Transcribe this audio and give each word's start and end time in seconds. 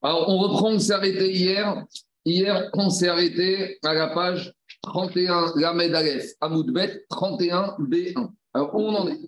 Alors, 0.00 0.28
on 0.28 0.38
reprend, 0.38 0.70
on 0.72 0.78
s'est 0.78 0.92
arrêté 0.92 1.32
hier. 1.32 1.84
Hier, 2.24 2.70
on 2.74 2.88
s'est 2.88 3.08
arrêté 3.08 3.78
à 3.82 3.94
la 3.94 4.08
page 4.08 4.52
31, 4.82 5.54
la 5.56 5.70
Aleph, 5.70 6.32
Amoudbet, 6.40 7.04
31, 7.08 7.76
B1. 7.80 8.30
Alors, 8.54 8.74
où 8.74 8.80
on 8.80 8.94
en 8.94 9.08
est? 9.08 9.20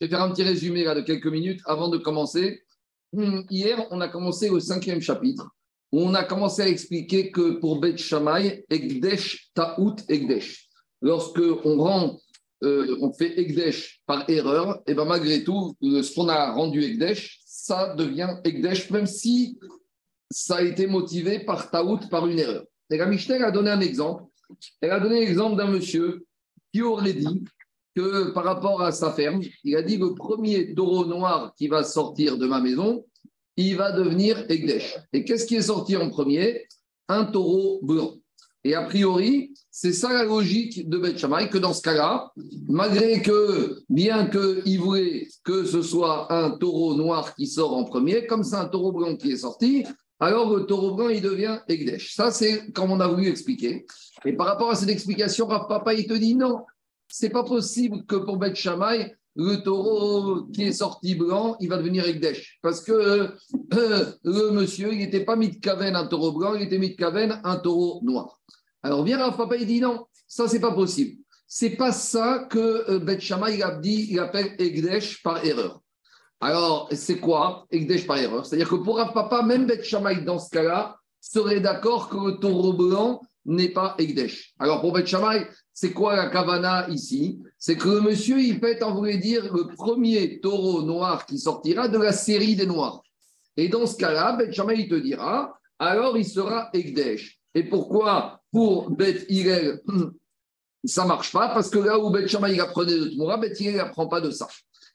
Je 0.00 0.06
vais 0.06 0.08
faire 0.08 0.22
un 0.22 0.30
petit 0.30 0.42
résumé 0.42 0.84
là, 0.84 0.94
de 0.94 1.02
quelques 1.02 1.26
minutes 1.26 1.60
avant 1.66 1.88
de 1.88 1.98
commencer. 1.98 2.62
Hmm, 3.12 3.42
hier, 3.50 3.86
on 3.90 4.00
a 4.00 4.08
commencé 4.08 4.48
le 4.48 4.60
cinquième 4.60 5.00
chapitre, 5.00 5.48
on 5.92 6.14
a 6.14 6.24
commencé 6.24 6.62
à 6.62 6.68
expliquer 6.68 7.30
que 7.30 7.58
pour 7.60 7.80
Bet 7.80 7.96
Shammai, 7.96 8.64
Egdesh, 8.70 9.50
Ta'out, 9.54 9.96
Egdesh. 10.08 10.68
Lorsque 11.00 11.40
on 11.64 11.78
rend, 11.78 12.18
euh, 12.64 12.96
on 13.00 13.12
fait 13.12 13.38
Egdesh 13.38 14.00
par 14.06 14.28
erreur, 14.28 14.82
et 14.86 14.94
bien 14.94 15.04
malgré 15.04 15.44
tout, 15.44 15.74
ce 15.80 16.14
qu'on 16.14 16.28
a 16.28 16.52
rendu 16.52 16.82
Egdesh, 16.82 17.40
ça 17.44 17.94
devient 17.94 18.36
Egdesh, 18.44 18.90
même 18.90 19.06
si 19.06 19.58
ça 20.30 20.56
a 20.56 20.62
été 20.62 20.86
motivé 20.86 21.40
par 21.40 21.70
Taout, 21.70 22.08
par 22.10 22.26
une 22.26 22.38
erreur. 22.38 22.64
Et 22.90 22.96
la 22.96 23.06
Mishnah 23.06 23.46
a 23.46 23.50
donné 23.50 23.70
un 23.70 23.80
exemple. 23.80 24.24
Elle 24.80 24.90
a 24.90 25.00
donné 25.00 25.20
l'exemple 25.20 25.56
d'un 25.56 25.68
monsieur 25.68 26.24
qui 26.72 26.82
aurait 26.82 27.12
dit 27.12 27.44
que 27.94 28.30
par 28.32 28.44
rapport 28.44 28.82
à 28.82 28.92
sa 28.92 29.12
ferme, 29.12 29.40
il 29.64 29.76
a 29.76 29.82
dit 29.82 29.96
le 29.96 30.14
premier 30.14 30.74
taureau 30.74 31.06
noir 31.06 31.54
qui 31.56 31.68
va 31.68 31.82
sortir 31.82 32.36
de 32.36 32.46
ma 32.46 32.60
maison, 32.60 33.04
il 33.56 33.76
va 33.76 33.90
devenir 33.92 34.44
Egdesh. 34.50 34.98
Et 35.12 35.24
qu'est-ce 35.24 35.46
qui 35.46 35.56
est 35.56 35.62
sorti 35.62 35.96
en 35.96 36.10
premier? 36.10 36.66
Un 37.08 37.24
taureau 37.24 37.80
blanc. 37.82 38.14
Et 38.64 38.74
a 38.74 38.82
priori, 38.82 39.54
c'est 39.70 39.92
ça 39.92 40.12
la 40.12 40.24
logique 40.24 40.88
de 40.88 40.98
Beth 40.98 41.20
que 41.50 41.58
dans 41.58 41.72
ce 41.72 41.82
cas-là, 41.82 42.32
malgré 42.68 43.22
que, 43.22 43.80
bien 43.88 44.26
qu'il 44.26 44.80
voulait 44.80 45.28
que 45.44 45.64
ce 45.64 45.82
soit 45.82 46.32
un 46.32 46.50
taureau 46.50 46.94
noir 46.94 47.34
qui 47.36 47.46
sort 47.46 47.76
en 47.76 47.84
premier, 47.84 48.26
comme 48.26 48.42
c'est 48.42 48.56
un 48.56 48.66
taureau 48.66 48.90
blanc 48.90 49.14
qui 49.16 49.30
est 49.30 49.36
sorti, 49.36 49.84
alors 50.18 50.54
le 50.54 50.64
taureau 50.64 50.94
blanc, 50.94 51.08
il 51.08 51.20
devient 51.20 51.58
Egdesh. 51.68 52.14
Ça, 52.14 52.30
c'est 52.30 52.72
comme 52.72 52.90
on 52.90 53.00
a 53.00 53.08
voulu 53.08 53.28
expliquer. 53.28 53.86
Et 54.24 54.32
par 54.32 54.46
rapport 54.46 54.70
à 54.70 54.74
cette 54.74 54.88
explication, 54.88 55.46
Papa, 55.46 55.92
il 55.94 56.06
te 56.06 56.14
dit 56.14 56.34
non, 56.34 56.64
c'est 57.08 57.30
pas 57.30 57.44
possible 57.44 58.04
que 58.06 58.16
pour 58.16 58.38
Beth 58.38 58.58
le 59.38 59.56
taureau 59.56 60.44
qui 60.46 60.62
est 60.62 60.72
sorti 60.72 61.14
blanc, 61.14 61.56
il 61.60 61.68
va 61.68 61.76
devenir 61.76 62.06
Egdesh. 62.06 62.58
Parce 62.62 62.80
que 62.80 62.92
euh, 62.92 64.06
le 64.24 64.50
monsieur, 64.50 64.92
il 64.92 64.98
n'était 64.98 65.24
pas 65.24 65.36
Mitkaven 65.36 65.94
un 65.94 66.06
taureau 66.06 66.32
blanc, 66.32 66.54
il 66.54 66.62
était 66.62 66.78
Mitkaven 66.78 67.40
un 67.44 67.56
taureau 67.56 68.00
noir. 68.02 68.40
Alors 68.82 69.04
vient 69.04 69.18
Rav 69.18 69.36
Papa, 69.36 69.56
il 69.56 69.66
dit 69.66 69.80
non, 69.80 70.06
ça, 70.26 70.48
c'est 70.48 70.60
pas 70.60 70.72
possible. 70.72 71.20
C'est 71.46 71.76
pas 71.76 71.92
ça 71.92 72.46
que 72.50 72.90
euh, 72.90 72.98
Beth 72.98 73.20
Shammai, 73.20 73.62
a 73.62 73.76
dit, 73.76 74.08
il 74.10 74.18
appelle 74.18 74.54
Egdesh 74.58 75.22
par 75.22 75.44
erreur. 75.44 75.82
Alors, 76.40 76.88
c'est 76.92 77.18
quoi? 77.18 77.66
Egdesh 77.70 78.06
par 78.06 78.18
erreur 78.18 78.44
C'est-à-dire 78.44 78.68
que 78.68 78.76
pour 78.76 79.00
un 79.00 79.06
papa, 79.06 79.42
même 79.42 79.66
Beth 79.66 79.84
Shammai, 79.84 80.22
dans 80.22 80.38
ce 80.38 80.50
cas-là, 80.50 80.96
serait 81.20 81.60
d'accord 81.60 82.08
que 82.08 82.16
le 82.16 82.36
taureau 82.38 82.74
blanc 82.74 83.20
n'est 83.46 83.70
pas 83.70 83.94
Egdesh. 83.98 84.54
Alors, 84.58 84.80
pour 84.80 84.92
Beth 84.92 85.06
Shammai, 85.06 85.46
c'est 85.72 85.92
quoi 85.92 86.16
la 86.16 86.28
kavana 86.28 86.88
ici? 86.90 87.40
C'est 87.58 87.76
que 87.76 87.88
le 87.88 88.00
monsieur, 88.00 88.40
il 88.40 88.60
peut 88.60 88.76
en 88.82 88.94
voulait 88.94 89.18
dire 89.18 89.52
le 89.54 89.66
premier 89.74 90.40
taureau 90.40 90.82
noir 90.82 91.26
qui 91.26 91.38
sortira 91.38 91.88
de 91.88 91.98
la 91.98 92.12
série 92.12 92.54
des 92.54 92.66
noirs. 92.66 93.02
Et 93.56 93.68
dans 93.68 93.86
ce 93.86 93.96
cas-là, 93.96 94.36
Beth 94.36 94.52
Shammai, 94.52 94.80
il 94.80 94.88
te 94.88 94.94
dira, 94.94 95.58
alors 95.78 96.18
il 96.18 96.26
sera 96.26 96.68
Egdesh. 96.74 97.38
Et 97.54 97.64
pourquoi? 97.64 98.42
Pour 98.52 98.90
Beth 98.90 99.24
Hillel, 99.28 99.80
ça 100.86 101.04
marche 101.04 101.32
pas 101.32 101.48
Parce 101.48 101.68
que 101.68 101.78
là 101.78 101.98
où 101.98 102.10
Beth 102.10 102.28
Shammai 102.28 102.58
apprenait 102.60 102.98
de 102.98 103.08
Tmoura, 103.08 103.36
Beth 103.38 103.58
Hillel 103.60 103.76
n'apprend 103.76 104.06
pas 104.06 104.20
de 104.20 104.30
ça. 104.30 104.48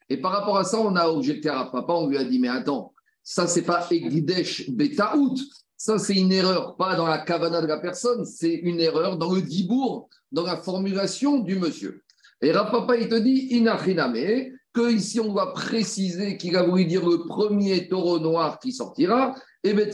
Et 0.08 0.16
par 0.16 0.32
rapport 0.32 0.58
à 0.58 0.64
ça, 0.64 0.78
on 0.78 0.94
a 0.96 1.06
objecté 1.06 1.48
à 1.48 1.64
Papa, 1.64 1.92
on 1.92 2.08
lui 2.08 2.18
a 2.18 2.24
dit, 2.24 2.38
mais 2.38 2.48
attends, 2.48 2.92
ça, 3.22 3.46
c'est 3.46 3.62
pas 3.62 3.86
Egdesh 3.90 4.70
Betaout. 4.70 5.36
Ça, 5.76 5.98
c'est 5.98 6.14
une 6.14 6.32
erreur, 6.32 6.76
pas 6.76 6.96
dans 6.96 7.06
la 7.06 7.18
kavana 7.18 7.60
de 7.60 7.66
la 7.66 7.78
personne, 7.78 8.24
c'est 8.24 8.54
une 8.54 8.80
erreur 8.80 9.16
dans 9.16 9.32
le 9.32 9.42
dibour, 9.42 10.08
dans 10.30 10.44
la 10.44 10.56
formulation 10.56 11.38
du 11.38 11.56
monsieur. 11.56 12.02
Et 12.40 12.52
Rapapa, 12.52 12.96
il 12.96 13.08
te 13.08 13.14
dit, 13.14 13.48
inachiname, 13.50 14.52
que 14.72 14.92
ici, 14.92 15.20
on 15.20 15.32
va 15.32 15.46
préciser 15.48 16.36
qu'il 16.36 16.56
a 16.56 16.62
voulu 16.62 16.86
dire 16.86 17.08
le 17.08 17.26
premier 17.26 17.88
taureau 17.88 18.18
noir 18.18 18.58
qui 18.58 18.72
sortira, 18.72 19.34
et 19.64 19.74
bien, 19.74 19.86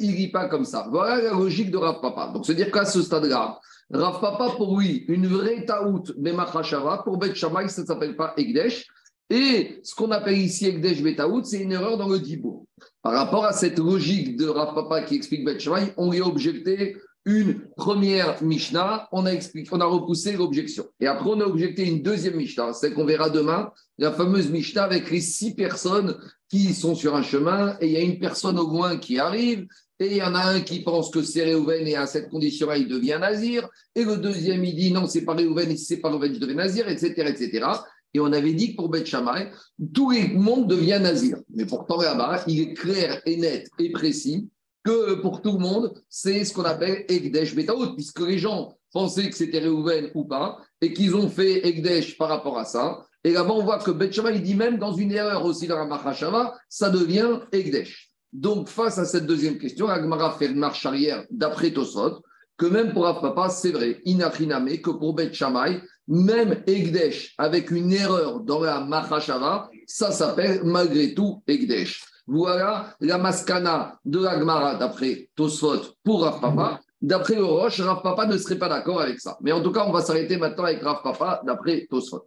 il 0.00 0.10
ne 0.10 0.16
lit 0.16 0.30
pas 0.30 0.48
comme 0.48 0.64
ça. 0.64 0.86
Voilà 0.90 1.20
la 1.22 1.30
logique 1.32 1.70
de 1.70 1.76
Rav 1.76 2.00
Papa. 2.00 2.30
Donc, 2.32 2.46
c'est-à-dire 2.46 2.70
qu'à 2.70 2.84
ce 2.84 3.02
stade-là, 3.02 3.58
Rav 3.92 4.20
Papa, 4.20 4.54
pour 4.56 4.78
lui, 4.78 5.04
une 5.08 5.26
vraie 5.26 5.64
taout, 5.64 6.04
Memachashava, 6.18 7.02
pour 7.04 7.18
Bet 7.18 7.34
Shammai, 7.34 7.68
ça 7.68 7.82
ne 7.82 7.86
s'appelle 7.86 8.16
pas 8.16 8.34
Egdesh, 8.36 8.86
et 9.28 9.80
ce 9.82 9.94
qu'on 9.94 10.12
appelle 10.12 10.38
ici 10.38 10.66
Ekdesh 10.66 11.02
Betaout, 11.02 11.44
c'est 11.44 11.58
une 11.58 11.72
erreur 11.72 11.96
dans 11.96 12.08
le 12.08 12.20
Dibour. 12.20 12.66
Par 13.02 13.12
rapport 13.12 13.44
à 13.44 13.52
cette 13.52 13.78
logique 13.78 14.36
de 14.36 14.46
Rav 14.46 14.74
Papa 14.74 15.02
qui 15.02 15.16
explique 15.16 15.44
Bet 15.44 15.58
on 15.96 16.10
lui 16.10 16.20
a 16.20 16.26
objecté 16.26 16.96
une 17.24 17.68
première 17.76 18.40
Mishnah, 18.40 19.08
on 19.10 19.26
a, 19.26 19.32
expliqué, 19.32 19.68
on 19.72 19.80
a 19.80 19.84
repoussé 19.84 20.36
l'objection. 20.36 20.86
Et 21.00 21.08
après, 21.08 21.28
on 21.28 21.40
a 21.40 21.44
objecté 21.44 21.84
une 21.84 22.00
deuxième 22.00 22.36
Mishnah, 22.36 22.72
celle 22.72 22.94
qu'on 22.94 23.04
verra 23.04 23.30
demain, 23.30 23.72
la 23.98 24.12
fameuse 24.12 24.48
Mishnah 24.48 24.84
avec 24.84 25.10
les 25.10 25.20
six 25.20 25.52
personnes 25.56 26.16
qui 26.48 26.74
sont 26.74 26.94
sur 26.94 27.14
un 27.16 27.22
chemin, 27.22 27.76
et 27.80 27.86
il 27.86 27.92
y 27.92 27.96
a 27.96 28.00
une 28.00 28.18
personne 28.18 28.58
au 28.58 28.68
loin 28.68 28.98
qui 28.98 29.18
arrive, 29.18 29.66
et 29.98 30.06
il 30.06 30.16
y 30.16 30.22
en 30.22 30.34
a 30.34 30.44
un 30.44 30.60
qui 30.60 30.80
pense 30.80 31.10
que 31.10 31.22
c'est 31.22 31.44
Réhouven, 31.44 31.86
et 31.86 31.96
à 31.96 32.06
cette 32.06 32.28
condition-là, 32.28 32.76
il 32.76 32.88
devient 32.88 33.18
nazir, 33.20 33.68
et 33.94 34.04
le 34.04 34.16
deuxième, 34.16 34.64
il 34.64 34.76
dit 34.76 34.92
non, 34.92 35.06
c'est 35.06 35.24
pas 35.24 35.34
Réhouven, 35.34 35.70
et 35.70 35.76
si 35.76 35.86
c'est 35.86 35.96
pas 35.98 36.08
Réhouven, 36.08 36.34
je 36.34 36.40
deviens 36.40 36.56
nazir, 36.56 36.88
etc., 36.88 37.14
etc. 37.28 37.66
Et 38.14 38.20
on 38.20 38.32
avait 38.32 38.54
dit 38.54 38.70
que 38.70 38.76
pour 38.76 38.88
Beth 38.88 39.06
Shammai, 39.06 39.50
tout 39.92 40.10
le 40.10 40.38
monde 40.38 40.68
devient 40.68 40.98
nazir. 41.02 41.38
Mais 41.54 41.66
pourtant, 41.66 42.00
là-bas, 42.00 42.44
il 42.46 42.60
est 42.60 42.74
clair 42.74 43.20
et 43.26 43.36
net 43.36 43.68
et 43.78 43.90
précis 43.90 44.48
que 44.84 45.14
pour 45.20 45.42
tout 45.42 45.52
le 45.52 45.58
monde, 45.58 45.92
c'est 46.08 46.44
ce 46.44 46.54
qu'on 46.54 46.64
appelle 46.64 47.04
Ekdesh 47.08 47.54
Betaout, 47.54 47.94
puisque 47.94 48.20
les 48.20 48.38
gens 48.38 48.74
pensaient 48.92 49.28
que 49.28 49.36
c'était 49.36 49.58
Réhouven 49.58 50.10
ou 50.14 50.24
pas, 50.24 50.58
et 50.80 50.92
qu'ils 50.92 51.16
ont 51.16 51.28
fait 51.28 51.66
Ekdesh 51.66 52.16
par 52.16 52.28
rapport 52.28 52.58
à 52.58 52.64
ça. 52.64 53.04
Et 53.26 53.32
là-bas, 53.32 53.54
on 53.54 53.64
voit 53.64 53.80
que 53.80 53.90
Beth 53.90 54.12
Shammai, 54.12 54.36
il 54.36 54.42
dit 54.44 54.54
même 54.54 54.78
dans 54.78 54.92
une 54.92 55.10
erreur 55.10 55.44
aussi 55.44 55.66
dans 55.66 55.76
la 55.76 55.84
Machashava, 55.84 56.54
ça 56.68 56.90
devient 56.90 57.40
Ekdesh. 57.50 58.12
Donc, 58.32 58.68
face 58.68 58.98
à 58.98 59.04
cette 59.04 59.26
deuxième 59.26 59.58
question, 59.58 59.88
Agmara 59.88 60.30
fait 60.38 60.46
une 60.46 60.60
marche 60.60 60.86
arrière 60.86 61.24
d'après 61.28 61.72
Tosot, 61.72 62.22
que 62.56 62.66
même 62.66 62.92
pour 62.92 63.02
Papa, 63.20 63.48
c'est 63.48 63.72
vrai, 63.72 64.00
Inachiname, 64.04 64.78
que 64.78 64.90
pour 64.90 65.12
Beth 65.14 65.34
Shammai, 65.34 65.82
même 66.06 66.62
Egdesh 66.68 67.34
avec 67.36 67.72
une 67.72 67.92
erreur 67.92 68.38
dans 68.38 68.60
la 68.60 68.78
Mahashava, 68.78 69.70
ça 69.88 70.12
s'appelle 70.12 70.60
malgré 70.62 71.12
tout 71.12 71.42
Egdesh. 71.48 72.04
Voilà 72.28 72.94
la 73.00 73.18
maskana 73.18 73.98
de 74.04 74.20
la 74.20 74.38
Gemara 74.38 74.76
d'après 74.76 75.30
Tosfot 75.34 75.96
pour 76.04 76.22
Rav 76.22 76.40
Papa. 76.40 76.80
D'après 77.02 77.34
le 77.34 77.44
Roche, 77.44 77.80
Rav 77.80 78.02
Papa 78.02 78.26
ne 78.26 78.38
serait 78.38 78.58
pas 78.58 78.68
d'accord 78.68 79.00
avec 79.00 79.18
ça. 79.18 79.36
Mais 79.40 79.50
en 79.50 79.60
tout 79.60 79.72
cas, 79.72 79.84
on 79.84 79.92
va 79.92 80.00
s'arrêter 80.00 80.36
maintenant 80.36 80.64
avec 80.64 80.80
Rav 80.80 81.02
Papa 81.02 81.42
d'après 81.44 81.88
Tosfot. 81.90 82.24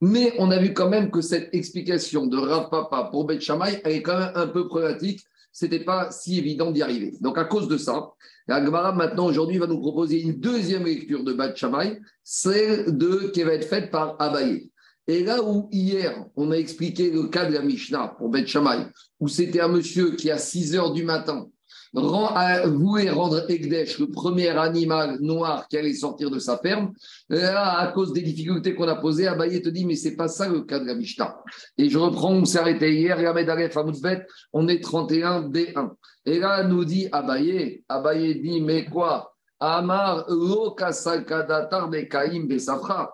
Mais 0.00 0.34
on 0.38 0.50
a 0.50 0.58
vu 0.58 0.74
quand 0.74 0.90
même 0.90 1.10
que 1.10 1.20
cette 1.20 1.54
explication 1.54 2.26
de 2.26 2.36
Rav 2.36 2.68
Papa 2.70 3.08
pour 3.10 3.24
Beth 3.24 3.40
Shammai, 3.40 3.80
elle 3.84 3.92
est 3.92 4.02
quand 4.02 4.18
même 4.18 4.32
un 4.34 4.46
peu 4.46 4.68
problématique 4.68 5.20
c'était 5.56 5.80
pas 5.80 6.10
si 6.10 6.36
évident 6.36 6.70
d'y 6.70 6.82
arriver. 6.82 7.14
Donc, 7.22 7.38
à 7.38 7.44
cause 7.46 7.66
de 7.66 7.78
ça, 7.78 8.10
la 8.46 8.62
Gemara, 8.62 8.92
maintenant, 8.92 9.24
aujourd'hui, 9.24 9.56
va 9.56 9.66
nous 9.66 9.80
proposer 9.80 10.20
une 10.20 10.34
deuxième 10.34 10.84
lecture 10.84 11.24
de 11.24 11.32
Bat 11.32 11.54
Shammai, 11.54 11.98
celle 12.22 12.98
de, 12.98 13.30
qui 13.32 13.42
va 13.42 13.54
être 13.54 13.66
faite 13.66 13.90
par 13.90 14.20
Abaye. 14.20 14.70
Et 15.06 15.24
là 15.24 15.42
où 15.42 15.70
hier, 15.72 16.26
on 16.36 16.50
a 16.50 16.56
expliqué 16.56 17.10
le 17.10 17.28
cas 17.28 17.46
de 17.46 17.54
la 17.54 17.62
Mishnah 17.62 18.16
pour 18.18 18.28
Bet 18.28 18.46
Shammai, 18.46 18.84
où 19.18 19.28
c'était 19.28 19.60
un 19.60 19.68
monsieur 19.68 20.10
qui, 20.10 20.30
à 20.30 20.36
6 20.36 20.76
heures 20.76 20.92
du 20.92 21.04
matin, 21.04 21.48
rend, 21.94 22.34
voulait 22.66 23.10
rendre 23.10 23.50
Egdesh, 23.50 23.98
le 23.98 24.08
premier 24.08 24.48
animal 24.48 25.18
noir 25.20 25.66
qui 25.68 25.78
allait 25.78 25.94
sortir 25.94 26.30
de 26.30 26.38
sa 26.38 26.58
ferme. 26.58 26.92
Là, 27.28 27.78
à 27.78 27.92
cause 27.92 28.12
des 28.12 28.22
difficultés 28.22 28.74
qu'on 28.74 28.88
a 28.88 28.96
posées, 28.96 29.26
Abaye 29.26 29.62
te 29.62 29.68
dit, 29.68 29.84
mais 29.84 29.96
c'est 29.96 30.16
pas 30.16 30.28
ça 30.28 30.48
le 30.48 30.62
cas 30.62 30.78
de 30.78 30.86
la 30.86 30.94
Mishnah. 30.94 31.36
Et 31.78 31.88
je 31.88 31.98
reprends, 31.98 32.32
on 32.32 32.44
s'est 32.44 32.58
arrêté 32.58 32.94
hier, 32.94 33.18
on 34.52 34.68
est 34.68 34.80
31 34.80 35.48
B1. 35.48 35.90
Et 36.24 36.38
là, 36.38 36.64
nous 36.64 36.84
dit 36.84 37.08
Abaye, 37.12 37.84
Abaye 37.88 38.40
dit, 38.40 38.60
mais 38.60 38.84
quoi? 38.86 39.32
Amar 39.58 40.26
lo 40.28 40.74
kasakadatar 40.74 41.88
de 41.88 42.02
Kaim 42.02 42.46
besafra. 42.46 43.08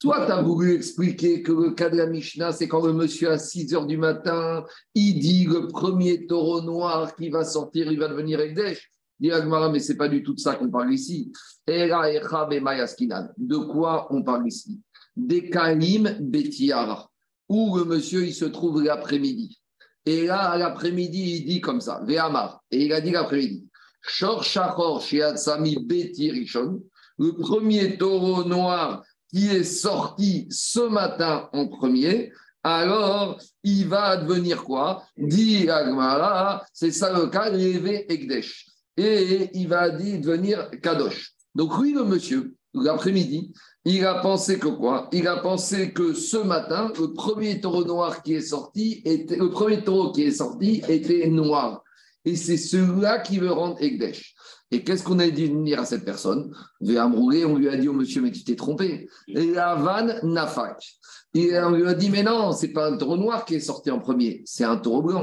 Toi, 0.00 0.26
tu 0.26 0.32
as 0.32 0.42
voulu 0.42 0.74
expliquer 0.74 1.42
que 1.42 1.52
le 1.52 1.70
cas 1.70 1.88
de 1.88 1.96
la 1.96 2.06
Mishnah, 2.06 2.52
c'est 2.52 2.68
quand 2.68 2.84
le 2.84 2.92
monsieur 2.92 3.30
à 3.30 3.38
6 3.38 3.74
heures 3.74 3.86
du 3.86 3.96
matin, 3.96 4.64
il 4.94 5.18
dit 5.18 5.44
le 5.44 5.68
premier 5.68 6.26
taureau 6.26 6.60
noir 6.60 7.14
qui 7.16 7.30
va 7.30 7.44
sortir, 7.44 7.90
il 7.90 7.98
va 7.98 8.08
devenir 8.08 8.40
Egdesh. 8.40 8.90
Dit 9.20 9.30
Agmara, 9.30 9.70
mais 9.70 9.78
ce 9.78 9.92
n'est 9.92 9.98
pas 9.98 10.08
du 10.08 10.22
tout 10.22 10.34
de 10.34 10.40
ça 10.40 10.56
qu'on 10.56 10.68
parle 10.68 10.92
ici. 10.92 11.32
De 11.66 13.56
quoi 13.64 14.12
on 14.12 14.22
parle 14.22 14.48
ici? 14.48 14.80
Des 15.16 15.48
Kalim 15.48 16.18
Betiara, 16.20 17.08
où 17.48 17.76
le 17.78 17.84
monsieur, 17.84 18.26
il 18.26 18.34
se 18.34 18.44
trouve 18.44 18.82
l'après-midi. 18.82 19.60
Et 20.04 20.26
là, 20.26 20.50
à 20.50 20.58
l'après-midi, 20.58 21.36
il 21.36 21.46
dit 21.46 21.60
comme 21.60 21.80
ça, 21.80 22.02
Ve'amar. 22.04 22.60
Et 22.70 22.84
il 22.86 22.92
a 22.92 23.00
dit 23.00 23.12
l'après-midi, 23.12 23.68
Shor 24.02 24.42
Shachor 24.42 25.00
Shiatsami 25.00 25.76
Betirishon, 25.86 26.82
le 27.18 27.32
premier 27.32 27.96
taureau 27.96 28.42
noir 28.44 29.04
qui 29.34 29.48
est 29.48 29.64
sorti 29.64 30.46
ce 30.48 30.78
matin 30.78 31.48
en 31.52 31.66
premier, 31.66 32.30
alors 32.62 33.40
il 33.64 33.88
va 33.88 34.16
devenir 34.16 34.62
quoi? 34.62 35.02
Dit 35.16 35.68
Agmara, 35.68 36.64
c'est 36.72 36.92
ça 36.92 37.12
le 37.12 37.26
cas, 37.26 37.50
Lévé 37.50 38.06
Ekdesh. 38.12 38.66
Et 38.96 39.50
il 39.54 39.66
va 39.66 39.90
devenir 39.90 40.70
Kadosh. 40.80 41.32
Donc 41.52 41.76
oui, 41.78 41.92
le 41.92 42.04
monsieur, 42.04 42.54
l'après-midi, 42.74 43.52
il 43.84 44.06
a 44.06 44.20
pensé 44.20 44.60
que 44.60 44.68
quoi? 44.68 45.08
Il 45.12 45.26
a 45.26 45.38
pensé 45.38 45.92
que 45.92 46.14
ce 46.14 46.36
matin, 46.36 46.92
le 46.96 47.12
premier 47.12 47.60
taureau 47.60 47.84
noir 47.84 48.22
qui 48.22 48.34
est 48.34 48.40
sorti, 48.40 49.02
était, 49.04 49.36
le 49.36 49.50
premier 49.50 49.82
taureau 49.82 50.12
qui 50.12 50.22
est 50.22 50.30
sorti 50.30 50.80
était 50.88 51.26
noir. 51.26 51.82
Et 52.24 52.36
c'est 52.36 52.56
celui-là 52.56 53.18
qui 53.18 53.38
veut 53.38 53.52
rendre 53.52 53.82
Ekdesh. 53.82 54.36
Et 54.74 54.82
qu'est-ce 54.82 55.04
qu'on 55.04 55.20
a 55.20 55.28
dit 55.28 55.48
dire 55.50 55.80
à 55.80 55.84
cette 55.84 56.04
personne? 56.04 56.52
On 56.82 57.56
lui 57.58 57.68
a 57.68 57.76
dit 57.76 57.86
au 57.86 57.92
monsieur, 57.92 58.20
mais 58.20 58.32
tu 58.32 58.42
t'es 58.42 58.56
trompé. 58.56 59.08
La 59.28 59.76
vanne 59.76 60.18
Nafak. 60.24 60.84
Et 61.32 61.56
on 61.60 61.70
lui 61.70 61.86
a 61.86 61.94
dit, 61.94 62.10
mais 62.10 62.24
non, 62.24 62.50
c'est 62.50 62.72
pas 62.72 62.90
un 62.90 62.96
taureau 62.96 63.16
noir 63.16 63.44
qui 63.44 63.54
est 63.54 63.60
sorti 63.60 63.92
en 63.92 64.00
premier, 64.00 64.42
c'est 64.44 64.64
un 64.64 64.76
taureau 64.76 65.02
blanc. 65.02 65.22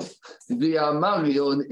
Et 0.50 0.56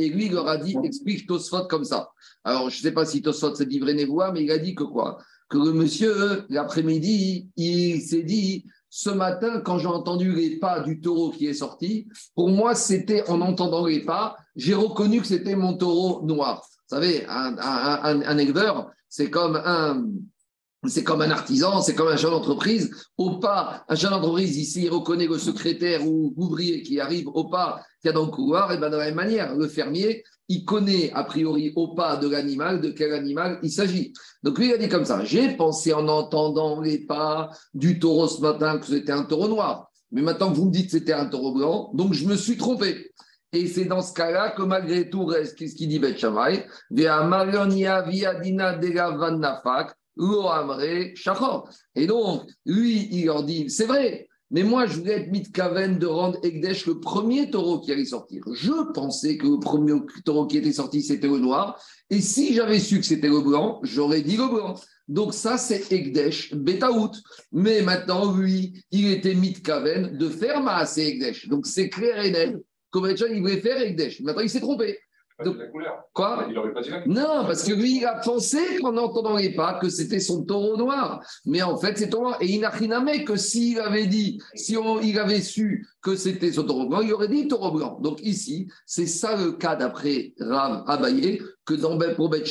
lui, 0.10 0.26
il 0.26 0.32
leur 0.34 0.50
a 0.50 0.58
dit, 0.58 0.76
explique 0.84 1.26
Tosfot 1.26 1.68
comme 1.70 1.86
ça. 1.86 2.10
Alors, 2.44 2.70
je 2.70 2.80
ne 2.80 2.82
sais 2.82 2.92
pas 2.92 3.06
si 3.06 3.22
Tosfot 3.22 3.56
s'est 3.56 3.66
dit 3.66 3.80
vrai 3.80 3.94
mais 3.94 4.44
il 4.44 4.52
a 4.52 4.58
dit 4.58 4.76
que 4.76 4.84
quoi? 4.84 5.18
Que 5.50 5.58
le 5.58 5.72
monsieur, 5.72 6.46
l'après-midi, 6.50 7.48
il 7.56 8.02
s'est 8.02 8.24
dit, 8.24 8.66
ce 8.90 9.10
matin, 9.10 9.62
quand 9.62 9.78
j'ai 9.78 9.88
entendu 9.88 10.34
les 10.34 10.60
pas 10.60 10.82
du 10.82 11.00
taureau 11.00 11.32
qui 11.32 11.48
est 11.48 11.54
sorti, 11.54 12.10
pour 12.36 12.50
moi, 12.50 12.76
c'était 12.76 13.30
en 13.30 13.40
entendant 13.40 13.86
les 13.86 14.02
pas, 14.02 14.36
j'ai 14.58 14.74
reconnu 14.74 15.22
que 15.22 15.28
c'était 15.28 15.56
mon 15.56 15.78
taureau 15.78 16.26
noir. 16.26 16.66
Vous 16.90 16.96
savez, 16.96 17.24
un, 17.30 18.38
éleveur, 18.40 18.92
c'est 19.10 19.30
comme 19.30 19.56
un, 19.58 21.32
artisan, 21.32 21.84
c'est 21.84 21.94
comme 21.94 22.08
un 22.08 22.18
chef 22.18 22.32
d'entreprise. 22.32 22.90
Au 23.16 23.38
pas, 23.38 23.86
un 23.88 23.96
chef 23.96 24.10
d'entreprise, 24.10 24.58
ici, 24.58 24.90
reconnaît 24.90 25.28
le 25.28 25.38
secrétaire 25.38 26.08
ou 26.08 26.34
l'ouvrier 26.36 26.82
qui 26.82 27.00
arrive 27.00 27.28
au 27.28 27.44
pas 27.46 27.84
qu'il 28.02 28.08
y 28.08 28.10
a 28.10 28.14
dans 28.14 28.26
le 28.26 28.32
couloir, 28.32 28.72
et 28.72 28.78
bien 28.78 28.90
de 28.90 28.98
la 28.98 29.06
même 29.06 29.16
manière, 29.16 29.56
le 29.56 29.68
fermier, 29.68 30.24
il 30.48 30.66
connaît 30.66 31.12
a 31.14 31.24
priori 31.24 31.74
au 31.76 31.90
pas 31.90 32.18
de 32.18 32.28
l'animal, 32.28 32.82
de 32.82 32.90
quel 32.90 33.14
animal 33.14 33.60
il 33.62 33.72
s'agit. 33.72 34.12
Donc 34.42 34.58
lui, 34.58 34.70
il 34.70 34.74
a 34.74 34.78
dit 34.80 34.90
comme 34.90 35.06
ça, 35.06 35.24
j'ai 35.24 35.56
pensé 35.56 35.94
en 35.94 36.08
entendant 36.08 36.82
les 36.82 37.06
pas 37.06 37.52
du 37.76 38.00
taureau 38.00 38.28
ce 38.28 38.42
matin 38.42 38.80
que 38.80 38.88
c'était 38.88 39.12
un 39.12 39.26
taureau 39.26 39.48
noir. 39.48 39.92
Mais 40.12 40.24
maintenant 40.24 40.50
que 40.50 40.56
vous 40.56 40.66
me 40.66 40.72
dites 40.72 40.86
que 40.86 40.98
c'était 40.98 41.14
un 41.14 41.28
taureau 41.28 41.54
blanc, 41.54 41.92
donc 41.94 42.14
je 42.14 42.26
me 42.26 42.36
suis 42.36 42.58
trompé. 42.58 43.12
Et 43.52 43.68
c'est 43.68 43.86
dans 43.86 44.02
ce 44.02 44.14
cas-là 44.14 44.52
que 44.52 44.62
malgré 44.62 45.10
tout 45.10 45.26
reste, 45.26 45.58
qu'est-ce 45.58 45.76
qu'il 45.76 45.90
dit 45.90 46.00
Beth 46.00 46.18
Shammai? 46.18 46.66
Et 51.96 52.08
donc, 52.08 52.44
lui, 52.66 53.08
il 53.12 53.26
leur 53.26 53.44
dit, 53.44 53.70
c'est 53.70 53.86
vrai, 53.86 54.28
mais 54.52 54.64
moi, 54.64 54.88
je 54.88 54.98
voulais 54.98 55.22
être 55.22 55.32
mitkaven 55.32 56.00
de 56.00 56.08
rendre 56.08 56.40
Egdesh 56.44 56.88
le 56.88 57.00
premier 57.00 57.52
taureau 57.52 57.80
qui 57.80 57.92
allait 57.92 58.06
sortir. 58.06 58.44
Je 58.52 58.92
pensais 58.94 59.38
que 59.38 59.46
le 59.46 59.60
premier 59.60 59.94
taureau 60.26 60.48
qui 60.48 60.58
était 60.58 60.74
sorti, 60.74 61.04
c'était 61.04 61.28
le 61.28 61.38
noir. 61.38 61.80
Et 62.10 62.20
si 62.20 62.56
j'avais 62.56 62.80
su 62.80 63.00
que 63.00 63.06
c'était 63.06 63.30
le 63.30 63.42
blanc, 63.42 63.80
j'aurais 63.84 64.22
dit 64.22 64.38
le 64.38 64.48
blanc. 64.48 64.76
Donc 65.08 65.34
ça, 65.36 65.58
c'est 65.58 65.92
Egdesh 65.92 66.54
Betaout. 66.56 67.12
Mais 67.52 67.82
maintenant, 67.82 68.36
lui, 68.36 68.84
il 68.92 69.12
était 69.12 69.36
mitkaven 69.36 70.18
de 70.18 70.30
faire 70.30 70.62
Maasé 70.62 71.10
Egdesh. 71.10 71.48
Donc 71.48 71.68
c'est 71.68 71.90
clair 71.90 72.24
et 72.24 72.32
net 72.32 72.56
il 72.94 73.42
voulait 73.42 73.62
faire 73.62 73.82
Ekdesh. 73.82 74.22
Maintenant, 74.22 74.42
il 74.42 74.50
s'est 74.50 74.62
trompé. 74.62 75.00
Donc, 75.46 75.58
la 75.58 75.68
couleur. 75.68 76.04
Quoi 76.14 76.48
Il 76.50 76.74
pas 76.74 76.82
dit 76.82 76.90
Non, 77.08 77.46
parce 77.46 77.64
que 77.64 77.74
lui, 77.74 77.98
il 77.98 78.06
a 78.06 78.16
pensé 78.16 78.60
qu'en 78.82 78.92
n'entendant 78.92 79.38
les 79.38 79.56
pas 79.56 79.80
que 79.80 79.90
c'était 79.90 80.20
son 80.20 80.44
taureau 80.44 80.76
noir. 80.76 81.24
Mais 81.46 81.62
en 81.62 81.78
fait, 81.78 81.98
c'est 81.98 82.10
taureau 82.10 82.26
noir. 82.26 82.38
Et 82.42 82.48
il 82.48 82.60
n'a 82.60 82.70
rien 82.70 83.24
que 83.24 83.36
s'il 83.38 83.80
avait 83.80 84.08
dit, 84.08 84.42
si 84.56 84.76
il 85.04 85.20
avait 85.20 85.42
su 85.42 85.88
que 86.02 86.16
c'était 86.16 86.52
son 86.52 86.64
taureau 86.64 86.88
blanc, 86.88 87.02
il 87.02 87.14
aurait 87.14 87.30
dit 87.30 87.48
taureau 87.48 87.72
blanc. 87.72 88.00
Donc 88.02 88.20
ici, 88.22 88.68
c'est 88.86 89.08
ça 89.08 89.38
le 89.38 89.54
cas 89.54 89.76
d'après 89.76 90.34
Rav 90.40 90.84
Abaye, 90.88 91.42
que 91.66 91.74
dans 91.74 91.98
pour 92.16 92.30
Bet 92.30 92.44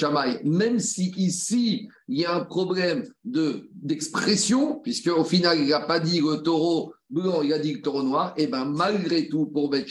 même 0.44 0.78
si 0.78 1.12
ici, 1.16 1.88
il 2.06 2.20
y 2.20 2.24
a 2.24 2.34
un 2.34 2.44
problème 2.44 3.04
d'expression, 3.24 4.76
puisque 4.76 5.08
au 5.08 5.24
final, 5.24 5.58
il 5.58 5.68
n'a 5.68 5.80
pas 5.80 6.00
dit 6.00 6.20
le 6.20 6.36
taureau 6.36 6.94
blanc, 7.10 7.42
il 7.42 7.52
a 7.52 7.58
dit 7.58 7.74
le 7.74 7.82
taureau 7.82 8.02
noir, 8.02 8.34
et 8.36 8.46
bien 8.46 8.64
malgré 8.64 9.28
tout, 9.28 9.46
pour 9.46 9.70
Bet 9.70 9.86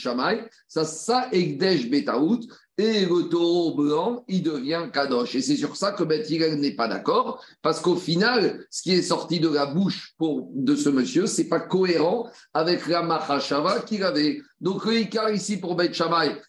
ça, 0.66 0.84
ça, 0.84 1.28
Ekdesh 1.32 1.90
Betaout, 1.90 2.40
et 2.78 3.04
le 3.04 3.28
taureau 3.28 3.74
blanc, 3.74 4.24
il 4.28 4.44
devient 4.44 4.86
Kadosh. 4.92 5.34
Et 5.34 5.42
c'est 5.42 5.56
sur 5.56 5.76
ça 5.76 5.90
que 5.90 6.04
Bet 6.04 6.24
n'est 6.30 6.76
pas 6.76 6.86
d'accord, 6.86 7.44
parce 7.60 7.80
qu'au 7.80 7.96
final, 7.96 8.64
ce 8.70 8.82
qui 8.82 8.92
est 8.92 9.02
sorti 9.02 9.40
de 9.40 9.48
la 9.48 9.66
bouche 9.66 10.14
de 10.20 10.76
ce 10.76 10.88
monsieur, 10.88 11.26
c'est 11.26 11.48
pas 11.48 11.58
cohérent 11.58 12.30
avec 12.54 12.86
la 12.86 13.02
Mahashava 13.02 13.80
qu'il 13.80 14.04
avait. 14.04 14.40
Donc 14.60 14.84
le 14.84 15.00
Icar 15.00 15.30
ici 15.32 15.56
pour 15.56 15.74
Bet 15.74 15.90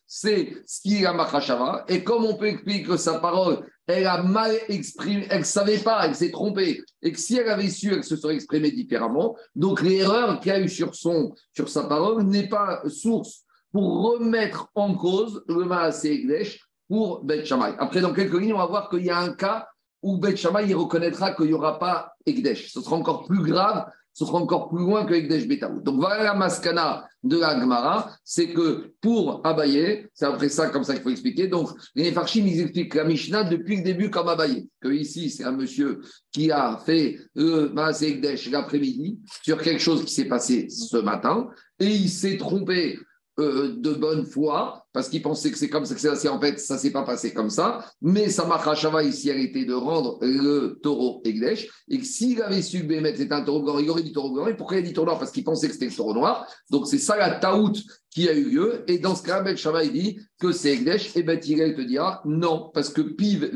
c'est 0.05 0.53
ce 0.67 0.81
qui 0.81 0.97
est 0.97 1.01
la 1.01 1.13
Mahashava, 1.13 1.85
et 1.87 2.03
comme 2.03 2.25
on 2.25 2.35
peut 2.35 2.47
expliquer 2.47 2.83
que 2.83 2.97
sa 2.97 3.17
parole, 3.19 3.65
elle 3.87 4.05
a 4.05 4.21
mal 4.21 4.55
exprimé, 4.67 5.25
elle 5.31 5.39
ne 5.39 5.43
savait 5.43 5.79
pas, 5.79 6.05
elle 6.05 6.13
s'est 6.13 6.29
trompée, 6.29 6.83
et 7.01 7.11
que 7.11 7.19
si 7.19 7.37
elle 7.37 7.49
avait 7.49 7.69
su, 7.69 7.91
elle 7.91 8.03
se 8.03 8.15
serait 8.15 8.35
exprimée 8.35 8.71
différemment. 8.71 9.35
Donc 9.55 9.81
l'erreur 9.81 10.39
qu'il 10.39 10.51
a 10.51 10.59
eu 10.59 10.69
sur, 10.69 10.93
son, 10.93 11.33
sur 11.55 11.69
sa 11.69 11.85
parole 11.85 12.21
n'est 12.21 12.47
pas 12.47 12.83
source 12.87 13.45
pour 13.71 14.13
remettre 14.13 14.69
en 14.75 14.95
cause 14.95 15.43
le 15.47 15.65
Maasé 15.65 16.13
Egdesh 16.13 16.59
pour 16.87 17.23
Bet 17.23 17.43
Après, 17.77 18.01
dans 18.01 18.13
quelques 18.13 18.39
lignes, 18.39 18.53
on 18.53 18.57
va 18.57 18.65
voir 18.65 18.89
qu'il 18.89 19.05
y 19.05 19.11
a 19.11 19.19
un 19.19 19.33
cas 19.33 19.67
où 20.01 20.17
Bet 20.17 20.33
il 20.33 20.75
reconnaîtra 20.75 21.33
qu'il 21.33 21.47
n'y 21.47 21.53
aura 21.53 21.77
pas 21.77 22.13
Egdesh. 22.25 22.71
Ce 22.71 22.81
sera 22.81 22.95
encore 22.95 23.25
plus 23.25 23.43
grave, 23.43 23.85
ce 24.13 24.25
sera 24.25 24.37
encore 24.39 24.69
plus 24.69 24.79
loin 24.79 25.05
que 25.05 25.13
Egdesh 25.13 25.47
Betaou. 25.47 25.81
Donc 25.81 25.99
voilà 25.99 26.23
la 26.23 26.33
maskana 26.33 27.05
de 27.21 27.37
la 27.37 27.59
Gemara, 27.59 28.11
c'est 28.23 28.49
que 28.53 28.93
pour 29.01 29.45
Abaye, 29.45 30.07
c'est 30.13 30.25
après 30.25 30.49
ça 30.49 30.69
comme 30.69 30.83
ça 30.83 30.93
qu'il 30.93 31.03
faut 31.03 31.09
expliquer. 31.09 31.47
Donc 31.47 31.69
les 31.95 32.11
Farshim, 32.11 32.45
ils 32.47 32.61
expliquent 32.61 32.95
la 32.95 33.03
Mishnah 33.03 33.43
depuis 33.43 33.77
le 33.77 33.83
début 33.83 34.09
comme 34.09 34.29
Abaye. 34.29 34.69
Que 34.81 34.89
ici, 34.89 35.29
c'est 35.29 35.43
un 35.43 35.51
monsieur 35.51 35.99
qui 36.31 36.51
a 36.51 36.77
fait 36.85 37.19
le 37.35 37.69
Maasé 37.69 38.13
Egdesh 38.13 38.49
l'après-midi 38.49 39.19
sur 39.43 39.61
quelque 39.61 39.81
chose 39.81 40.03
qui 40.05 40.13
s'est 40.13 40.27
passé 40.27 40.69
ce 40.69 40.97
matin 40.97 41.49
et 41.79 41.87
il 41.87 42.09
s'est 42.09 42.37
trompé 42.37 42.97
euh, 43.39 43.75
de 43.77 43.93
bonne 43.93 44.25
foi, 44.25 44.85
parce 44.93 45.09
qu'il 45.09 45.21
pensait 45.21 45.51
que 45.51 45.57
c'est 45.57 45.69
comme 45.69 45.85
ça 45.85 45.95
que 45.95 46.01
c'est. 46.01 46.29
En 46.29 46.39
fait, 46.39 46.59
ça 46.59 46.77
s'est 46.77 46.91
pas 46.91 47.03
passé 47.03 47.33
comme 47.33 47.49
ça. 47.49 47.85
Mais 48.01 48.29
sa 48.29 48.45
Shava 48.75 49.03
ici, 49.03 49.29
elle 49.29 49.39
était 49.39 49.65
de 49.65 49.73
rendre 49.73 50.17
le 50.21 50.79
taureau 50.81 51.21
Egdesh. 51.25 51.67
Et 51.87 52.03
s'il 52.03 52.41
avait 52.41 52.61
su 52.61 52.81
que 52.81 52.85
Bémet 52.85 53.31
un 53.31 53.41
taureau 53.41 53.61
blanc, 53.61 53.79
il 53.79 53.89
aurait 53.89 54.03
dit 54.03 54.11
taureau 54.11 54.31
blanc. 54.31 54.47
Et 54.47 54.55
pourquoi 54.55 54.77
il 54.77 54.79
a 54.79 54.87
dit 54.87 54.93
taureau 54.93 55.07
noir? 55.07 55.19
Parce 55.19 55.31
qu'il 55.31 55.43
pensait 55.43 55.67
que 55.67 55.73
c'était 55.73 55.87
le 55.87 55.95
taureau 55.95 56.13
noir. 56.13 56.47
Donc 56.69 56.87
c'est 56.87 56.97
ça 56.97 57.17
la 57.17 57.31
taout 57.31 57.73
qui 58.11 58.27
a 58.27 58.33
eu 58.33 58.49
lieu. 58.49 58.83
Et 58.87 58.99
dans 58.99 59.15
ce 59.15 59.23
cas, 59.23 59.43
Shava, 59.55 59.83
il 59.83 59.93
dit 59.93 60.19
que 60.39 60.51
c'est 60.51 60.73
Egdesh. 60.73 61.15
Et 61.15 61.39
Tirel 61.39 61.75
te 61.75 61.81
dira 61.81 62.21
non, 62.25 62.71
parce 62.73 62.89
que 62.89 63.01
Piv, 63.01 63.51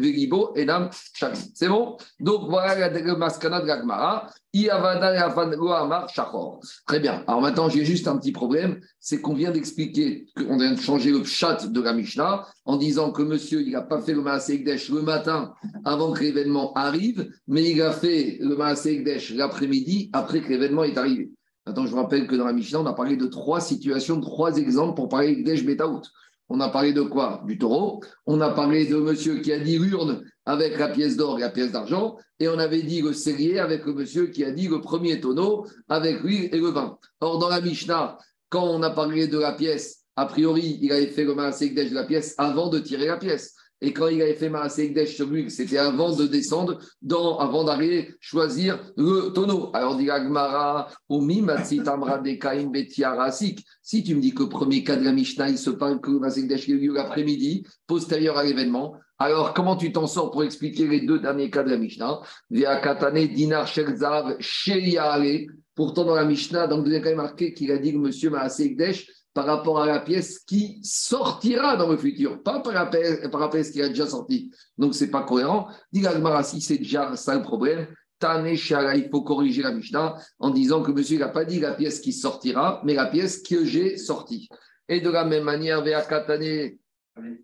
et 0.56 0.66
Nam 0.66 0.90
Shavi. 1.14 1.52
C'est 1.54 1.68
bon? 1.68 1.98
Donc 2.20 2.50
voilà 2.50 2.90
le 2.90 3.16
maskana 3.16 3.62
de 3.62 3.68
Gagmara. 3.68 4.30
Très 6.86 7.00
bien. 7.00 7.24
Alors 7.26 7.42
maintenant, 7.42 7.70
j'ai 7.70 7.84
juste 7.84 8.08
un 8.08 8.18
petit 8.18 8.32
problème, 8.32 8.80
c'est 9.00 9.20
qu'on 9.20 9.34
vient 9.34 9.50
d'expliquer, 9.50 10.28
qu'on 10.38 10.58
vient 10.58 10.74
de 10.74 10.80
changer 10.80 11.10
le 11.10 11.24
chat 11.24 11.66
de 11.66 11.82
la 11.82 11.94
Mishnah 11.94 12.46
en 12.66 12.78
disant 12.78 13.12
que 13.12 13.24
monsieur, 13.24 13.62
il 13.62 13.72
n'a 13.72 13.82
pas 13.82 14.00
fait 14.02 14.14
le 14.14 14.22
Maasé 14.22 14.64
le 14.64 15.02
matin 15.02 15.54
avant 15.86 16.12
que 16.14 16.22
l'événement 16.22 16.72
arrive, 16.74 17.32
mais 17.48 17.68
il 17.68 17.82
a 17.82 17.92
fait 17.92 18.38
le 18.42 18.56
Maasé 18.56 19.04
l'après-midi 19.34 20.12
après 20.14 20.42
que 20.42 20.50
l'événement 20.50 20.84
est 20.84 21.00
arrivé. 21.00 21.32
Maintenant, 21.66 21.86
je 21.86 21.92
vous 21.92 21.98
rappelle 21.98 22.28
que 22.28 22.36
dans 22.36 22.46
la 22.46 22.54
Mishnah, 22.54 22.82
on 22.82 22.86
a 22.86 22.94
parlé 22.94 23.16
de 23.16 23.26
trois 23.26 23.62
situations, 23.62 24.20
trois 24.20 24.58
exemples 24.58 24.96
pour 24.96 25.08
parler 25.08 25.30
Ekdesh 25.30 25.66
Betaout. 25.66 26.02
On 26.50 26.60
a 26.60 26.68
parlé 26.68 26.92
de 26.92 27.02
quoi? 27.02 27.42
Du 27.46 27.58
taureau. 27.58 28.02
On 28.26 28.42
a 28.42 28.50
parlé 28.50 28.86
de 28.86 28.98
monsieur 28.98 29.40
qui 29.40 29.54
a 29.54 29.60
dit 29.60 29.80
l'urne 29.80 30.24
avec 30.46 30.78
la 30.78 30.90
pièce 30.90 31.16
d'or 31.16 31.38
et 31.38 31.42
la 31.42 31.50
pièce 31.50 31.72
d'argent. 31.72 32.18
Et 32.40 32.50
on 32.50 32.60
avait 32.60 32.82
dit 32.82 33.02
le 33.02 33.14
cellier 33.14 33.60
avec 33.60 33.86
le 33.86 33.94
monsieur 33.94 34.28
qui 34.28 34.44
a 34.44 34.52
dit 34.52 34.68
le 34.68 34.82
premier 34.82 35.22
tonneau 35.22 35.66
avec 35.88 36.22
l'huile 36.22 36.50
et 36.52 36.60
le 36.60 36.68
vin. 36.68 36.98
Or, 37.22 37.40
dans 37.40 37.48
la 37.48 37.62
Mishnah, 37.62 38.18
quand 38.50 38.66
on 38.66 38.84
a 38.84 38.90
parlé 38.90 39.28
de 39.28 39.40
la 39.40 39.54
pièce, 39.54 40.04
a 40.18 40.26
priori, 40.26 40.78
il 40.82 40.92
avait 40.92 41.08
fait 41.08 41.24
le 41.24 41.34
Maasekdesh 41.34 41.90
de 41.90 41.96
la 41.96 42.04
pièce 42.04 42.36
avant 42.38 42.68
de 42.68 42.80
tirer 42.80 43.08
la 43.08 43.18
pièce. 43.18 43.56
Et 43.82 43.92
quand 43.92 44.08
il 44.08 44.22
avait 44.22 44.36
fait 44.36 44.50
Maasekdesh 44.50 45.16
sur 45.16 45.28
l'huile, 45.28 45.52
c'était 45.52 45.78
avant 45.78 46.16
de 46.16 46.26
descendre, 46.26 46.80
avant 47.12 47.66
d'aller 47.66 48.16
choisir 48.22 48.80
le 48.96 49.30
tonneau. 49.34 49.72
Alors, 49.74 49.98
dit 49.98 50.10
Agmara, 50.10 50.90
si 53.82 54.04
tu 54.04 54.16
me 54.16 54.22
dis 54.22 54.34
que 54.34 54.44
le 54.44 54.50
premier 54.50 54.84
cas 54.84 54.96
de 54.96 55.04
la 55.04 55.12
Mishnah, 55.12 55.50
il 55.50 55.58
se 55.58 55.70
parle 55.70 56.00
que 56.00 56.12
le 56.12 56.20
Maasekdesh 56.20 56.70
a 56.70 56.72
eu 56.72 56.94
l'après-midi, 56.94 57.66
postérieur 57.86 58.38
à 58.38 58.44
l'événement, 58.44 58.96
alors, 59.20 59.54
comment 59.54 59.78
tu 59.78 59.92
t'en 59.94 60.08
sors 60.08 60.32
pour 60.32 60.44
expliquer 60.44 60.86
les 60.86 61.02
deux 61.02 61.20
derniers 61.20 61.50
cas 61.50 61.64
de 61.64 61.70
la 61.70 61.78
Mishnah? 61.78 62.20
Via 62.50 62.82
Katane, 62.82 63.28
Dinar, 63.28 63.68
Shelzav, 63.68 64.38
Pourtant, 65.76 66.04
dans 66.04 66.16
la 66.16 66.26
Mishnah, 66.26 66.68
donc, 66.68 66.86
vous 66.86 66.92
avez 66.92 67.02
quand 67.02 67.10
même 67.10 67.18
marqué 67.18 67.54
qu'il 67.54 67.72
a 67.72 67.78
dit 67.78 67.94
que 67.94 67.98
monsieur 67.98 68.30
Maasekdesh, 68.30 69.08
par 69.34 69.46
rapport 69.46 69.82
à 69.82 69.86
la 69.86 70.00
pièce 70.00 70.40
qui 70.40 70.80
sortira 70.84 71.76
dans 71.76 71.90
le 71.90 71.98
futur, 71.98 72.42
pas 72.44 72.60
par 72.60 72.74
rapport 72.74 73.02
à 73.02 73.40
la 73.40 73.48
pièce 73.50 73.72
qui 73.72 73.82
a 73.82 73.90
déjà 73.90 74.08
sorti. 74.08 74.52
Donc, 74.78 74.94
ce 74.94 75.04
n'est 75.04 75.12
pas 75.12 75.24
cohérent. 75.24 75.68
Dit 75.92 76.06
si 76.44 76.62
c'est 76.62 76.78
déjà 76.78 77.16
ça 77.16 77.36
le 77.36 77.42
problème, 77.42 77.88
il 78.46 79.10
faut 79.12 79.22
corriger 79.22 79.62
la 79.64 79.74
Mishnah 79.74 80.16
en 80.40 80.50
disant 80.52 80.82
que 80.82 80.92
monsieur 80.92 81.20
n'a 81.20 81.28
pas 81.28 81.46
dit 81.46 81.60
la 81.60 81.74
pièce 81.74 82.00
qui 82.00 82.14
sortira, 82.14 82.82
mais 82.86 82.94
la 82.94 83.08
pièce 83.08 83.42
que 83.42 83.66
j'ai 83.66 83.98
sortie. 83.98 84.48
Et 84.88 85.02
de 85.02 85.10
la 85.10 85.26
même 85.26 85.44
manière, 85.44 85.84
Katane, 86.08 86.72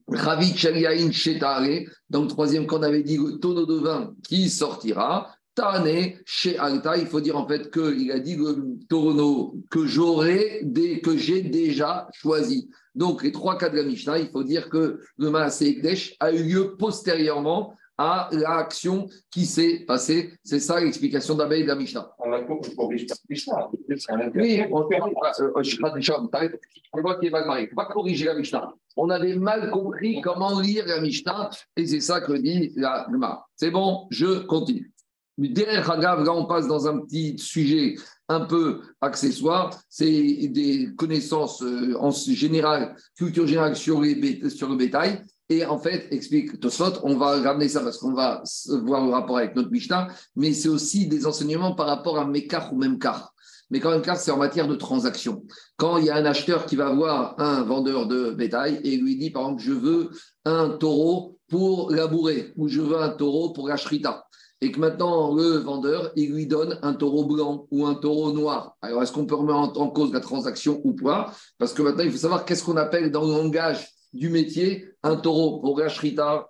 Ravit 0.08 0.58
Shetare, 0.58 1.86
donc 2.10 2.30
troisième 2.30 2.66
qu'on 2.66 2.82
avait 2.82 3.04
dit 3.04 3.18
le 3.18 3.40
tonneau 3.40 3.66
de 3.66 3.76
vin 3.76 4.14
qui 4.28 4.50
sortira. 4.50 5.36
Tane 5.60 6.14
chez 6.26 6.58
Alta, 6.58 6.96
il 6.96 7.06
faut 7.06 7.20
dire 7.20 7.36
en 7.36 7.46
fait 7.46 7.70
qu'il 7.70 8.10
a 8.14 8.20
dit 8.20 8.38
le 8.38 8.78
tonneau 8.88 9.56
que 9.70 9.86
j'aurai, 9.86 10.66
que 11.04 11.18
j'ai 11.18 11.42
déjà 11.42 12.08
choisi. 12.14 12.70
Donc 12.96 13.24
les 13.24 13.34
trois 13.34 13.58
cas 13.58 13.68
de 13.68 13.76
la 13.76 13.84
Mishnah, 13.84 14.20
il 14.20 14.30
faut 14.30 14.44
dire 14.44 14.70
que 14.70 15.02
le 15.18 15.30
Maasé 15.30 15.72
Ekdesh 15.72 16.16
a 16.22 16.32
eu 16.32 16.44
lieu 16.44 16.78
postérieurement 16.78 17.74
à 17.98 18.30
l'action 18.32 19.10
qui 19.30 19.46
s'est 19.46 19.84
passée. 19.86 20.32
C'est 20.46 20.62
ça 20.62 20.80
l'explication 20.80 21.36
d'Abeille 21.36 21.64
de 21.64 21.68
la 21.68 21.76
Mishnah. 21.76 22.10
On 22.20 22.32
a 22.32 22.42
corrigé 22.42 23.08
la 23.08 23.16
Mishnah. 23.30 23.70
Oui, 24.36 24.62
on 24.72 24.80
ne 24.80 24.86
pas 27.76 27.86
corriger 27.88 28.26
la 28.26 28.36
Mishnah. 28.36 28.74
On 28.96 29.10
avait 29.10 29.36
mal 29.36 29.72
compris 29.72 30.22
comment 30.22 30.62
lire 30.62 30.86
la 30.88 31.02
Mishnah 31.02 31.50
et 31.76 31.86
c'est 31.86 32.00
ça 32.00 32.22
que 32.22 32.32
dit 32.32 32.72
la 32.78 33.06
Gemara. 33.12 33.46
C'est 33.58 33.72
bon, 33.72 34.08
je 34.10 34.46
continue. 34.46 34.94
Derrière 35.40 35.90
Hagav, 35.90 36.26
là, 36.26 36.34
on 36.34 36.46
passe 36.46 36.68
dans 36.68 36.86
un 36.88 37.00
petit 37.00 37.38
sujet 37.38 37.96
un 38.28 38.42
peu 38.42 38.82
accessoire. 39.00 39.70
C'est 39.88 40.12
des 40.12 40.90
connaissances 40.98 41.64
euh, 41.64 41.96
en 41.98 42.12
général, 42.12 42.96
culture 43.18 43.48
générale 43.48 43.78
sur, 43.78 44.02
le 44.02 44.76
bétail. 44.76 45.24
Et 45.48 45.66
en 45.66 45.80
fait, 45.80 46.08
explique 46.12 46.60
Tosfot, 46.60 47.00
on 47.04 47.16
va 47.16 47.42
ramener 47.42 47.70
ça 47.70 47.80
parce 47.80 47.98
qu'on 47.98 48.14
va 48.14 48.44
voir 48.84 49.06
le 49.06 49.12
rapport 49.12 49.38
avec 49.38 49.56
notre 49.56 49.72
Mishnah, 49.72 50.10
mais 50.36 50.52
c'est 50.52 50.68
aussi 50.68 51.08
des 51.08 51.26
enseignements 51.26 51.74
par 51.74 51.88
rapport 51.88 52.20
à 52.20 52.26
Mekar 52.26 52.74
ou 52.74 52.78
Memkar. 52.78 53.34
Mais 53.72 53.80
quand 53.80 53.92
même, 53.92 54.04
c'est 54.18 54.32
en 54.32 54.38
matière 54.38 54.68
de 54.68 54.76
transaction. 54.76 55.44
Quand 55.78 55.98
il 55.98 56.06
y 56.06 56.10
a 56.10 56.16
un 56.16 56.26
acheteur 56.26 56.66
qui 56.66 56.76
va 56.76 56.92
voir 56.94 57.36
un 57.40 57.64
vendeur 57.64 58.08
de 58.08 58.32
bétail 58.32 58.82
et 58.84 58.98
lui 58.98 59.16
dit, 59.16 59.32
par 59.32 59.44
exemple, 59.44 59.62
je 59.62 59.72
veux 59.72 60.10
un 60.44 60.70
taureau 60.70 61.40
pour 61.48 61.92
labourer 61.92 62.52
ou 62.58 62.68
je 62.68 62.82
veux 62.82 63.00
un 63.00 63.10
taureau 63.10 63.54
pour 63.54 63.70
la 63.70 63.78
shrita. 63.78 64.26
Et 64.62 64.72
que 64.72 64.80
maintenant, 64.80 65.34
le 65.34 65.58
vendeur, 65.58 66.12
il 66.16 66.34
lui 66.34 66.46
donne 66.46 66.80
un 66.82 66.94
taureau 66.94 67.26
blanc 67.26 67.68
ou 67.72 67.86
un 67.86 67.96
taureau 67.96 68.34
noir. 68.34 68.76
Alors, 68.82 69.02
est-ce 69.02 69.12
qu'on 69.12 69.26
peut 69.26 69.36
remettre 69.36 69.80
en 69.80 69.90
cause 69.90 70.12
la 70.12 70.20
transaction 70.20 70.82
ou 70.84 70.94
pas? 70.94 71.34
Parce 71.58 71.74
que 71.74 71.82
maintenant, 71.82 72.04
il 72.04 72.12
faut 72.12 72.18
savoir 72.18 72.44
qu'est-ce 72.44 72.64
qu'on 72.64 72.78
appelle 72.78 73.10
dans 73.12 73.26
le 73.26 73.32
langage 73.32 73.88
du 74.12 74.30
métier, 74.30 74.90
un 75.04 75.16
taureau 75.16 75.60
pour 75.60 75.80
la 75.80 75.88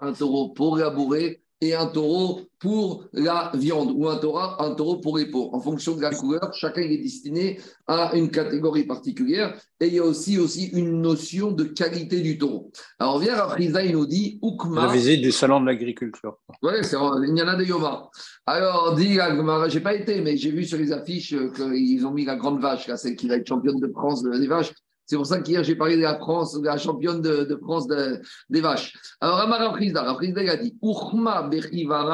un 0.01 0.13
taureau 0.13 0.50
pour 0.50 0.78
labourer 0.78 1.44
et 1.62 1.75
un 1.75 1.88
taureau 1.88 2.42
pour 2.58 3.06
la 3.13 3.51
viande 3.54 3.92
ou 3.96 4.08
un 4.08 4.18
taureau, 4.18 4.39
un 4.60 4.74
taureau 4.75 4.98
pour 4.98 5.18
les 5.18 5.25
peaux. 5.25 5.50
En 5.54 5.60
fonction 5.60 5.96
de 5.96 6.01
la 6.01 6.12
couleur, 6.12 6.54
chacun 6.54 6.82
est 6.82 6.98
destiné 6.98 7.60
à 7.88 8.16
une 8.16 8.30
catégorie 8.30 8.86
particulière 8.86 9.58
et 9.80 9.88
il 9.88 9.94
y 9.94 10.00
a 10.00 10.04
aussi, 10.04 10.38
aussi 10.38 10.68
une 10.68 11.01
notion 11.01 11.51
de 11.51 11.63
qualité 11.63 12.22
du 12.22 12.38
taureau. 12.38 12.72
Alors, 13.00 13.16
on 13.16 13.20
vient 13.20 13.36
à 13.36 13.48
Frisa, 13.50 13.84
il 13.84 13.94
nous 13.94 14.06
dit 14.06 14.39
Oukma. 14.42 14.88
La 14.88 14.94
visite 14.94 15.22
du 15.22 15.32
salon 15.32 15.62
de 15.62 15.68
l'agriculture. 15.68 16.38
Oui, 16.62 16.74
il 16.82 17.38
y 17.38 17.42
en 17.42 17.48
a 17.48 17.56
des 17.56 17.66
Yoma. 17.66 18.10
Alors, 18.46 18.96
dit 18.96 19.13
je 19.13 19.74
n'ai 19.74 19.84
pas 19.84 19.94
été, 19.96 20.22
mais 20.22 20.38
j'ai 20.38 20.51
vu 20.51 20.66
sur 20.66 20.78
les 20.78 20.92
affiches 20.92 21.36
qu'ils 21.56 22.06
ont 22.06 22.12
mis 22.12 22.25
la 22.25 22.36
grande 22.36 22.62
vache, 22.62 22.88
là, 22.88 22.98
celle 22.98 23.16
qui 23.16 23.28
va 23.28 23.36
être 23.36 23.48
championne 23.48 23.80
de 23.80 23.88
France 23.89 24.24
des 24.24 24.48
vaches. 24.48 24.72
C'est 25.10 25.16
pour 25.16 25.25
ça 25.25 25.42
qu'hier, 25.42 25.63
j'ai 25.63 25.75
parlé 25.75 25.96
de 25.96 26.04
la 26.04 26.20
France, 26.20 26.54
de 26.54 26.63
la 26.63 26.78
championne 26.78 27.20
de, 27.20 27.60
France 27.63 27.88
des 27.88 28.62
vaches. 28.62 28.94
Alors, 29.20 29.39
Amara 29.39 29.74
Frisda, 29.74 30.04
a 30.08 30.58
dit 30.58 30.78
Urma 30.84 31.50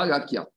Lakia. 0.05 0.47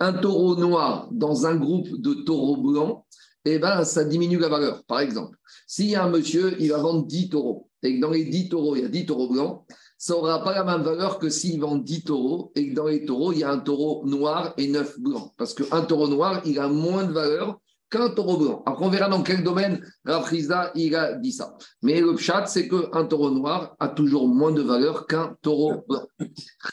Un 0.00 0.14
taureau 0.14 0.56
noir 0.56 1.08
dans 1.12 1.46
un 1.46 1.54
groupe 1.54 1.88
de 2.00 2.14
taureaux 2.24 2.56
blancs, 2.56 3.04
eh 3.44 3.60
ben, 3.60 3.84
ça 3.84 4.02
diminue 4.02 4.36
la 4.36 4.48
valeur. 4.48 4.82
Par 4.82 4.98
exemple, 4.98 5.38
s'il 5.68 5.86
y 5.86 5.94
a 5.94 6.02
un 6.02 6.10
monsieur, 6.10 6.60
il 6.60 6.72
va 6.72 6.78
vendre 6.78 7.06
10 7.06 7.28
taureaux, 7.28 7.70
et 7.84 7.94
que 7.94 8.00
dans 8.00 8.10
les 8.10 8.24
10 8.24 8.48
taureaux, 8.48 8.74
il 8.74 8.82
y 8.82 8.84
a 8.84 8.88
10 8.88 9.06
taureaux 9.06 9.28
blancs, 9.28 9.64
ça 9.96 10.14
n'aura 10.14 10.42
pas 10.42 10.54
la 10.54 10.64
même 10.64 10.82
valeur 10.82 11.20
que 11.20 11.28
s'il 11.28 11.60
vend 11.60 11.76
10 11.76 12.02
taureaux 12.02 12.50
et 12.56 12.68
que 12.68 12.74
dans 12.74 12.88
les 12.88 13.04
taureaux, 13.04 13.32
il 13.32 13.38
y 13.38 13.44
a 13.44 13.52
un 13.52 13.60
taureau 13.60 14.04
noir 14.04 14.54
et 14.58 14.66
9 14.66 14.98
blancs. 14.98 15.30
Parce 15.38 15.54
qu'un 15.54 15.82
taureau 15.82 16.08
noir, 16.08 16.42
il 16.44 16.58
a 16.58 16.66
moins 16.66 17.04
de 17.04 17.12
valeur 17.12 17.60
qu'un 17.90 18.10
taureau 18.10 18.36
blanc. 18.38 18.62
Après, 18.66 18.84
on 18.84 18.88
verra 18.88 19.08
dans 19.08 19.22
quel 19.22 19.42
domaine 19.42 19.80
Rafrizda 20.04 20.72
il 20.74 20.94
a 20.94 21.14
dit 21.14 21.32
ça. 21.32 21.56
Mais 21.82 22.00
le 22.00 22.16
chat, 22.16 22.46
c'est 22.46 22.68
qu'un 22.68 23.04
taureau 23.04 23.30
noir 23.30 23.76
a 23.78 23.88
toujours 23.88 24.28
moins 24.28 24.52
de 24.52 24.62
valeur 24.62 25.06
qu'un 25.06 25.36
taureau 25.42 25.84
blanc. 25.88 26.06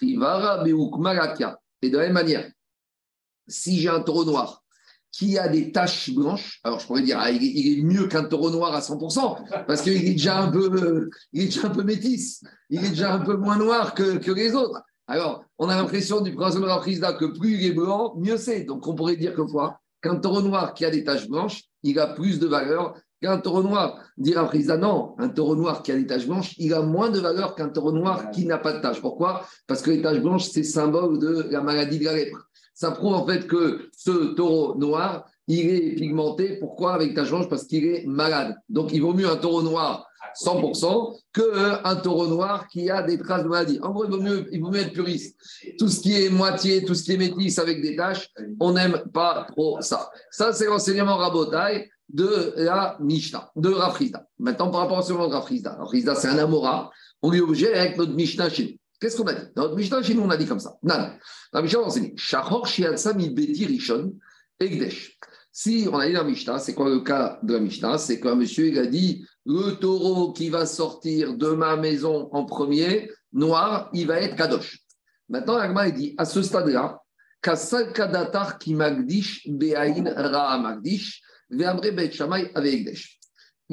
Et 0.02 1.90
de 1.90 1.98
la 1.98 2.04
même 2.04 2.14
manière, 2.14 2.50
si 3.48 3.80
j'ai 3.80 3.90
un 3.90 4.02
taureau 4.02 4.26
noir 4.26 4.64
qui 5.12 5.38
a 5.38 5.48
des 5.48 5.72
taches 5.72 6.10
blanches, 6.10 6.60
alors 6.64 6.80
je 6.80 6.88
pourrais 6.88 7.04
dire, 7.04 7.20
ah, 7.20 7.30
il, 7.30 7.80
est 7.80 7.84
mieux 7.84 8.08
qu'un 8.08 8.24
taureau 8.24 8.50
noir 8.50 8.74
à 8.74 8.80
100%, 8.80 9.66
parce 9.68 9.84
qu'il 9.84 9.94
est 9.94 10.14
déjà 10.14 10.42
un 10.42 10.52
peu, 10.52 11.10
il 11.32 11.44
est 11.44 11.46
déjà 11.46 11.68
un 11.68 11.70
peu 11.70 11.84
métis, 11.84 12.44
il 12.72 12.84
est 12.84 12.90
déjà 12.90 13.14
un 13.14 13.20
peu 13.20 13.38
moins 13.38 13.58
noir 13.58 13.94
que, 13.94 14.32
les 14.32 14.56
autres. 14.56 14.82
Alors, 15.06 15.46
on 15.60 15.70
a 15.70 15.76
l'impression 15.76 16.22
du 16.22 16.34
principe 16.34 16.62
de 16.62 16.66
Rafrizda 16.66 17.14
que 17.14 17.26
plus 17.26 17.60
il 17.60 17.66
est 17.68 17.74
blanc, 17.74 18.16
mieux 18.18 18.38
c'est. 18.38 18.64
Donc, 18.64 18.88
on 18.88 18.96
pourrait 18.96 19.18
dire 19.18 19.36
que 19.36 19.42
quoi? 19.42 19.80
Qu'un 20.04 20.18
taureau 20.18 20.42
noir 20.42 20.74
qui 20.74 20.86
a 20.86 20.92
des 20.92 21.04
taches 21.04 21.28
blanches, 21.28 21.64
il 21.82 21.98
a 21.98 22.08
plus 22.08 22.38
de 22.38 22.46
valeur 22.46 22.94
qu'un 23.22 23.40
taureau 23.40 23.64
noir. 23.64 24.00
Dire 24.18 24.38
à 24.38 24.78
non, 24.78 25.16
un 25.18 25.30
taureau 25.30 25.56
noir 25.56 25.82
qui 25.82 25.92
a 25.92 25.96
des 25.96 26.06
taches 26.06 26.28
blanches, 26.28 26.54
il 26.60 26.74
a 26.74 26.82
moins 26.82 27.10
de 27.10 27.20
valeur 27.20 27.56
qu'un 27.56 27.70
taureau 27.70 27.94
noir 27.94 28.30
qui 28.32 28.46
n'a 28.46 28.58
pas 28.58 28.74
de 28.74 28.82
taches. 28.82 29.02
Pourquoi? 29.02 29.46
Parce 29.66 29.82
que 29.82 29.92
les 29.92 30.02
taches 30.02 30.20
blanches, 30.20 30.50
c'est 30.50 30.64
symbole 30.64 31.18
de 31.20 31.48
la 31.50 31.62
maladie 31.62 32.00
de 32.00 32.06
la 32.06 32.16
lèpre. 32.16 32.38
Ça 32.76 32.92
prouve 32.92 33.14
en 33.14 33.26
fait 33.26 33.48
que 33.48 33.90
ce 33.96 34.34
taureau 34.36 34.76
noir, 34.76 35.26
il 35.48 35.70
est 35.70 35.96
pigmenté. 35.96 36.58
Pourquoi? 36.60 36.96
Avec 36.96 37.16
taches 37.16 37.30
blanches 37.30 37.50
Parce 37.50 37.64
qu'il 37.64 37.86
est 37.86 38.06
malade. 38.06 38.56
Donc 38.68 38.92
il 38.92 39.02
vaut 39.02 39.14
mieux 39.14 39.30
un 39.30 39.38
taureau 39.38 39.62
noir 39.62 40.06
100% 40.36 41.18
qu'un 41.34 41.96
taureau 41.98 42.28
noir 42.28 42.68
qui 42.68 42.90
a 42.90 43.04
des 43.04 43.18
traces 43.18 43.44
de 43.44 43.50
maladie. 43.50 43.80
En 43.82 43.92
gros, 43.92 44.06
il 44.06 44.12
vaut 44.12 44.22
mieux, 44.22 44.48
il 44.52 44.62
vaut 44.62 44.74
être 44.74 44.94
puriste. 44.94 45.38
Tout 45.78 45.88
ce 45.88 46.00
qui 46.00 46.24
est 46.24 46.30
moitié, 46.30 46.84
tout 46.84 46.96
ce 46.96 47.04
qui 47.04 47.14
est 47.14 47.18
métis 47.18 47.60
avec 47.60 47.82
des 47.82 47.96
taches, 47.96 48.30
on 48.60 48.74
n'aime 48.74 49.04
pas 49.14 49.46
trop 49.52 49.82
ça. 49.82 50.10
Ça, 50.32 50.54
c'est 50.54 50.66
l'enseignement 50.66 51.18
rabotaille 51.18 51.90
de 52.10 52.54
la 52.58 52.98
Mishnah, 53.00 53.52
de 53.56 53.70
Rafrizda. 53.70 54.26
Maintenant, 54.40 54.70
par 54.70 54.82
rapport 54.82 54.98
au 54.98 55.00
enseignement 55.00 55.28
de 55.28 55.34
Rafrizda. 55.34 55.76
Rafrizda, 55.80 56.16
c'est 56.16 56.28
un 56.28 56.38
Amora. 56.38 56.92
On 57.22 57.32
lui 57.32 57.40
est 57.40 57.42
obligé 57.42 57.74
avec 57.74 57.98
notre 57.98 58.14
Mishnah 58.14 58.50
chez 58.50 58.64
nous. 58.64 58.78
Qu'est-ce 59.00 59.18
qu'on 59.18 59.28
a 59.28 59.34
dit? 59.34 59.48
Dans 59.56 59.64
notre 59.64 59.76
Mishnah 59.76 60.02
chez 60.02 60.14
nous, 60.14 60.22
on 60.22 60.30
a 60.30 60.38
dit 60.38 60.46
comme 60.46 60.60
ça. 60.60 60.76
Non. 60.84 61.10
La 61.52 61.62
Mishnah, 61.62 61.80
on 61.80 61.86
enseigné 61.86 62.14
Shachor 62.16 62.68
Shiatsam 62.68 63.18
Beti 63.18 63.66
Rishon 63.66 64.14
Egdesh. 64.60 65.18
Si 65.56 65.88
on 65.88 66.00
a 66.00 66.08
dit 66.08 66.14
la 66.14 66.24
Mishnah, 66.24 66.58
c'est 66.58 66.74
quoi 66.74 66.90
le 66.90 67.02
cas 67.02 67.40
de 67.44 67.54
la 67.54 67.60
Mishnah? 67.60 68.00
C'est 68.00 68.20
qu'un 68.20 68.34
monsieur, 68.34 68.70
il 68.70 68.80
a 68.80 68.88
dit 68.88 69.24
le 69.46 69.74
taureau 69.74 70.34
qui 70.34 70.50
va 70.50 70.66
sortir 70.66 71.38
de 71.38 71.50
ma 71.50 71.76
maison 71.76 72.28
en 72.32 72.44
premier, 72.44 73.12
noir, 73.32 73.92
il 73.94 74.08
va 74.08 74.20
être 74.20 74.36
kadosh. 74.36 74.80
Maintenant, 75.30 75.58
Agma 75.58 75.92
dit 75.92 76.16
à 76.18 76.26
ce 76.26 76.42
stade-là, 76.42 77.00
qui 78.60 78.74
magdish 78.74 79.48
be'ain 79.48 80.12
ra 80.16 80.58
magdish 80.58 81.22
Il 81.52 81.62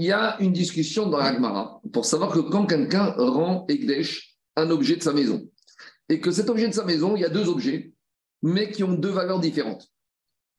y 0.04 0.12
a 0.12 0.36
une 0.38 0.52
discussion 0.52 1.08
dans 1.08 1.18
l'Agmara 1.18 1.80
pour 1.94 2.04
savoir 2.04 2.30
que 2.30 2.40
quand 2.40 2.66
quelqu'un 2.66 3.14
rend 3.16 3.64
Egdesh 3.70 4.36
un 4.56 4.68
objet 4.68 4.96
de 4.96 5.02
sa 5.02 5.14
maison, 5.14 5.48
et 6.10 6.20
que 6.20 6.30
cet 6.30 6.50
objet 6.50 6.68
de 6.68 6.74
sa 6.74 6.84
maison, 6.84 7.16
il 7.16 7.22
y 7.22 7.24
a 7.24 7.30
deux 7.30 7.48
objets, 7.48 7.94
mais 8.42 8.70
qui 8.70 8.84
ont 8.84 8.92
deux 8.92 9.08
valeurs 9.08 9.40
différentes. 9.40 9.88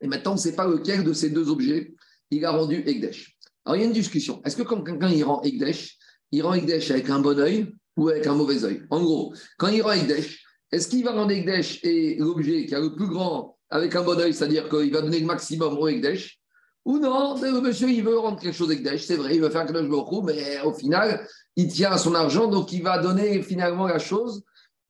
Et 0.02 0.08
maintenant, 0.08 0.32
on 0.32 0.34
ne 0.34 0.40
sait 0.40 0.54
pas 0.54 0.66
lequel 0.66 1.04
de 1.04 1.12
ces 1.12 1.30
deux 1.30 1.48
objets 1.48 1.94
il 2.30 2.44
a 2.44 2.50
rendu 2.50 2.82
Egdesh. 2.86 3.36
Alors, 3.64 3.76
il 3.76 3.80
y 3.80 3.82
a 3.84 3.86
une 3.86 3.92
discussion. 3.92 4.42
Est-ce 4.44 4.56
que 4.56 4.62
quand 4.62 4.82
quelqu'un 4.82 5.24
rend 5.24 5.42
Egdesh, 5.42 5.96
il 6.32 6.42
rend 6.42 6.54
Egdesh 6.54 6.90
avec 6.90 7.08
un 7.08 7.20
bon 7.20 7.38
œil 7.38 7.72
ou 7.96 8.08
avec 8.08 8.26
un 8.26 8.34
mauvais 8.34 8.64
œil? 8.64 8.82
En 8.90 9.00
gros, 9.00 9.32
quand 9.58 9.68
il 9.68 9.80
rend 9.82 9.92
Egdesh, 9.92 10.44
est-ce 10.72 10.88
qu'il 10.88 11.04
va 11.04 11.12
rendre 11.12 11.30
Egdesh 11.30 11.80
et 11.84 12.16
l'objet 12.16 12.66
qui 12.66 12.74
a 12.74 12.80
le 12.80 12.94
plus 12.94 13.06
grand 13.06 13.56
avec 13.70 13.94
un 13.94 14.02
bon 14.02 14.18
œil, 14.18 14.34
c'est-à-dire 14.34 14.68
qu'il 14.68 14.92
va 14.92 15.00
donner 15.00 15.20
le 15.20 15.26
maximum 15.26 15.78
au 15.78 15.88
Egdesh 15.88 16.38
Ou 16.84 16.98
non, 16.98 17.40
le 17.40 17.60
monsieur, 17.60 17.88
il 17.88 18.02
veut 18.02 18.18
rendre 18.18 18.40
quelque 18.40 18.56
chose 18.56 18.70
Egdesh, 18.70 19.04
c'est 19.04 19.16
vrai, 19.16 19.36
il 19.36 19.40
veut 19.40 19.50
faire 19.50 19.64
quelque 19.66 19.88
chose 19.88 20.24
mais 20.24 20.60
au 20.62 20.72
final, 20.74 21.26
il 21.56 21.68
tient 21.68 21.92
à 21.92 21.98
son 21.98 22.14
argent, 22.14 22.48
donc 22.48 22.72
il 22.72 22.82
va 22.82 22.98
donner 22.98 23.42
finalement 23.42 23.86
la 23.86 23.98
chose 23.98 24.42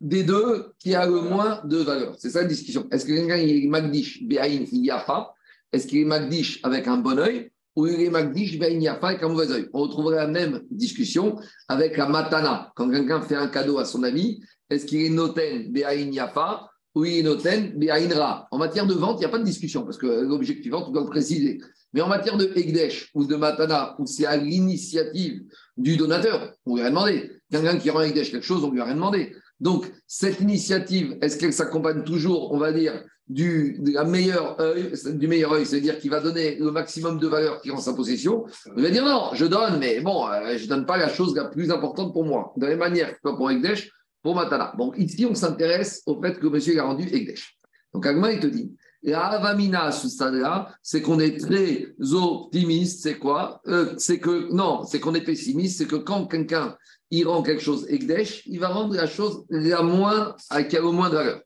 des 0.03 0.25
deux 0.25 0.73
qui 0.81 0.95
a 0.95 1.07
le 1.07 1.21
moins 1.21 1.63
de 1.65 1.79
valeur. 1.79 2.17
C'est 2.19 2.31
ça 2.31 2.43
la 2.43 2.49
discussion. 2.49 2.89
Est-ce 2.91 3.07
que 3.07 3.13
quelqu'un 3.13 3.37
est 3.37 3.67
Magdish, 3.69 4.21
il 4.21 4.81
n'y 4.81 4.91
a 4.91 4.99
pas 4.99 5.35
Est-ce 5.73 5.87
qu'il 5.87 6.01
est 6.01 6.05
Magdish 6.05 6.61
avec 6.65 6.89
un 6.89 6.99
bon 6.99 7.19
œil 7.19 7.51
ou 7.77 7.87
il 7.87 8.03
est 8.03 8.11
Magdish, 8.11 8.59
ben, 8.59 8.71
il 8.73 8.81
n'y 8.81 8.89
a 8.89 8.97
pas 8.97 9.11
avec 9.11 9.23
un 9.23 9.29
mauvais 9.29 9.51
oeil. 9.51 9.69
On 9.73 9.83
retrouverait 9.83 10.17
la 10.17 10.27
même 10.27 10.63
discussion 10.71 11.39
avec 11.69 11.97
la 11.97 12.07
matana. 12.07 12.73
Quand 12.75 12.91
quelqu'un 12.91 13.23
fait 13.23 13.37
un 13.37 13.47
cadeau 13.47 13.79
à 13.79 13.85
son 13.85 14.03
ami, 14.03 14.43
est-ce 14.69 14.85
qu'il 14.85 15.03
est 15.03 15.09
noten 15.09 15.73
be'ain 15.73 16.11
yafa 16.11 16.69
ou 16.95 17.05
il 17.05 17.21
est 17.21 17.23
noten 17.23 17.73
be'ain 17.79 18.09
ra? 18.15 18.49
En 18.51 18.59
matière 18.59 18.87
de 18.87 18.95
vente, 18.95 19.19
il 19.19 19.21
n'y 19.21 19.27
a 19.27 19.31
pas 19.31 19.39
de 19.39 19.45
discussion 19.45 19.85
parce 19.85 19.97
que 19.97 20.07
l'objectif 20.07 20.71
vente, 20.71 20.87
on 20.89 20.91
doit 20.91 21.03
le 21.03 21.09
préciser. 21.09 21.61
Mais 21.95 22.01
en 22.01 22.09
matière 22.09 22.37
de 22.37 22.51
Egdesh 22.57 23.11
ou 23.15 23.25
de 23.25 23.37
Matana, 23.37 23.95
où 23.99 24.07
c'est 24.07 24.27
à 24.27 24.37
l'initiative 24.37 25.43
du 25.77 25.97
donateur, 25.97 26.53
on 26.67 26.77
lui 26.77 26.83
a 26.83 26.91
demandé. 26.91 27.31
Quelqu'un 27.51 27.79
qui 27.79 27.91
rend 27.91 28.01
Egdesh 28.01 28.33
quelque 28.33 28.45
chose, 28.45 28.65
on 28.65 28.71
lui 28.71 28.81
a 28.81 28.85
rien 28.85 28.95
demandé. 28.95 29.35
Donc, 29.63 29.87
cette 30.09 30.41
initiative, 30.41 31.17
est-ce 31.23 31.39
qu'elle 31.39 31.53
s'accompagne 31.53 32.03
toujours, 32.03 32.53
on 32.53 32.59
va 32.59 32.73
dire, 32.73 33.05
du, 33.29 33.81
œil, 33.97 34.93
du 35.15 35.29
meilleur 35.29 35.53
œil, 35.53 35.65
c'est-à-dire 35.65 36.01
qu'il 36.01 36.11
va 36.11 36.21
donner 36.21 36.57
le 36.57 36.73
maximum 36.73 37.21
de 37.21 37.29
valeur 37.29 37.63
qui 37.63 37.71
en 37.71 37.79
sa 37.79 37.95
possession, 37.95 38.45
il 38.77 38.83
va 38.83 38.91
dire 38.91 39.05
non, 39.05 39.31
je 39.35 39.47
donne, 39.47 39.79
mais 39.79 40.01
bon, 40.01 40.27
euh, 40.27 40.59
je 40.59 40.65
ne 40.65 40.69
donne 40.69 40.85
pas 40.85 40.97
la 40.97 41.09
chose 41.09 41.37
la 41.37 41.45
plus 41.45 41.71
importante 41.71 42.13
pour 42.13 42.25
moi. 42.25 42.53
De 42.57 42.63
la 42.63 42.71
même 42.71 42.81
manière, 42.81 43.15
pas 43.23 43.37
pour 43.37 43.53
Ekdesh, 43.53 43.89
pour 44.21 44.35
Matana. 44.35 44.75
Donc 44.77 44.99
ici, 44.99 45.25
on 45.31 45.35
s'intéresse 45.37 46.03
au 46.07 46.21
fait 46.21 46.41
que 46.41 46.49
monsieur 46.49 46.77
a 46.81 46.83
rendu 46.83 47.05
Ekdesh. 47.05 47.57
Donc 47.95 48.05
Agma, 48.05 48.33
il 48.33 48.41
te 48.41 48.49
dit, 48.49 48.75
la 49.05 49.27
Avamina 49.27 49.85
à 49.85 49.93
ce 49.93 50.09
stade-là, 50.09 50.75
c'est 50.83 51.03
qu'on 51.03 51.21
est 51.21 51.39
très 51.39 51.89
optimiste, 52.13 53.03
c'est 53.03 53.19
quoi? 53.19 53.61
Euh, 53.69 53.95
C'est 53.97 54.19
que, 54.19 54.53
non, 54.53 54.85
c'est 54.85 54.99
qu'on 54.99 55.15
est 55.15 55.25
pessimiste, 55.25 55.79
c'est 55.79 55.87
que 55.87 55.97
quand 55.97 56.27
quelqu'un 56.27 56.77
il 57.13 57.29
rend 57.29 57.43
quelque 57.43 57.63
chose 57.63 57.87
Ekdesh, 57.89 58.43
il 58.47 58.59
va 58.59 58.69
rendre 58.69 58.95
la 58.95 59.07
chose 59.07 59.45
la 59.51 59.83
moins, 59.83 60.35
qui 60.69 60.77
a 60.77 60.81
le 60.81 60.91
moins 60.91 61.11
de 61.11 61.15
valeur. 61.15 61.43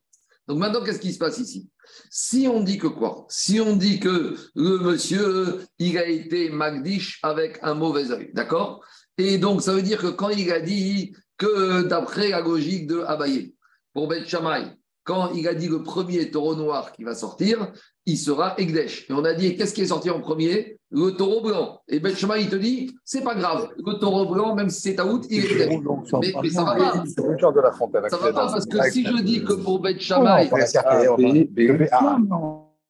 Donc 0.47 0.59
maintenant, 0.59 0.83
qu'est-ce 0.83 1.01
qui 1.01 1.13
se 1.13 1.19
passe 1.19 1.39
ici? 1.39 1.69
Si 2.09 2.47
on 2.49 2.63
dit 2.63 2.79
que 2.79 2.87
quoi? 2.87 3.27
Si 3.29 3.61
on 3.61 3.75
dit 3.75 3.99
que 3.99 4.37
le 4.55 4.79
monsieur, 4.79 5.65
il 5.81 5.99
a 5.99 6.07
été 6.07 6.51
Magdish 6.51 7.19
avec 7.23 7.59
un 7.63 7.75
mauvais 7.75 8.13
œil, 8.13 8.31
d'accord? 8.33 8.85
Et 9.19 9.39
donc, 9.39 9.61
ça 9.61 9.73
veut 9.73 9.83
dire 9.83 10.01
que 10.01 10.07
quand 10.07 10.29
il 10.29 10.53
a 10.53 10.61
dit 10.61 11.17
que 11.37 11.83
d'après 11.83 12.29
la 12.29 12.41
logique 12.41 12.87
de 12.87 13.01
Abaye, 13.01 13.55
pour 13.93 14.07
Beth 14.07 14.29
Shammai, 14.29 14.73
quand 15.07 15.31
il 15.35 15.47
a 15.47 15.55
dit 15.55 15.69
le 15.69 15.85
premier 15.85 16.31
taureau 16.33 16.57
noir 16.57 16.91
qui 16.91 17.05
va 17.05 17.15
sortir, 17.15 17.73
il 18.07 18.19
sera 18.19 18.59
Egdesh. 18.59 19.09
Et 19.09 19.13
on 19.13 19.25
a 19.25 19.35
dit, 19.35 19.57
qu'est-ce 19.57 19.73
qui 19.73 19.83
est 19.83 19.87
sorti 19.87 20.11
en 20.11 20.21
premier? 20.21 20.79
Le 20.91 21.13
taureau 21.13 21.43
blanc. 21.43 21.81
Et 21.89 22.01
Ben 22.01 22.13
il 22.39 22.49
te 22.49 22.57
dit, 22.57 22.95
c'est 23.05 23.23
pas 23.23 23.37
grave, 23.37 23.69
le 23.79 23.99
taureau 24.01 24.27
blanc, 24.27 24.57
même 24.57 24.69
si 24.69 24.81
c'est 24.81 24.97
Taout, 24.97 25.23
il 25.31 25.45
est 25.45 25.51
Egdesh. 25.53 25.81
Mais, 26.21 26.35
mais, 26.43 26.51
ça 26.51 26.65
va 26.65 26.75
pas. 26.75 27.05
Ça 27.07 28.17
va 28.17 28.33
pas, 28.33 28.51
parce 28.51 28.67
que 28.67 28.91
si 28.91 29.07
je 29.07 29.23
dis 29.23 29.45
que 29.45 29.53
pour 29.53 29.81
Ben 29.81 29.97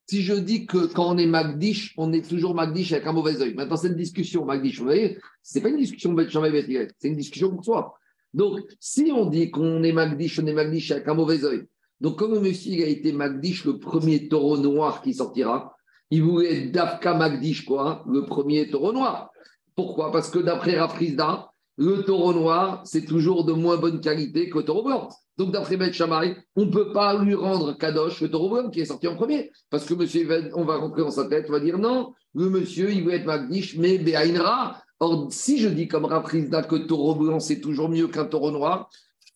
si 0.08 0.22
je 0.22 0.34
dis 0.34 0.66
que 0.66 0.86
quand 0.86 1.14
on 1.14 1.18
est 1.18 1.26
Magdish, 1.26 1.92
on 1.98 2.12
est 2.14 2.26
toujours 2.26 2.54
Magdish 2.54 2.92
avec 2.92 3.06
un 3.06 3.12
mauvais 3.12 3.42
œil. 3.42 3.54
Maintenant, 3.54 3.76
c'est 3.76 3.88
une 3.88 3.96
discussion, 3.96 4.46
Magdish. 4.46 4.78
Vous 4.78 4.84
voyez, 4.84 5.18
ce 5.42 5.58
n'est 5.58 5.62
pas 5.62 5.68
une 5.68 5.76
discussion 5.76 6.14
Ben 6.14 6.26
c'est 6.30 7.08
une 7.08 7.16
discussion 7.16 7.50
pour 7.50 7.62
soi. 7.62 7.94
Donc, 8.32 8.60
si 8.80 9.12
on 9.14 9.26
dit 9.26 9.50
qu'on 9.50 9.82
est 9.82 9.92
Magdish, 9.92 10.38
on 10.38 10.46
est 10.46 10.52
Magdish 10.54 10.90
avec 10.92 11.08
un 11.08 11.14
mauvais 11.14 11.44
œil, 11.44 11.66
donc, 12.00 12.18
comme 12.18 12.34
le 12.34 12.40
monsieur 12.40 12.84
a 12.84 12.88
été 12.88 13.12
Magdish, 13.12 13.64
le 13.64 13.78
premier 13.78 14.28
taureau 14.28 14.58
noir 14.58 15.00
qui 15.00 15.14
sortira, 15.14 15.74
il 16.10 16.22
voulait 16.22 16.64
être 16.64 16.72
Dafka 16.72 17.14
Magdish, 17.14 17.64
quoi, 17.64 18.04
le 18.06 18.24
premier 18.24 18.68
taureau 18.68 18.92
noir. 18.92 19.30
Pourquoi? 19.74 20.12
Parce 20.12 20.30
que 20.30 20.38
d'après 20.38 20.78
Rafrizda, 20.78 21.50
le 21.78 22.02
taureau 22.02 22.32
noir, 22.32 22.82
c'est 22.84 23.04
toujours 23.04 23.44
de 23.44 23.52
moins 23.52 23.76
bonne 23.76 24.00
qualité 24.00 24.48
que 24.48 24.58
le 24.58 24.64
taureau 24.64 24.82
blanc. 24.82 25.08
Donc, 25.38 25.52
d'après 25.52 25.92
Shammai, 25.92 26.36
on 26.54 26.66
ne 26.66 26.70
peut 26.70 26.92
pas 26.92 27.18
lui 27.18 27.34
rendre 27.34 27.76
Kadosh, 27.76 28.20
le 28.20 28.30
taureau 28.30 28.50
blanc, 28.50 28.70
qui 28.70 28.80
est 28.80 28.86
sorti 28.86 29.08
en 29.08 29.16
premier. 29.16 29.50
Parce 29.70 29.84
que 29.84 29.94
monsieur, 29.94 30.50
on 30.54 30.64
va 30.64 30.76
rentrer 30.76 31.02
dans 31.02 31.10
sa 31.10 31.26
tête, 31.26 31.46
on 31.48 31.52
va 31.52 31.60
dire 31.60 31.78
non, 31.78 32.12
le 32.34 32.48
monsieur, 32.48 32.90
il 32.90 33.04
veut 33.04 33.14
être 33.14 33.26
Magdish, 33.26 33.76
mais 33.76 33.98
Béaïnra. 33.98 34.82
Or, 34.98 35.28
si 35.30 35.58
je 35.58 35.68
dis 35.68 35.88
comme 35.88 36.06
Rafrizda 36.06 36.62
que 36.62 36.76
taureau 36.76 37.14
blanc, 37.14 37.40
c'est 37.40 37.60
toujours 37.60 37.90
mieux 37.90 38.08
qu'un 38.08 38.24
taureau 38.24 38.50
noir, 38.50 38.88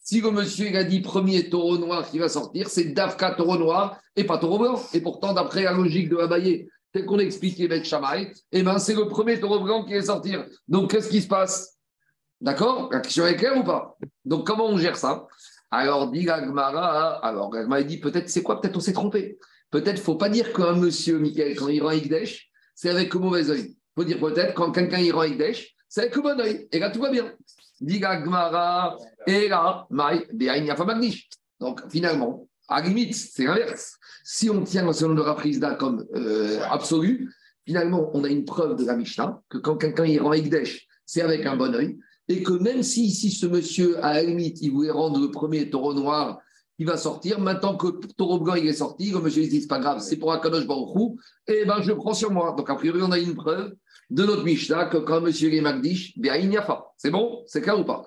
si 0.02 0.20
le 0.20 0.30
monsieur 0.30 0.74
a 0.76 0.84
dit 0.84 1.00
premier 1.00 1.48
taureau 1.50 1.78
noir 1.78 2.10
qui 2.10 2.18
va 2.18 2.28
sortir, 2.28 2.68
c'est 2.68 2.84
Dafka 2.84 3.32
taureau 3.32 3.56
noir 3.56 4.00
et 4.16 4.24
pas 4.24 4.38
taureau 4.38 4.58
blanc. 4.58 4.82
Et 4.92 5.00
pourtant, 5.00 5.32
d'après 5.32 5.62
la 5.62 5.72
logique 5.72 6.08
de 6.08 6.16
Abaye, 6.16 6.68
tel 6.92 7.04
qu'on 7.06 7.18
a 7.18 7.22
expliqué 7.22 7.66
avec 7.66 7.84
Shamaï, 7.84 8.32
eh 8.50 8.62
ben, 8.62 8.78
c'est 8.78 8.94
le 8.94 9.06
premier 9.06 9.38
taureau 9.38 9.60
blanc 9.60 9.84
qui 9.84 9.94
va 9.94 10.02
sortir. 10.02 10.46
Donc, 10.66 10.90
qu'est-ce 10.90 11.08
qui 11.08 11.22
se 11.22 11.28
passe? 11.28 11.76
D'accord? 12.40 12.88
La 12.90 13.00
question 13.00 13.26
est 13.26 13.36
claire 13.36 13.56
ou 13.56 13.62
pas? 13.62 13.96
Donc, 14.24 14.46
comment 14.46 14.66
on 14.66 14.78
gère 14.78 14.96
ça? 14.96 15.26
Alors, 15.70 16.10
dit 16.10 16.24
Gagmara, 16.24 17.24
alors 17.24 17.50
Gagmara 17.50 17.82
dit 17.82 18.00
peut-être, 18.00 18.28
c'est 18.28 18.42
quoi? 18.42 18.60
Peut-être 18.60 18.76
on 18.76 18.80
s'est 18.80 18.92
trompé. 18.92 19.38
Peut-être 19.70 20.00
faut 20.00 20.16
pas 20.16 20.28
dire 20.28 20.52
qu'un 20.52 20.72
monsieur, 20.72 21.18
Michael, 21.18 21.54
quand 21.54 21.68
il 21.68 21.80
rend 21.80 21.90
Ikdesh, 21.90 22.50
c'est 22.74 22.88
avec 22.88 23.14
le 23.14 23.20
mauvais 23.20 23.50
œil. 23.50 23.76
Il 23.76 23.76
faut 23.94 24.04
dire 24.04 24.18
peut-être 24.18 24.54
quand 24.54 24.72
quelqu'un 24.72 24.98
il 24.98 25.12
rend 25.12 25.20
Ikdesh, 25.20 25.76
c'est 25.88 26.00
avec 26.00 26.16
le 26.16 26.22
bon 26.22 26.40
œil. 26.40 26.66
Et 26.72 26.78
là, 26.78 26.90
tout 26.90 27.00
va 27.00 27.10
bien. 27.10 27.32
Gmara, 27.80 28.96
et 29.26 29.48
là, 29.48 29.86
Donc 31.60 31.80
finalement, 31.90 32.48
à 32.68 32.80
limite, 32.82 33.14
c'est 33.14 33.44
l'inverse. 33.44 33.96
Si 34.24 34.50
on 34.50 34.62
tient 34.62 34.92
selon 34.92 35.14
le 35.14 35.22
Raprisda 35.22 35.74
comme 35.74 36.06
euh, 36.14 36.60
absolu, 36.70 37.32
finalement, 37.66 38.10
on 38.14 38.24
a 38.24 38.28
une 38.28 38.44
preuve 38.44 38.76
de 38.76 38.84
la 38.84 38.96
Mishnah 38.96 39.40
que 39.48 39.58
quand 39.58 39.76
quelqu'un 39.76 40.04
il 40.04 40.20
rend 40.20 40.32
Ekdesh, 40.32 40.86
c'est 41.06 41.22
avec 41.22 41.46
un 41.46 41.56
bon 41.56 41.74
oeil, 41.74 41.98
et 42.28 42.42
que 42.42 42.52
même 42.52 42.82
si 42.82 43.04
ici 43.06 43.30
ce 43.30 43.46
monsieur, 43.46 44.02
à 44.04 44.14
la 44.14 44.22
limite, 44.22 44.60
il 44.60 44.70
voulait 44.70 44.90
rendre 44.90 45.20
le 45.20 45.30
premier 45.30 45.68
taureau 45.68 45.94
noir, 45.94 46.38
il 46.78 46.86
va 46.86 46.96
sortir, 46.96 47.40
maintenant 47.40 47.76
que 47.76 47.88
le 47.88 48.12
taureau 48.16 48.38
blanc 48.38 48.54
il 48.54 48.66
est 48.66 48.74
sorti, 48.74 49.10
le 49.10 49.20
monsieur 49.20 49.42
il 49.42 49.50
dit 49.50 49.60
c'est 49.60 49.66
pas 49.66 49.80
grave, 49.80 50.00
c'est 50.00 50.16
pour 50.16 50.32
Akadosh 50.32 50.66
Baruchou, 50.66 51.18
et 51.46 51.64
ben 51.64 51.82
je 51.82 51.92
prends 51.92 52.14
sur 52.14 52.30
moi. 52.30 52.54
Donc 52.56 52.70
a 52.70 52.74
priori, 52.74 53.02
on 53.02 53.10
a 53.10 53.18
une 53.18 53.34
preuve 53.34 53.74
de 54.10 54.24
notre 54.24 54.44
Mishnah 54.44 54.86
que 54.86 54.98
quand 54.98 55.20
monsieur 55.20 55.52
est 55.54 55.60
Magdish, 55.60 56.14
pas. 56.66 56.92
C'est 56.96 57.10
bon? 57.10 57.42
C'est 57.46 57.60
clair 57.60 57.78
ou 57.78 57.84
pas? 57.84 58.04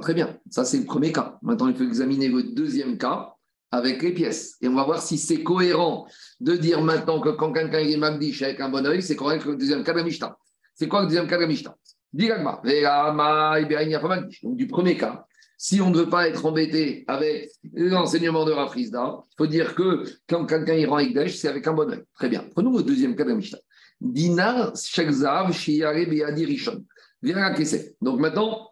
Très 0.00 0.14
bien. 0.14 0.38
Ça, 0.50 0.64
c'est 0.64 0.78
le 0.78 0.84
premier 0.84 1.10
cas. 1.10 1.38
Maintenant, 1.42 1.68
il 1.68 1.74
faut 1.74 1.84
examiner 1.84 2.28
le 2.28 2.42
deuxième 2.42 2.98
cas 2.98 3.34
avec 3.70 4.02
les 4.02 4.12
pièces. 4.12 4.56
Et 4.60 4.68
on 4.68 4.74
va 4.74 4.84
voir 4.84 5.00
si 5.00 5.16
c'est 5.16 5.42
cohérent 5.42 6.06
de 6.40 6.54
dire 6.56 6.82
maintenant 6.82 7.20
que 7.20 7.30
quand 7.30 7.52
quelqu'un 7.52 7.78
est 7.78 7.96
Magdish 7.96 8.42
avec 8.42 8.60
un 8.60 8.68
bon 8.68 8.86
oeil, 8.86 9.02
c'est 9.02 9.16
correct 9.16 9.46
le 9.46 9.56
deuxième 9.56 9.82
cas 9.82 9.94
de 9.94 10.02
Mishnah. 10.02 10.36
C'est 10.74 10.88
quoi 10.88 11.00
le 11.00 11.06
deuxième 11.06 11.26
cas 11.26 11.38
de 11.38 11.46
Mishnah? 11.46 11.74
Donc, 14.42 14.56
du 14.56 14.66
premier 14.66 14.98
cas, 14.98 15.24
si 15.56 15.80
on 15.80 15.88
ne 15.88 15.96
veut 15.96 16.10
pas 16.10 16.28
être 16.28 16.44
embêté 16.44 17.04
avec 17.08 17.50
l'enseignement 17.72 18.44
de 18.44 18.52
Rafrizda, 18.52 19.22
il 19.30 19.34
faut 19.38 19.46
dire 19.46 19.74
que 19.74 20.04
quand 20.28 20.44
quelqu'un 20.44 20.74
y 20.74 20.84
rend 20.84 20.98
Ekdesh, 20.98 21.36
c'est 21.36 21.48
avec 21.48 21.66
un 21.66 21.72
bon 21.72 21.88
oeil. 21.90 22.02
Très 22.14 22.28
bien. 22.28 22.44
Prenons 22.50 22.76
le 22.76 22.82
deuxième 22.82 23.16
cas 23.16 23.24
de 23.24 23.32
Mishnah. 23.32 23.60
Dinar 24.02 24.76
Shekzav 24.76 25.52
Shiare 25.52 26.06
Beadi 26.06 26.44
Rishon. 26.44 26.84
Donc 28.00 28.18
maintenant, 28.18 28.70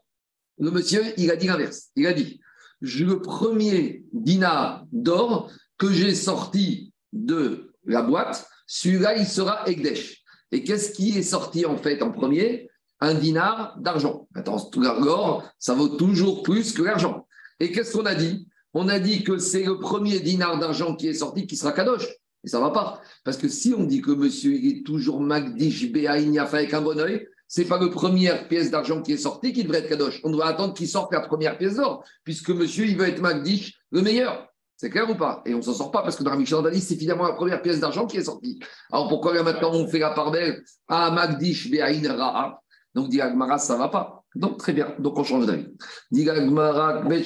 le 0.58 0.70
monsieur, 0.72 1.02
il 1.16 1.30
a 1.30 1.36
dit 1.36 1.46
l'inverse. 1.46 1.90
Il 1.94 2.06
a 2.06 2.12
dit 2.12 2.40
le 2.80 3.20
premier 3.20 4.04
dinar 4.12 4.84
d'or 4.90 5.50
que 5.78 5.92
j'ai 5.92 6.14
sorti 6.14 6.92
de 7.12 7.72
la 7.84 8.02
boîte, 8.02 8.48
celui-là, 8.66 9.16
il 9.16 9.26
sera 9.26 9.68
Egdesh. 9.68 10.22
Et 10.52 10.64
qu'est-ce 10.64 10.92
qui 10.92 11.16
est 11.16 11.22
sorti 11.22 11.64
en 11.64 11.76
fait 11.76 12.02
en 12.02 12.10
premier? 12.10 12.68
Un 13.00 13.14
dinar 13.14 13.78
d'argent. 13.78 14.28
Attends, 14.34 14.70
l'or, 14.76 15.48
ça 15.58 15.74
vaut 15.74 15.88
toujours 15.88 16.42
plus 16.42 16.72
que 16.72 16.82
l'argent. 16.82 17.26
Et 17.60 17.70
qu'est-ce 17.72 17.96
qu'on 17.96 18.06
a 18.06 18.14
dit? 18.14 18.48
On 18.74 18.88
a 18.88 18.98
dit 18.98 19.24
que 19.24 19.38
c'est 19.38 19.64
le 19.64 19.78
premier 19.78 20.20
dinar 20.20 20.58
d'argent 20.58 20.96
qui 20.96 21.08
est 21.08 21.14
sorti 21.14 21.46
qui 21.46 21.56
sera 21.56 21.72
Kadosh. 21.72 22.06
Et 22.44 22.48
ça 22.48 22.59
ne 22.59 22.64
va 22.64 22.70
pas. 22.70 23.00
Parce 23.24 23.37
que 23.37 23.48
si 23.48 23.74
on 23.76 23.85
dit 23.85 24.00
que 24.00 24.11
monsieur 24.11 24.55
est 24.55 24.85
toujours 24.85 25.20
Magdish 25.20 25.90
Béaïniafa 25.92 26.59
avec 26.59 26.74
un 26.74 26.81
bon 26.81 26.98
oeil, 26.98 27.26
ce 27.48 27.61
n'est 27.61 27.66
pas 27.66 27.81
la 27.81 27.88
première 27.88 28.48
pièce 28.48 28.70
d'argent 28.70 29.03
qui 29.03 29.12
est 29.12 29.18
sortie 29.18 29.53
qui 29.53 29.64
devrait 29.64 29.81
être 29.81 29.88
Kadosh. 29.88 30.20
On 30.24 30.31
doit 30.31 30.46
attendre 30.46 30.72
qu'il 30.72 30.88
sorte 30.88 31.12
la 31.12 31.20
première 31.20 31.59
pièce 31.59 31.76
d'or, 31.76 32.05
puisque 32.24 32.50
monsieur, 32.50 32.87
il 32.87 32.96
veut 32.96 33.09
être 33.09 33.20
Magdish 33.20 33.74
le 33.90 34.03
meilleur. 34.03 34.46
C'est 34.81 34.88
clair 34.88 35.11
ou 35.11 35.14
pas? 35.14 35.42
Et 35.44 35.53
on 35.53 35.59
ne 35.59 35.62
s'en 35.62 35.74
sort 35.74 35.90
pas 35.90 36.03
parce 36.03 36.16
que 36.16 36.22
dans 36.22 36.31
la 36.31 36.38
Mishnah 36.38 36.62
c'est 36.81 36.96
finalement 36.96 37.26
la 37.26 37.35
première 37.35 37.61
pièce 37.61 37.81
d'argent 37.81 38.07
qui 38.07 38.16
est 38.16 38.24
sortie. 38.24 38.59
Alors 38.90 39.09
pourquoi 39.09 39.35
là 39.35 39.42
maintenant 39.42 39.72
on 39.74 39.87
fait 39.87 39.98
la 39.98 40.12
part 40.12 40.31
belle 40.31 40.62
à 40.88 41.11
Magdish 41.11 41.70
Béaïn 41.70 42.11
Ra'a 42.11 42.62
Donc 42.94 43.11
dit 43.11 43.20
Agmara, 43.20 43.59
ça 43.59 43.74
ne 43.74 43.79
va 43.81 43.88
pas. 43.88 44.24
Donc 44.35 44.57
très 44.57 44.72
bien, 44.72 44.94
donc 44.98 45.18
on 45.18 45.24
change 45.24 45.44
d'avis. 45.44 45.66
Dit 46.11 46.31
Agmara, 46.31 47.03
Bet 47.03 47.24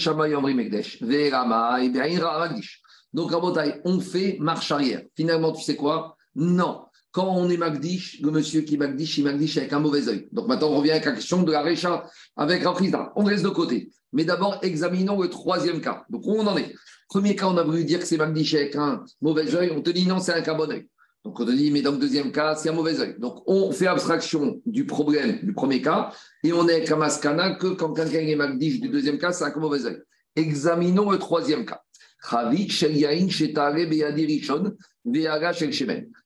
Megdesh, 0.55 1.01
Magdish. 1.01 2.83
Donc, 3.15 3.31
Rabotai, 3.31 3.81
on 3.85 4.01
fait 4.01 4.37
marche 4.41 4.71
arrière. 4.73 5.03
Finalement, 5.17 5.53
tu 5.53 5.63
sais 5.63 5.77
quoi? 5.77 6.17
Non. 6.35 6.83
Quand 7.13 7.29
on 7.29 7.49
est 7.49 7.57
Magdish, 7.57 8.21
le 8.21 8.33
monsieur 8.33 8.63
qui 8.63 8.77
Magdish, 8.77 9.19
il 9.19 9.25
Magdish 9.25 9.57
avec 9.57 9.73
un 9.73 9.79
mauvais 9.79 10.09
œil. 10.09 10.29
Donc 10.33 10.49
maintenant, 10.49 10.71
on 10.71 10.79
revient 10.79 10.91
à 10.91 10.95
la 10.95 11.01
question 11.01 11.45
de 11.45 11.53
la 11.53 11.63
Récha 11.63 12.05
avec 12.37 12.65
Rafrizda. 12.65 13.13
On 13.15 13.23
reste 13.23 13.45
de 13.45 13.51
côté. 13.51 13.89
Mais 14.13 14.25
d'abord, 14.25 14.59
examinons 14.63 15.23
le 15.23 15.31
troisième 15.31 15.81
cas. 15.81 16.05
Donc, 16.11 16.27
où 16.27 16.33
on 16.33 16.45
en 16.45 16.57
est? 16.57 16.75
Premier 17.09 17.37
cas, 17.37 17.47
on 17.47 17.57
a 17.57 17.63
voulu 17.63 17.85
dire 17.85 18.01
que 18.01 18.05
c'est 18.05 18.17
Magdish 18.17 18.55
avec 18.55 18.75
un 18.75 19.05
mauvais 19.23 19.55
œil. 19.55 19.71
On 19.77 19.81
te 19.81 19.91
dit 19.91 20.07
non, 20.09 20.19
c'est 20.19 20.33
un 20.33 20.55
bon 20.55 20.69
œil. 20.69 20.89
Donc, 21.25 21.39
on 21.39 21.47
te 21.47 21.53
dit, 21.53 21.71
mais 21.71 21.83
dans 21.83 21.93
le 21.93 21.99
deuxième 21.99 22.33
cas, 22.33 22.57
c'est 22.57 22.69
un 22.69 22.73
mauvais 22.73 22.99
œil. 22.99 23.15
Donc, 23.21 23.45
on 23.47 23.71
fait 23.71 23.87
abstraction 23.87 24.61
du 24.67 24.85
problème 24.85 25.39
du 25.45 25.55
premier 25.55 25.81
cas 25.81 26.13
et 26.43 26.53
on 26.53 26.69
est 26.69 26.89
avec 26.89 26.91
un 26.91 27.55
que 27.55 27.69
quand 27.69 27.93
quelqu'un 27.93 28.19
est 28.19 28.35
Magdish 28.35 28.81
du 28.81 28.89
deuxième 28.89 29.19
cas, 29.19 29.31
c'est 29.31 29.45
un 29.45 29.57
mauvais 29.57 29.87
œil. 29.87 30.03
Examinons 30.35 31.13
le 31.13 31.19
troisième 31.19 31.65
cas. 31.65 31.81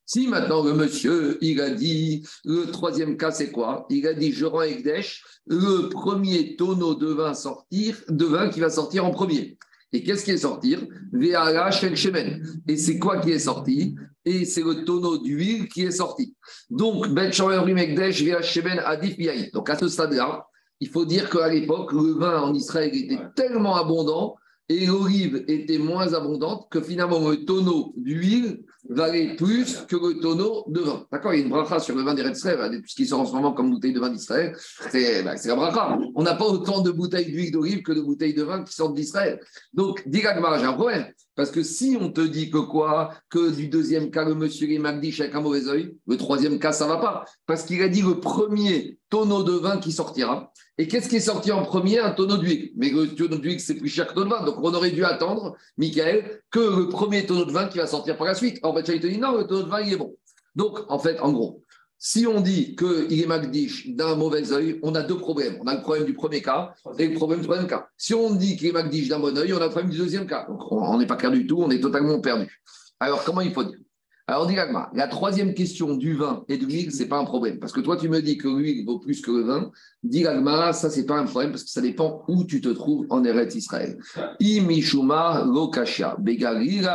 Si 0.05 0.27
maintenant 0.27 0.63
le 0.63 0.73
monsieur, 0.73 1.37
il 1.41 1.59
a 1.59 1.69
dit, 1.71 2.25
le 2.45 2.71
troisième 2.71 3.17
cas 3.17 3.31
c'est 3.31 3.51
quoi? 3.51 3.85
Il 3.89 4.07
a 4.07 4.13
dit, 4.13 4.31
je 4.31 4.45
rends 4.45 4.61
Ekdesh, 4.61 5.23
le 5.47 5.89
premier 5.89 6.55
tonneau 6.55 6.95
de 6.95 7.07
vin 7.07 7.33
sortir, 7.33 7.97
de 8.07 8.25
vin 8.25 8.49
qui 8.49 8.61
va 8.61 8.69
sortir 8.69 9.05
en 9.05 9.11
premier. 9.11 9.57
Et 9.91 10.03
qu'est-ce 10.03 10.23
qui 10.23 10.31
est 10.31 10.37
sorti? 10.37 10.77
Et 12.67 12.77
c'est 12.77 12.99
quoi 12.99 13.19
qui 13.19 13.31
est 13.31 13.39
sorti? 13.39 13.95
Et 14.23 14.45
c'est 14.45 14.63
le 14.63 14.85
tonneau 14.85 15.17
d'huile 15.17 15.67
qui 15.67 15.83
est 15.83 15.91
sorti. 15.91 16.35
Donc, 16.69 17.09
Ben 17.09 17.29
Ekdesh, 17.29 18.23
Adif 18.85 19.17
Donc 19.51 19.69
à 19.69 19.77
ce 19.77 19.87
stade-là, 19.87 20.45
il 20.79 20.87
faut 20.87 21.05
dire 21.05 21.29
qu'à 21.29 21.49
l'époque, 21.49 21.91
le 21.91 22.13
vin 22.13 22.39
en 22.39 22.53
Israël 22.53 22.95
était 22.95 23.19
tellement 23.35 23.75
abondant 23.75 24.37
et 24.69 24.85
l'olive 24.85 25.43
était 25.47 25.79
moins 25.79 26.13
abondante, 26.13 26.67
que 26.69 26.79
finalement 26.79 27.27
le 27.27 27.43
tonneau 27.43 27.93
d'huile 27.97 28.63
valait 28.87 29.35
plus 29.35 29.85
que 29.87 29.95
le 29.95 30.19
tonneau 30.19 30.65
de 30.67 30.79
vin. 30.79 31.05
D'accord 31.11 31.33
Il 31.33 31.39
y 31.39 31.41
a 31.41 31.45
une 31.45 31.49
bracha 31.49 31.79
sur 31.79 31.95
le 31.95 32.03
vin 32.03 32.13
d'Israël, 32.13 32.81
ce 32.85 32.95
qui 32.95 33.05
sort 33.05 33.21
en 33.21 33.25
ce 33.25 33.33
moment 33.33 33.53
comme 33.53 33.71
bouteille 33.71 33.93
de 33.93 33.99
vin 33.99 34.09
d'Israël, 34.09 34.55
c'est 34.91 35.23
ben, 35.23 35.35
la 35.43 35.55
bracha. 35.55 35.97
On 36.15 36.23
n'a 36.23 36.35
pas 36.35 36.45
autant 36.45 36.81
de 36.81 36.91
bouteilles 36.91 37.31
d'huile 37.31 37.51
d'olive 37.51 37.81
que 37.81 37.91
de 37.91 38.01
bouteilles 38.01 38.35
de 38.35 38.43
vin 38.43 38.63
qui 38.63 38.73
sortent 38.73 38.95
d'Israël. 38.95 39.39
Donc, 39.73 40.07
dis 40.07 40.21
j'ai 40.21 40.27
un 40.27 40.73
problème. 40.73 41.05
Parce 41.39 41.51
que 41.51 41.63
si 41.63 41.97
on 41.97 42.11
te 42.11 42.19
dit 42.19 42.51
que 42.51 42.57
quoi 42.57 43.13
Que 43.29 43.55
du 43.55 43.69
deuxième 43.69 44.11
cas, 44.11 44.25
le 44.25 44.35
monsieur 44.35 44.69
est 44.69 44.77
Magdish 44.77 45.21
avec 45.21 45.33
un 45.35 45.39
mauvais 45.39 45.69
oeil, 45.69 45.95
le 46.05 46.17
troisième 46.17 46.59
cas, 46.59 46.73
ça 46.73 46.85
va 46.85 46.97
pas. 46.97 47.23
Parce 47.45 47.63
qu'il 47.63 47.81
a 47.81 47.87
dit 47.87 48.01
le 48.01 48.19
premier 48.19 48.99
tonneau 49.09 49.43
de 49.43 49.53
vin 49.53 49.77
qui 49.77 49.93
sortira. 49.93 50.51
Et 50.77 50.89
qu'est-ce 50.89 51.07
qui 51.07 51.15
est 51.15 51.21
sorti 51.21 51.53
en 51.53 51.63
premier? 51.63 51.99
Un 51.99 52.11
tonneau 52.11 52.35
d'huile. 52.35 52.73
Mais 52.75 52.89
le 52.89 53.07
tonneau 53.15 53.37
d'huile, 53.37 53.61
c'est 53.61 53.75
plus 53.75 53.87
cher 53.87 54.07
que 54.07 54.19
le 54.19 54.25
tonneau 54.25 54.31
de 54.31 54.35
vin. 54.35 54.45
Donc 54.47 54.57
on 54.61 54.73
aurait 54.73 54.91
dû 54.91 55.05
attendre, 55.05 55.55
Michael, 55.77 56.41
que 56.51 56.59
le 56.59 56.89
premier 56.89 57.25
tonneau 57.25 57.45
de 57.45 57.53
vin 57.53 57.69
qui 57.69 57.77
va 57.77 57.87
sortir 57.87 58.17
par 58.17 58.27
la 58.27 58.35
suite. 58.35 58.59
En 58.61 58.75
fait, 58.75 58.93
il 58.93 58.99
te 58.99 59.07
dit 59.07 59.17
non, 59.17 59.37
le 59.37 59.47
tonneau 59.47 59.63
de 59.63 59.69
vin, 59.69 59.79
il 59.79 59.93
est 59.93 59.97
bon. 59.97 60.13
Donc, 60.55 60.79
en 60.89 60.99
fait, 60.99 61.21
en 61.21 61.31
gros, 61.31 61.63
si 61.99 62.25
on 62.25 62.39
dit 62.39 62.77
qu'il 62.77 63.21
est 63.21 63.27
Magdish 63.27 63.89
d'un 63.89 64.15
mauvais 64.15 64.53
œil, 64.53 64.79
on 64.83 64.95
a 64.95 65.03
deux 65.03 65.17
problèmes. 65.17 65.57
On 65.59 65.67
a 65.67 65.75
le 65.75 65.81
problème 65.81 66.05
du 66.05 66.13
premier 66.13 66.41
cas 66.41 66.73
et 66.97 67.07
le 67.07 67.13
problème 67.13 67.41
du 67.41 67.45
troisième 67.45 67.67
cas. 67.67 67.89
Si 67.97 68.13
on 68.13 68.33
dit 68.33 68.55
qu'il 68.55 68.67
est 68.67 68.71
Magdish 68.71 69.09
d'un 69.09 69.19
bon 69.19 69.37
œil, 69.37 69.51
on 69.53 69.57
a 69.57 69.65
le 69.65 69.69
problème 69.69 69.91
du 69.91 69.97
deuxième 69.97 70.25
cas. 70.25 70.45
Donc, 70.47 70.71
on 70.71 70.97
n'est 70.97 71.05
pas 71.05 71.17
clair 71.17 71.31
du 71.31 71.45
tout, 71.45 71.57
on 71.61 71.69
est 71.69 71.81
totalement 71.81 72.21
perdu. 72.21 72.47
Alors, 73.01 73.23
comment 73.25 73.41
il 73.41 73.51
faut 73.51 73.65
dire? 73.65 73.77
Alors, 74.27 74.45
dit 74.45 74.55
la 74.55 75.07
troisième 75.07 75.53
question 75.55 75.95
du 75.95 76.13
vin 76.13 76.45
et 76.47 76.57
de 76.57 76.65
l'huile, 76.65 76.91
ce 76.91 76.99
n'est 76.99 77.09
pas 77.09 77.17
un 77.17 77.25
problème. 77.25 77.59
Parce 77.59 77.73
que 77.73 77.81
toi, 77.81 77.97
tu 77.97 78.07
me 78.07 78.21
dis 78.21 78.37
que 78.37 78.47
l'huile 78.47 78.85
vaut 78.85 78.99
plus 78.99 79.21
que 79.21 79.31
le 79.31 79.41
vin. 79.41 79.71
Dit 80.03 80.23
ça, 80.23 80.73
ce 80.73 80.99
n'est 80.99 81.05
pas 81.05 81.17
un 81.17 81.25
problème 81.25 81.49
parce 81.49 81.63
que 81.63 81.69
ça 81.71 81.81
dépend 81.81 82.23
où 82.27 82.45
tu 82.45 82.61
te 82.61 82.69
trouves 82.69 83.07
en 83.09 83.23
Eretz 83.25 83.55
Israël. 83.55 83.97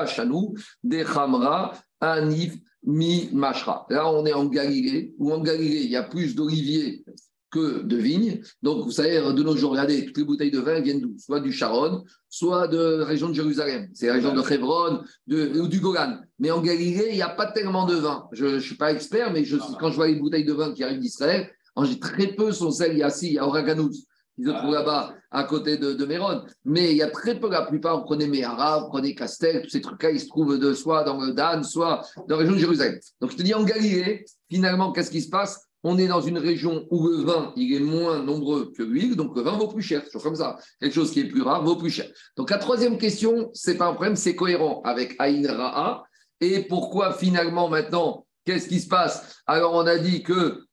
Shanu, 0.06 0.54
dechamra, 0.84 1.72
anif, 2.00 2.54
mi 2.86 3.28
mashra. 3.32 3.86
Là, 3.90 4.10
on 4.10 4.24
est 4.26 4.32
en 4.32 4.46
Galilée, 4.46 5.14
où 5.18 5.32
en 5.32 5.40
Galilée, 5.40 5.82
il 5.82 5.90
y 5.90 5.96
a 5.96 6.02
plus 6.02 6.34
d'oliviers 6.34 7.04
que 7.50 7.82
de 7.82 7.96
vignes. 7.96 8.40
Donc, 8.62 8.84
vous 8.84 8.90
savez, 8.90 9.16
de 9.20 9.42
nos 9.42 9.56
jours, 9.56 9.70
regardez, 9.70 10.06
toutes 10.06 10.18
les 10.18 10.24
bouteilles 10.24 10.50
de 10.50 10.58
vin 10.58 10.80
viennent 10.80 11.00
d'où? 11.00 11.14
Soit 11.18 11.40
du 11.40 11.52
Sharon, 11.52 12.04
soit 12.28 12.66
de 12.66 12.96
la 12.96 13.04
région 13.04 13.28
de 13.28 13.34
Jérusalem. 13.34 13.88
C'est 13.94 14.08
la 14.08 14.14
région 14.14 14.34
de 14.34 14.52
Hebron 14.52 15.02
de, 15.26 15.60
ou 15.60 15.68
du 15.68 15.80
Golan. 15.80 16.18
Mais 16.38 16.50
en 16.50 16.60
Galilée, 16.60 17.08
il 17.10 17.16
n'y 17.16 17.22
a 17.22 17.28
pas 17.28 17.46
tellement 17.46 17.86
de 17.86 17.94
vin. 17.94 18.26
Je 18.32 18.46
ne 18.46 18.58
suis 18.58 18.76
pas 18.76 18.92
expert, 18.92 19.32
mais 19.32 19.44
je, 19.44 19.56
quand 19.78 19.90
je 19.90 19.96
vois 19.96 20.08
les 20.08 20.16
bouteilles 20.16 20.44
de 20.44 20.52
vin 20.52 20.72
qui 20.74 20.82
arrivent 20.82 21.00
d'Israël, 21.00 21.48
très 22.00 22.28
peu 22.28 22.52
sont 22.52 22.70
celles, 22.70 22.92
il 22.92 22.98
y 22.98 23.02
a 23.02 23.16
il 23.22 23.32
y 23.32 23.38
a 23.38 23.46
Oraganous, 23.46 23.92
qui 24.36 24.44
se 24.44 24.50
trouve 24.50 24.72
là-bas 24.72 25.14
à 25.30 25.44
côté 25.44 25.76
de, 25.76 25.92
de 25.92 26.04
Méron. 26.04 26.42
Mais 26.64 26.90
il 26.90 26.96
y 26.96 27.02
a 27.02 27.10
très 27.10 27.38
peu, 27.38 27.50
la 27.50 27.62
plupart, 27.62 28.04
prenez 28.04 28.26
Méhara, 28.26 28.86
prenez 28.88 29.14
Castel, 29.14 29.62
tous 29.62 29.70
ces 29.70 29.80
trucs-là, 29.80 30.10
ils 30.10 30.20
se 30.20 30.26
trouvent 30.26 30.58
de, 30.58 30.74
soit 30.74 31.04
dans 31.04 31.20
le 31.20 31.32
Dan, 31.32 31.62
soit 31.64 32.02
dans 32.28 32.36
la 32.36 32.36
région 32.38 32.54
de 32.54 32.58
Jérusalem. 32.58 32.98
Donc 33.20 33.30
je 33.32 33.36
te 33.36 33.42
dis, 33.42 33.54
en 33.54 33.64
Galilée, 33.64 34.24
finalement, 34.50 34.92
qu'est-ce 34.92 35.10
qui 35.10 35.22
se 35.22 35.30
passe? 35.30 35.66
On 35.86 35.98
est 35.98 36.06
dans 36.06 36.22
une 36.22 36.38
région 36.38 36.86
où 36.90 37.08
le 37.08 37.16
vin, 37.24 37.52
il 37.56 37.74
est 37.74 37.80
moins 37.80 38.22
nombreux 38.22 38.72
que 38.74 38.82
l'huile, 38.82 39.16
donc 39.16 39.36
le 39.36 39.42
vin 39.42 39.58
vaut 39.58 39.68
plus 39.68 39.82
cher. 39.82 40.02
Toujours 40.04 40.22
comme 40.22 40.34
ça. 40.34 40.56
Quelque 40.80 40.94
chose 40.94 41.10
qui 41.10 41.20
est 41.20 41.28
plus 41.28 41.42
rare 41.42 41.62
vaut 41.62 41.76
plus 41.76 41.90
cher. 41.90 42.06
Donc 42.38 42.50
la 42.50 42.56
troisième 42.56 42.96
question, 42.96 43.50
c'est 43.52 43.76
pas 43.76 43.88
un 43.88 43.92
problème, 43.92 44.16
c'est 44.16 44.34
cohérent 44.34 44.80
avec 44.84 45.14
Aïn 45.18 45.46
Ra'a. 45.46 46.04
Et 46.40 46.62
pourquoi 46.62 47.12
finalement 47.12 47.68
maintenant, 47.68 48.24
qu'est-ce 48.46 48.68
qui 48.68 48.80
se 48.80 48.88
passe? 48.88 49.42
Alors 49.46 49.74
on 49.74 49.86
a 49.86 49.98
dit 49.98 50.22
que 50.22 50.64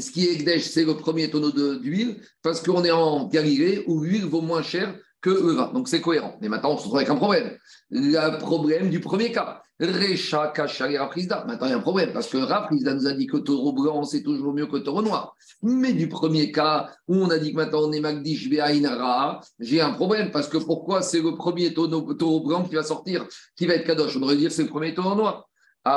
ce 0.00 0.10
qui 0.10 0.26
est 0.26 0.38
Gdesh, 0.38 0.62
c'est 0.62 0.84
le 0.84 0.96
premier 0.96 1.30
tonneau 1.30 1.50
d'huile, 1.50 2.20
parce 2.42 2.60
qu'on 2.60 2.84
est 2.84 2.90
en 2.90 3.26
Galilée 3.26 3.84
où 3.86 4.00
l'huile 4.00 4.24
vaut 4.24 4.40
moins 4.40 4.62
cher 4.62 4.94
que 5.20 5.30
le. 5.30 5.72
Donc 5.72 5.88
c'est 5.88 6.00
cohérent. 6.00 6.36
Mais 6.40 6.48
maintenant, 6.48 6.72
on 6.72 6.76
se 6.76 6.82
retrouve 6.82 6.98
avec 6.98 7.10
un 7.10 7.16
problème. 7.16 7.56
Le 7.90 8.38
problème 8.38 8.90
du 8.90 9.00
premier 9.00 9.32
cas. 9.32 9.62
Recha, 9.78 10.52
Kacha 10.54 10.90
et 10.90 10.96
Raprisda. 10.96 11.44
Maintenant, 11.46 11.66
il 11.66 11.70
y 11.70 11.72
a 11.74 11.76
un 11.76 11.80
problème 11.80 12.12
parce 12.12 12.28
que 12.28 12.38
Raprisda 12.38 12.94
nous 12.94 13.06
a 13.06 13.12
dit 13.12 13.26
que 13.26 13.36
taureau 13.36 13.72
blanc, 13.72 14.04
c'est 14.04 14.22
toujours 14.22 14.54
mieux 14.54 14.66
que 14.66 14.78
taureau 14.78 15.02
noir. 15.02 15.36
Mais 15.62 15.92
du 15.92 16.08
premier 16.08 16.50
cas 16.50 16.90
où 17.08 17.16
on 17.16 17.28
a 17.28 17.38
dit 17.38 17.52
que 17.52 17.56
maintenant 17.56 17.82
on 17.82 17.92
est 17.92 18.00
Magdish 18.00 18.48
Beainara, 18.48 19.40
j'ai 19.58 19.82
un 19.82 19.92
problème 19.92 20.30
parce 20.30 20.48
que 20.48 20.56
pourquoi 20.56 21.02
c'est 21.02 21.20
le 21.20 21.34
premier 21.34 21.74
taureau, 21.74 22.40
blanc 22.40 22.64
qui 22.64 22.74
va 22.74 22.82
sortir, 22.82 23.26
qui 23.54 23.66
va 23.66 23.74
être 23.74 23.86
Kadosh? 23.86 24.16
On 24.16 24.20
devrait 24.20 24.36
dire 24.36 24.50
c'est 24.50 24.62
le 24.62 24.70
premier 24.70 24.94
taureau 24.94 25.14
noir. 25.14 25.46
Il 25.88 25.92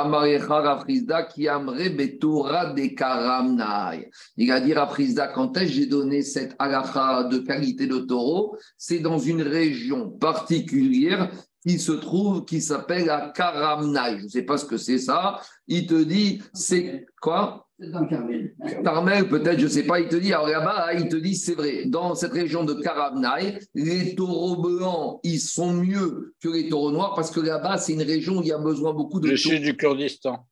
a 4.52 4.60
dit 4.60 4.72
à 4.72 5.26
quand 5.26 5.56
est-ce 5.56 5.72
j'ai 5.72 5.86
donné 5.86 6.22
cette 6.22 6.54
alacha 6.60 7.24
de 7.24 7.38
qualité 7.38 7.88
de 7.88 7.98
taureau? 7.98 8.56
C'est 8.78 9.00
dans 9.00 9.18
une 9.18 9.42
région 9.42 10.08
particulière 10.08 11.32
qui 11.66 11.78
se 11.78 11.92
trouve, 11.92 12.44
qui 12.44 12.60
s'appelle 12.60 13.06
la 13.06 13.32
Karamnaï. 13.34 14.18
Je 14.18 14.24
ne 14.24 14.28
sais 14.28 14.42
pas 14.42 14.56
ce 14.56 14.64
que 14.64 14.76
c'est 14.76 14.98
ça. 14.98 15.40
Il 15.66 15.86
te 15.86 16.02
dit, 16.02 16.42
c'est 16.54 17.06
quoi? 17.20 17.66
Dans 17.78 18.06
Carmel. 18.06 18.54
Carmel, 18.84 19.28
peut-être, 19.28 19.58
je 19.58 19.64
ne 19.64 19.70
sais 19.70 19.84
pas. 19.84 20.00
Il 20.00 20.08
te 20.08 20.16
dit, 20.16 20.32
alors 20.32 20.48
là-bas, 20.48 20.92
il 20.94 21.08
te 21.08 21.16
dit, 21.16 21.34
c'est 21.34 21.54
vrai. 21.54 21.84
Dans 21.86 22.14
cette 22.14 22.32
région 22.32 22.64
de 22.64 22.74
Karamnaï, 22.74 23.58
les 23.74 24.14
taureaux 24.14 24.56
blancs, 24.56 25.20
ils 25.22 25.40
sont 25.40 25.72
mieux 25.72 26.34
que 26.42 26.48
les 26.48 26.68
taureaux 26.68 26.92
noirs 26.92 27.14
parce 27.14 27.30
que 27.30 27.40
là-bas, 27.40 27.78
c'est 27.78 27.94
une 27.94 28.02
région 28.02 28.38
où 28.38 28.42
il 28.42 28.48
y 28.48 28.52
a 28.52 28.58
besoin 28.58 28.92
beaucoup 28.92 29.20
de. 29.20 29.28
Je 29.28 29.36
suis 29.36 29.60
du 29.60 29.76
Kurdistan. 29.76 30.46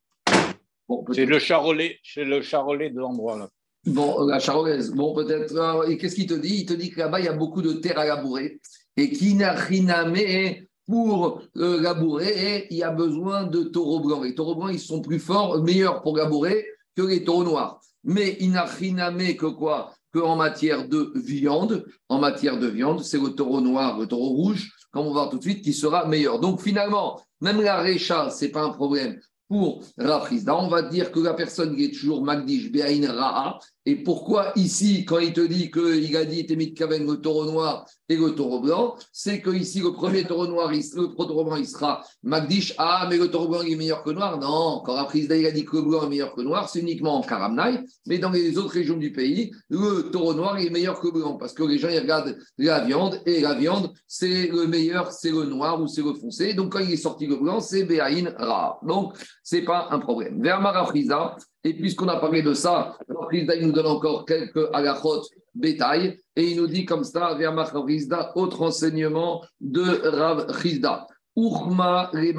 c'est 1.11 1.25
le 1.25 1.39
charolais, 1.39 1.99
c'est 2.03 2.25
le 2.25 2.41
charolais 2.41 2.89
de 2.89 2.99
l'endroit 2.99 3.37
là. 3.37 3.49
Bon, 3.85 4.25
la 4.25 4.39
charolaise. 4.39 4.91
Bon, 4.91 5.13
peut-être. 5.13 5.89
Et 5.89 5.97
qu'est-ce 5.97 6.15
qu'il 6.15 6.27
te 6.27 6.33
dit? 6.33 6.61
Il 6.61 6.65
te 6.65 6.73
dit 6.73 6.89
que 6.89 6.99
là-bas, 6.99 7.19
il 7.19 7.25
y 7.25 7.29
a 7.29 7.33
beaucoup 7.33 7.61
de 7.61 7.73
terre 7.73 7.97
à 7.99 8.05
labourer. 8.05 8.59
Et 8.97 9.11
qui 9.11 9.35
n'a 9.35 9.55
pour 10.89 11.43
euh, 11.57 11.79
labourer 11.79 12.65
il 12.71 12.77
y 12.77 12.83
a 12.83 12.89
besoin 12.89 13.43
de 13.43 13.61
taureaux 13.63 13.99
blancs. 13.99 14.23
Les 14.23 14.33
taureaux 14.33 14.55
blancs, 14.55 14.71
ils 14.73 14.79
sont 14.79 15.01
plus 15.01 15.19
forts, 15.19 15.61
meilleurs 15.61 16.01
pour 16.01 16.17
labourer 16.17 16.65
que 16.97 17.03
les 17.03 17.23
taureaux 17.23 17.43
noirs. 17.43 17.79
Mais 18.03 18.37
il 18.39 18.51
n'a 18.51 18.65
rien 18.65 19.33
que 19.33 19.45
quoi? 19.45 19.93
Que 20.11 20.19
en 20.19 20.35
matière 20.35 20.87
de 20.87 21.11
viande, 21.15 21.85
en 22.07 22.17
matière 22.17 22.57
de 22.57 22.65
viande, 22.65 23.03
c'est 23.03 23.21
le 23.21 23.29
taureau 23.29 23.61
noir, 23.61 23.99
le 23.99 24.07
taureau 24.07 24.29
rouge, 24.29 24.71
comme 24.91 25.05
on 25.05 25.09
va 25.09 25.21
voir 25.21 25.29
tout 25.29 25.37
de 25.37 25.43
suite, 25.43 25.63
qui 25.63 25.73
sera 25.73 26.07
meilleur. 26.07 26.39
Donc 26.39 26.59
finalement, 26.59 27.21
même 27.41 27.61
la 27.61 27.79
récha, 27.79 28.31
ce 28.31 28.45
n'est 28.45 28.51
pas 28.51 28.63
un 28.63 28.71
problème 28.71 29.19
pour 29.47 29.83
Rafrizda. 29.97 30.55
On 30.55 30.69
va 30.69 30.81
dire 30.81 31.11
que 31.11 31.19
la 31.19 31.35
personne 31.35 31.75
qui 31.75 31.85
est 31.85 31.93
toujours 31.93 32.23
Magdish 32.23 32.71
Be'ain 32.71 33.11
Ra'a. 33.11 33.59
Et 33.89 33.95
pourquoi 33.95 34.51
ici, 34.55 35.03
quand 35.03 35.17
il 35.17 35.33
te 35.33 35.41
dit 35.41 35.71
qu'il 35.71 36.15
a 36.15 36.23
dit 36.23 36.45
Temit 36.45 36.75
Kaven, 36.75 37.07
le 37.07 37.15
taureau 37.15 37.45
noir 37.45 37.87
et 38.07 38.17
le 38.17 38.35
taureau 38.35 38.59
blanc, 38.59 38.95
c'est 39.11 39.41
que 39.41 39.49
ici, 39.49 39.79
le 39.79 39.93
premier 39.93 40.25
taureau 40.25 40.45
noir, 40.45 40.69
le 40.71 41.15
taureau 41.15 41.43
blanc, 41.43 41.55
il 41.55 41.65
sera 41.65 42.03
Magdish. 42.21 42.75
Ah, 42.77 43.07
mais 43.09 43.17
le 43.17 43.31
taureau 43.31 43.47
blanc, 43.47 43.61
il 43.65 43.73
est 43.73 43.75
meilleur 43.75 44.03
que 44.03 44.11
noir. 44.11 44.37
Non, 44.37 44.83
quand 44.85 45.11
il 45.15 45.31
a 45.31 45.51
dit 45.51 45.65
que 45.65 45.77
le 45.77 45.81
blanc 45.81 46.03
est 46.03 46.09
meilleur 46.09 46.35
que 46.35 46.41
noir, 46.41 46.69
c'est 46.69 46.81
uniquement 46.81 47.15
en 47.15 47.21
Karamnaï. 47.21 47.79
Mais 48.05 48.19
dans 48.19 48.29
les 48.29 48.59
autres 48.59 48.73
régions 48.73 48.95
du 48.95 49.11
pays, 49.11 49.51
le 49.69 50.11
taureau 50.11 50.35
noir, 50.35 50.59
il 50.59 50.67
est 50.67 50.69
meilleur 50.69 50.99
que 50.99 51.07
le 51.07 51.13
blanc. 51.13 51.37
Parce 51.37 51.53
que 51.53 51.63
les 51.63 51.79
gens, 51.79 51.89
ils 51.89 51.97
regardent 51.97 52.37
la 52.59 52.81
viande. 52.81 53.19
Et 53.25 53.41
la 53.41 53.55
viande, 53.55 53.91
c'est 54.05 54.49
le 54.49 54.67
meilleur, 54.67 55.11
c'est 55.11 55.31
le 55.31 55.45
noir 55.45 55.81
ou 55.81 55.87
c'est 55.87 56.03
le 56.03 56.13
foncé. 56.13 56.53
Donc, 56.53 56.73
quand 56.73 56.79
il 56.79 56.91
est 56.91 56.97
sorti 56.97 57.25
le 57.25 57.37
blanc, 57.37 57.59
c'est 57.59 57.85
Be'ain 57.85 58.35
Ra'a. 58.37 58.79
Donc, 58.83 59.15
c'est 59.41 59.63
pas 59.63 59.87
un 59.89 59.97
problème. 59.97 60.43
Vers 60.43 60.61
et 61.63 61.73
puisqu'on 61.73 62.07
a 62.07 62.17
parlé 62.17 62.41
de 62.41 62.53
ça, 62.53 62.97
Marafriza, 63.07 63.55
il 63.55 63.67
nous 63.67 63.73
donne 63.73 63.87
encore 63.87 64.25
quelques 64.25 64.69
agachot 64.73 65.23
bétail, 65.53 66.17
et 66.35 66.51
il 66.51 66.57
nous 66.57 66.67
dit 66.67 66.85
comme 66.85 67.03
ça, 67.03 67.33
vers 67.35 67.53
Marafriza, 67.53 68.31
autre 68.35 68.61
enseignement 68.61 69.43
de 69.59 70.07
Rav 70.07 70.61
Chizda. 70.61 71.07
Urma 71.35 72.09
les 72.13 72.35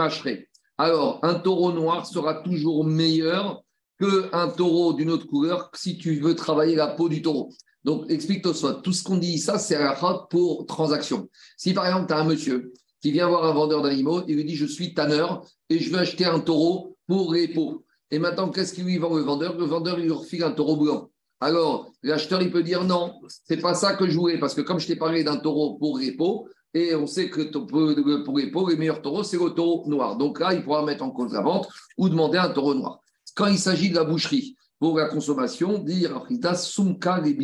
Alors, 0.79 1.21
un 1.23 1.35
taureau 1.35 1.73
noir 1.73 2.07
sera 2.07 2.35
toujours 2.43 2.85
meilleur 2.85 3.63
qu'un 3.99 4.49
taureau 4.49 4.95
d'une 4.95 5.11
autre 5.11 5.27
couleur 5.27 5.71
si 5.75 5.99
tu 5.99 6.21
veux 6.21 6.35
travailler 6.35 6.75
la 6.75 6.89
peau 6.89 7.09
du 7.09 7.23
taureau. 7.23 7.53
Donc, 7.85 8.11
explique-toi 8.11 8.55
ça. 8.55 8.81
Tout 8.83 8.93
ce 8.93 9.03
qu'on 9.03 9.17
dit, 9.17 9.39
ça, 9.39 9.59
c'est 9.59 9.79
la 9.79 9.95
pour 10.31 10.67
transaction. 10.67 11.29
Si 11.57 11.73
par 11.73 11.87
exemple, 11.87 12.07
tu 12.09 12.15
as 12.15 12.19
un 12.19 12.25
monsieur 12.25 12.73
qui 13.01 13.13
vient 13.13 13.29
voir 13.29 13.45
un 13.45 13.53
vendeur 13.53 13.83
d'animaux, 13.83 14.23
il 14.29 14.37
lui 14.37 14.45
dit 14.45 14.57
Je 14.57 14.67
suis 14.67 14.93
tanneur 14.95 15.47
et 15.69 15.79
je 15.79 15.91
veux 15.91 15.99
acheter 15.99 16.25
un 16.25 16.41
taureau 16.41 16.97
pour 17.07 17.31
repos. 17.31 17.85
Et 18.11 18.19
maintenant, 18.19 18.51
qu'est-ce 18.51 18.73
qu'il 18.73 18.85
lui 18.85 18.99
vend 18.99 19.15
le 19.15 19.23
vendeur? 19.23 19.57
Le 19.57 19.65
vendeur, 19.65 19.97
lui 19.97 20.11
refile 20.11 20.43
un 20.45 20.51
taureau 20.51 20.77
blanc. 20.77 21.11
Alors, 21.41 21.91
l'acheteur, 22.03 22.43
il 22.43 22.51
peut 22.51 22.63
dire 22.63 22.85
non, 22.85 23.15
c'est 23.45 23.61
pas 23.61 23.75
ça 23.75 23.95
que 23.95 24.09
je 24.09 24.17
voulais, 24.17 24.39
parce 24.39 24.55
que 24.55 24.61
comme 24.61 24.79
je 24.79 24.87
t'ai 24.87 24.97
parlé 24.97 25.25
d'un 25.25 25.37
taureau 25.37 25.79
pour 25.79 25.99
repos, 25.99 26.49
et 26.75 26.95
on 26.95 27.07
sait 27.07 27.31
que 27.31 27.43
pour 27.51 27.81
repos, 27.81 28.69
les 28.69 28.77
meilleurs 28.77 29.03
taureaux, 29.03 29.25
c'est 29.25 29.39
le 29.39 29.51
taureau 29.51 29.89
noir. 29.89 30.17
Donc 30.17 30.39
là, 30.39 30.53
il 30.53 30.63
pourra 30.63 30.85
mettre 30.85 31.03
en 31.03 31.11
cause 31.11 31.33
la 31.33 31.41
vente 31.41 31.69
ou 31.97 32.09
demander 32.09 32.39
un 32.39 32.51
taureau 32.51 32.75
noir. 32.75 33.01
Quand 33.35 33.47
il 33.47 33.59
s'agit 33.59 33.91
de 33.91 33.97
la 33.97 34.05
boucherie, 34.05 34.57
pour 34.79 34.97
la 34.97 35.07
consommation, 35.07 35.79
dire 35.79 36.25
Sumka 36.55 37.21
les 37.21 37.37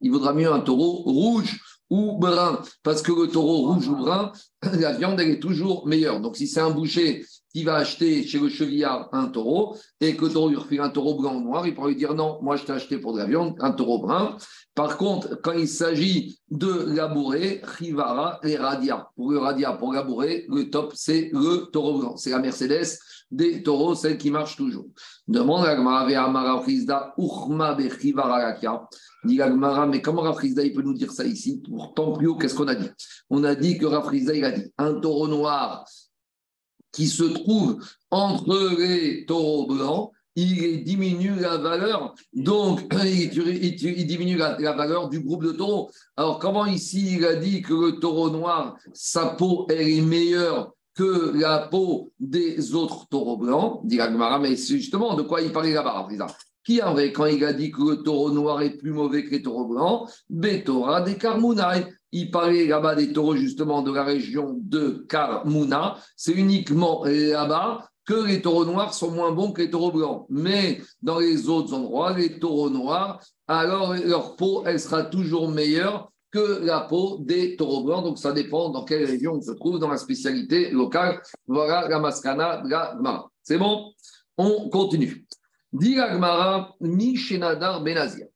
Il 0.00 0.10
vaudra 0.10 0.32
mieux 0.32 0.52
un 0.52 0.60
taureau 0.60 1.02
rouge 1.04 1.60
ou 1.88 2.18
brun, 2.18 2.60
parce 2.82 3.02
que 3.02 3.12
le 3.12 3.28
taureau 3.28 3.72
rouge 3.72 3.86
ou 3.86 3.96
brun, 3.96 4.32
la 4.80 4.92
viande, 4.92 5.20
elle 5.20 5.30
est 5.30 5.40
toujours 5.40 5.86
meilleure. 5.86 6.20
Donc, 6.20 6.36
si 6.36 6.48
c'est 6.48 6.60
un 6.60 6.70
boucher 6.70 7.24
qui 7.52 7.64
va 7.64 7.76
acheter 7.76 8.26
chez 8.26 8.38
le 8.38 8.48
chevillard 8.48 9.08
un 9.12 9.26
taureau 9.26 9.76
et 10.00 10.16
que 10.16 10.24
le 10.24 10.32
taureau 10.32 10.48
lui 10.48 10.56
refile 10.56 10.80
un 10.80 10.88
taureau 10.88 11.14
blanc 11.14 11.36
ou 11.36 11.40
noir, 11.40 11.66
il 11.66 11.74
pourra 11.74 11.88
lui 11.88 11.96
dire 11.96 12.14
non, 12.14 12.38
moi 12.42 12.56
je 12.56 12.64
t'ai 12.64 12.72
acheté 12.72 12.98
pour 12.98 13.12
de 13.12 13.18
la 13.18 13.26
viande 13.26 13.54
un 13.60 13.72
taureau 13.72 13.98
brun. 13.98 14.36
Par 14.74 14.96
contre, 14.96 15.38
quand 15.42 15.52
il 15.52 15.68
s'agit 15.68 16.40
de 16.50 16.94
labourer, 16.94 17.60
Rivara 17.62 18.40
et 18.42 18.56
Radia. 18.56 19.08
Pour 19.16 19.30
le 19.30 19.38
Radia, 19.38 19.72
pour 19.74 19.92
labourer, 19.92 20.46
le 20.48 20.70
top, 20.70 20.92
c'est 20.94 21.28
le 21.32 21.66
taureau 21.70 21.98
blanc. 21.98 22.16
C'est 22.16 22.30
la 22.30 22.38
Mercedes 22.38 22.98
des 23.30 23.62
taureaux, 23.62 23.94
celle 23.94 24.18
qui 24.18 24.30
marche 24.30 24.56
toujours. 24.56 24.86
Demande 25.26 25.66
à 25.66 25.72
Amara 25.72 26.62
Frisda, 26.62 27.14
Uchma 27.18 27.76
Dit 29.24 29.40
mais 29.88 30.02
comment 30.02 30.22
Rafrizda 30.22 30.64
il 30.64 30.72
peut 30.72 30.82
nous 30.82 30.94
dire 30.94 31.12
ça 31.12 31.24
ici? 31.24 31.62
Pourtant, 31.64 32.12
plus 32.12 32.26
haut, 32.26 32.36
qu'est-ce 32.36 32.54
qu'on 32.54 32.66
a 32.66 32.74
dit? 32.74 32.90
On 33.30 33.44
a 33.44 33.54
dit 33.54 33.78
que 33.78 33.86
Rafrizda 33.86 34.34
il 34.34 34.44
a 34.44 34.50
dit 34.50 34.72
un 34.78 34.94
taureau 34.94 35.28
noir 35.28 35.84
qui 36.92 37.08
se 37.08 37.24
trouve 37.24 37.82
entre 38.10 38.76
les 38.78 39.24
taureaux 39.26 39.66
blancs, 39.66 40.12
il 40.34 40.82
diminue 40.84 41.38
la 41.40 41.58
valeur, 41.58 42.14
donc 42.32 42.80
il, 43.04 44.06
diminue 44.06 44.36
la, 44.36 44.72
valeur 44.72 45.08
du 45.08 45.20
groupe 45.20 45.44
de 45.44 45.52
taureaux. 45.52 45.90
Alors 46.16 46.38
comment 46.38 46.66
ici 46.66 47.16
il 47.16 47.24
a 47.24 47.34
dit 47.34 47.62
que 47.62 47.74
le 47.74 47.92
taureau 47.98 48.30
noir, 48.30 48.76
sa 48.94 49.26
peau, 49.26 49.66
elle 49.70 49.88
est 49.88 50.00
meilleure 50.00 50.72
que 50.94 51.32
la 51.38 51.58
peau 51.58 52.12
des 52.20 52.74
autres 52.74 53.08
taureaux 53.08 53.38
blancs 53.38 53.80
Dit 53.84 53.98
mais 54.40 54.56
c'est 54.56 54.76
justement 54.76 55.14
de 55.14 55.22
quoi 55.22 55.40
il 55.40 55.52
parlait 55.52 55.72
là-bas, 55.72 56.06
qui 56.64 56.80
avait, 56.80 57.12
quand 57.12 57.26
il 57.26 57.44
a 57.44 57.52
dit 57.52 57.70
que 57.70 57.82
le 57.82 57.96
taureau 58.02 58.30
noir 58.30 58.62
est 58.62 58.76
plus 58.76 58.92
mauvais 58.92 59.24
que 59.24 59.30
les 59.30 59.42
taureaux 59.42 59.66
blancs, 59.66 60.08
Betora 60.30 61.00
des 61.00 61.16
Carmounaï. 61.16 61.86
Il 62.12 62.30
parlait 62.30 62.66
là-bas 62.66 62.94
des 62.94 63.12
taureaux 63.12 63.36
justement 63.36 63.82
de 63.82 63.92
la 63.92 64.04
région 64.04 64.58
de 64.60 65.04
Carmouna. 65.08 65.96
C'est 66.16 66.32
uniquement 66.32 67.04
là-bas 67.04 67.88
que 68.04 68.26
les 68.26 68.42
taureaux 68.42 68.64
noirs 68.64 68.94
sont 68.94 69.10
moins 69.10 69.32
bons 69.32 69.52
que 69.52 69.62
les 69.62 69.70
taureaux 69.70 69.92
blancs. 69.92 70.26
Mais 70.28 70.80
dans 71.00 71.18
les 71.18 71.48
autres 71.48 71.72
endroits, 71.72 72.12
les 72.12 72.38
taureaux 72.38 72.70
noirs, 72.70 73.22
alors 73.48 73.94
leur 73.94 74.36
peau, 74.36 74.62
elle 74.66 74.80
sera 74.80 75.04
toujours 75.04 75.48
meilleure 75.48 76.10
que 76.30 76.64
la 76.64 76.80
peau 76.80 77.18
des 77.20 77.56
taureaux 77.56 77.84
blancs. 77.84 78.04
Donc 78.04 78.18
ça 78.18 78.32
dépend 78.32 78.70
dans 78.70 78.84
quelle 78.84 79.04
région 79.04 79.34
on 79.34 79.40
se 79.40 79.52
trouve, 79.52 79.78
dans 79.78 79.90
la 79.90 79.98
spécialité 79.98 80.70
locale. 80.70 81.22
Voilà 81.46 81.88
la 81.88 81.98
mascana 81.98 82.62
la 82.64 83.26
C'est 83.42 83.58
bon? 83.58 83.92
On 84.36 84.68
continue. 84.68 85.26
Diragmara 85.72 86.74
mi 86.80 87.16
shenadar 87.16 87.82
benazir. 87.82 88.26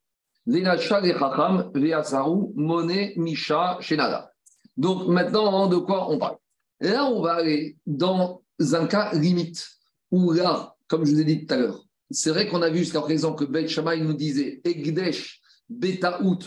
Veasaru 0.47 2.53
mone 2.55 3.13
misha 3.17 3.79
shenada. 3.81 4.31
Donc 4.77 5.09
maintenant, 5.09 5.67
de 5.67 5.77
quoi 5.77 6.11
on 6.11 6.19
parle? 6.19 6.37
Là, 6.81 7.07
on 7.07 7.23
va 7.23 7.37
aller 7.37 7.77
dans 7.87 8.43
un 8.61 8.87
cas 8.87 9.13
limite 9.13 9.67
où 10.11 10.33
là, 10.33 10.75
comme 10.87 11.05
je 11.05 11.13
vous 11.13 11.21
ai 11.21 11.25
dit 11.25 11.47
tout 11.47 11.55
à 11.55 11.57
l'heure, 11.57 11.83
c'est 12.11 12.31
vrai 12.31 12.47
qu'on 12.47 12.63
a 12.63 12.71
vu 12.71 12.79
jusqu'à 12.79 13.01
présent 13.01 13.35
que 13.35 13.45
Beth 13.45 13.69
Shammai 13.69 14.01
nous 14.01 14.13
disait 14.13 14.61
Egdesh, 14.65 15.41
Betaout, 15.69 16.39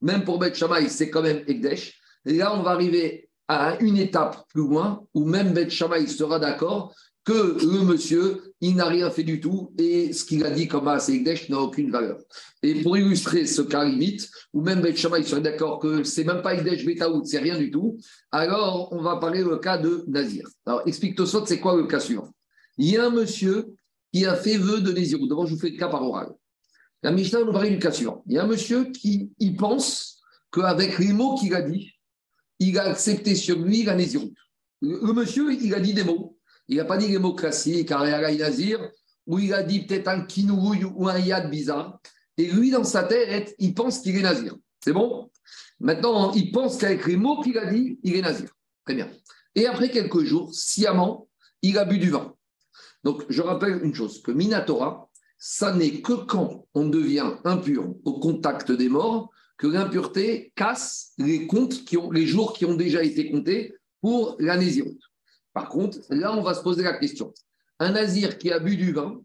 même 0.00 0.22
pour 0.22 0.38
Beth 0.38 0.54
Shammai, 0.54 0.88
c'est 0.88 1.10
quand 1.10 1.22
même 1.22 1.42
Egdesh. 1.48 1.98
Et 2.26 2.34
là, 2.34 2.54
on 2.54 2.62
va 2.62 2.72
arriver 2.72 3.28
à 3.48 3.76
une 3.80 3.96
étape 3.96 4.46
plus 4.48 4.62
loin 4.62 5.02
où 5.14 5.24
même 5.24 5.52
Beth 5.52 5.70
Shammai 5.70 6.06
sera 6.06 6.38
d'accord 6.38 6.94
que 7.28 7.58
le 7.62 7.84
monsieur, 7.84 8.54
il 8.62 8.76
n'a 8.76 8.86
rien 8.86 9.10
fait 9.10 9.22
du 9.22 9.38
tout 9.38 9.74
et 9.76 10.14
ce 10.14 10.24
qu'il 10.24 10.46
a 10.46 10.50
dit 10.50 10.66
comme 10.66 10.88
Ekdesh 10.88 11.50
n'a 11.50 11.60
aucune 11.60 11.90
valeur. 11.90 12.16
Et 12.62 12.82
pour 12.82 12.96
illustrer 12.96 13.44
ce 13.44 13.60
cas 13.60 13.84
limite, 13.84 14.30
ou 14.54 14.62
même 14.62 14.80
Bet 14.80 14.92
il 14.92 15.26
serait 15.26 15.42
d'accord 15.42 15.78
que 15.78 16.04
c'est 16.04 16.24
même 16.24 16.40
pas 16.40 16.54
Ekdesh 16.54 16.86
Betaout, 16.86 17.26
c'est 17.26 17.38
rien 17.38 17.58
du 17.58 17.70
tout, 17.70 17.98
alors 18.32 18.88
on 18.92 19.02
va 19.02 19.16
parler 19.16 19.44
le 19.44 19.58
cas 19.58 19.76
de 19.76 20.04
Nazir. 20.08 20.48
Alors 20.64 20.80
explique 20.86 21.16
Tosot, 21.16 21.44
c'est 21.44 21.60
quoi 21.60 21.76
le 21.76 21.86
cas 21.86 22.00
suivant? 22.00 22.32
Il 22.78 22.86
y 22.86 22.96
a 22.96 23.04
un 23.04 23.10
monsieur 23.10 23.74
qui 24.10 24.24
a 24.24 24.34
fait 24.34 24.56
vœu 24.56 24.80
de 24.80 24.90
Nazir. 24.90 25.18
D'abord, 25.28 25.46
je 25.46 25.52
vous 25.52 25.60
fais 25.60 25.68
le 25.68 25.76
cas 25.76 25.88
par 25.88 26.02
oral. 26.02 26.30
La 27.02 27.12
Mishnah 27.12 27.44
nous 27.44 27.52
parle 27.52 27.68
du 27.68 27.78
cas 27.78 27.92
suivant. 27.92 28.24
Il 28.26 28.32
y 28.32 28.38
a 28.38 28.44
un 28.44 28.46
monsieur 28.46 28.84
qui 28.86 29.30
il 29.38 29.54
pense 29.54 30.22
qu'avec 30.50 30.98
les 30.98 31.12
mots 31.12 31.34
qu'il 31.34 31.54
a 31.54 31.60
dit, 31.60 31.92
il 32.58 32.78
a 32.78 32.84
accepté 32.84 33.34
sur 33.34 33.58
lui 33.58 33.82
la 33.82 33.96
Nézirut. 33.96 34.32
Le 34.80 35.12
monsieur, 35.12 35.52
il 35.52 35.74
a 35.74 35.80
dit 35.80 35.92
des 35.92 36.04
mots 36.04 36.37
il 36.68 36.76
n'a 36.76 36.84
pas 36.84 36.98
dit 36.98 37.08
les 37.08 37.18
mots 37.18 37.34
classiques, 37.34 37.90
Nazir, 37.90 38.90
où 39.26 39.38
il 39.38 39.52
a 39.52 39.62
dit 39.62 39.86
peut-être 39.86 40.08
un 40.08 40.22
kinourouille 40.22 40.84
ou 40.84 41.08
un 41.08 41.18
yad 41.18 41.50
bizarre. 41.50 42.00
Et 42.36 42.46
lui, 42.46 42.70
dans 42.70 42.84
sa 42.84 43.02
tête, 43.02 43.54
il 43.58 43.74
pense 43.74 44.00
qu'il 44.00 44.16
est 44.16 44.22
nazir. 44.22 44.56
C'est 44.82 44.92
bon? 44.92 45.30
Maintenant, 45.80 46.32
il 46.32 46.50
pense 46.52 46.78
qu'avec 46.78 47.06
les 47.06 47.16
mots 47.16 47.40
qu'il 47.42 47.58
a 47.58 47.66
dit, 47.66 47.98
il 48.02 48.16
est 48.16 48.22
nazir. 48.22 48.48
Très 48.84 48.94
bien. 48.94 49.10
Et 49.54 49.66
après 49.66 49.90
quelques 49.90 50.22
jours, 50.24 50.54
sciemment, 50.54 51.28
il 51.62 51.78
a 51.78 51.84
bu 51.84 51.98
du 51.98 52.10
vin. 52.10 52.34
Donc, 53.04 53.24
je 53.28 53.42
rappelle 53.42 53.80
une 53.82 53.94
chose, 53.94 54.22
que 54.22 54.30
Minatora, 54.30 55.10
ça 55.36 55.74
n'est 55.74 56.00
que 56.00 56.12
quand 56.12 56.66
on 56.74 56.88
devient 56.88 57.34
impur 57.44 57.94
au 58.04 58.18
contact 58.18 58.72
des 58.72 58.88
morts 58.88 59.30
que 59.56 59.66
l'impureté 59.66 60.52
casse 60.54 61.12
les 61.18 61.46
comptes 61.46 61.84
qui 61.84 61.96
ont, 61.96 62.10
les 62.10 62.26
jours 62.26 62.52
qui 62.52 62.64
ont 62.64 62.74
déjà 62.74 63.02
été 63.02 63.30
comptés 63.30 63.74
pour 64.00 64.36
la 64.38 64.56
par 65.52 65.68
contre, 65.68 65.98
là, 66.10 66.34
on 66.36 66.42
va 66.42 66.54
se 66.54 66.62
poser 66.62 66.82
la 66.82 66.96
question. 66.98 67.32
Un 67.78 67.92
nazir 67.92 68.38
qui 68.38 68.50
a 68.50 68.58
bu 68.58 68.76
du 68.76 68.92
vin, 68.92 69.20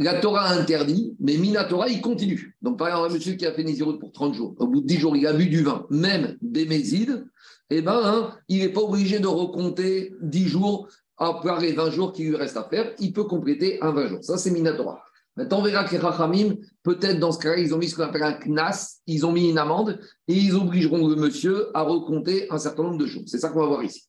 la 0.00 0.20
Torah 0.20 0.50
interdit, 0.50 1.16
mais 1.18 1.36
Minatora, 1.36 1.88
il 1.88 2.00
continue. 2.00 2.56
Donc, 2.62 2.78
par 2.78 2.88
exemple, 2.88 3.10
un 3.10 3.14
monsieur 3.14 3.32
qui 3.34 3.46
a 3.46 3.52
fait 3.52 3.64
Nézirut 3.64 3.98
pour 3.98 4.12
30 4.12 4.34
jours, 4.34 4.54
au 4.58 4.68
bout 4.68 4.80
de 4.80 4.86
10 4.86 4.98
jours, 4.98 5.16
il 5.16 5.26
a 5.26 5.32
bu 5.32 5.46
du 5.46 5.62
vin, 5.62 5.86
même 5.90 6.36
des 6.40 6.66
mésides, 6.66 7.26
eh 7.70 7.82
ben, 7.82 8.00
hein, 8.04 8.34
il 8.48 8.60
n'est 8.60 8.72
pas 8.72 8.80
obligé 8.80 9.18
de 9.18 9.26
recompter 9.26 10.14
10 10.22 10.48
jours 10.48 10.88
après 11.16 11.60
les 11.60 11.72
20 11.72 11.90
jours 11.90 12.12
qu'il 12.12 12.28
lui 12.28 12.36
reste 12.36 12.56
à 12.56 12.64
faire. 12.64 12.94
Il 13.00 13.12
peut 13.12 13.24
compléter 13.24 13.82
un 13.82 13.90
20 13.90 14.06
jours. 14.06 14.24
Ça, 14.24 14.38
c'est 14.38 14.52
Minatora. 14.52 15.02
Maintenant, 15.36 15.58
on 15.58 15.62
verra 15.62 15.84
que 15.84 15.92
les 15.92 15.98
Rachamim, 15.98 16.56
peut-être 16.82 17.20
dans 17.20 17.32
ce 17.32 17.38
cas-là, 17.38 17.58
ils 17.58 17.74
ont 17.74 17.78
mis 17.78 17.88
ce 17.88 17.94
qu'on 17.94 18.02
appelle 18.02 18.22
un 18.22 18.32
knas, 18.32 19.00
ils 19.06 19.24
ont 19.24 19.32
mis 19.32 19.50
une 19.50 19.58
amende 19.58 20.00
et 20.26 20.34
ils 20.34 20.54
obligeront 20.54 21.06
le 21.06 21.16
monsieur 21.16 21.76
à 21.76 21.82
recompter 21.82 22.50
un 22.50 22.58
certain 22.58 22.84
nombre 22.84 22.98
de 22.98 23.06
jours. 23.06 23.22
C'est 23.26 23.38
ça 23.38 23.50
qu'on 23.50 23.60
va 23.60 23.66
voir 23.66 23.84
ici. 23.84 24.08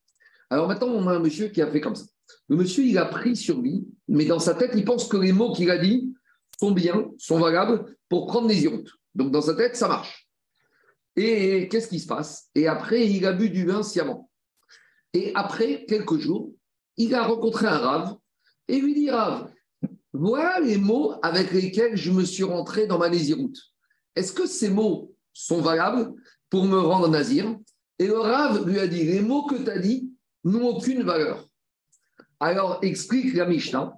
Alors 0.49 0.67
maintenant, 0.67 0.88
on 0.88 1.07
a 1.07 1.15
un 1.15 1.19
monsieur 1.19 1.47
qui 1.49 1.62
a 1.62 1.69
fait 1.69 1.81
comme 1.81 1.95
ça. 1.95 2.05
Le 2.47 2.55
monsieur, 2.55 2.83
il 2.83 2.97
a 2.97 3.05
pris 3.05 3.35
sur 3.35 3.59
lui, 3.62 3.88
mais 4.07 4.25
dans 4.25 4.39
sa 4.39 4.55
tête, 4.55 4.71
il 4.75 4.85
pense 4.85 5.07
que 5.07 5.17
les 5.17 5.31
mots 5.31 5.53
qu'il 5.53 5.69
a 5.69 5.77
dit 5.77 6.13
sont 6.59 6.71
bien, 6.71 7.09
sont 7.17 7.39
valables 7.39 7.95
pour 8.09 8.27
prendre 8.27 8.47
des 8.47 8.63
iroutes. 8.63 8.91
Donc 9.15 9.31
dans 9.31 9.41
sa 9.41 9.53
tête, 9.53 9.75
ça 9.75 9.88
marche. 9.88 10.27
Et 11.15 11.67
qu'est-ce 11.69 11.88
qui 11.88 11.99
se 11.99 12.07
passe? 12.07 12.49
Et 12.55 12.67
après, 12.67 13.07
il 13.07 13.25
a 13.25 13.33
bu 13.33 13.49
du 13.49 13.65
vin 13.65 13.83
sciemment. 13.83 14.29
Et 15.13 15.31
après 15.35 15.85
quelques 15.88 16.17
jours, 16.17 16.53
il 16.97 17.13
a 17.15 17.23
rencontré 17.23 17.67
un 17.67 17.77
rave 17.77 18.15
et 18.67 18.79
lui 18.79 18.93
dit 18.93 19.09
Rave, 19.09 19.51
voilà 20.13 20.59
les 20.59 20.77
mots 20.77 21.15
avec 21.21 21.51
lesquels 21.51 21.95
je 21.95 22.12
me 22.12 22.23
suis 22.23 22.43
rentré 22.43 22.88
dans 22.88 22.97
ma 22.97 23.09
naziroute. 23.09 23.57
Est-ce 24.15 24.33
que 24.33 24.45
ces 24.45 24.69
mots 24.69 25.13
sont 25.33 25.62
valables 25.62 26.13
pour 26.49 26.65
me 26.65 26.79
rendre 26.79 27.07
nazir? 27.07 27.57
Et 27.97 28.07
le 28.07 28.19
rave 28.19 28.67
lui 28.67 28.79
a 28.79 28.88
dit 28.88 29.03
les 29.03 29.21
mots 29.21 29.45
que 29.45 29.55
tu 29.55 29.69
as 29.69 29.79
dit, 29.79 30.09
n'ont 30.43 30.67
aucune 30.67 31.04
valeur. 31.04 31.45
Alors, 32.39 32.80
explique 32.82 33.34
la 33.34 33.45
Mishnah 33.45 33.93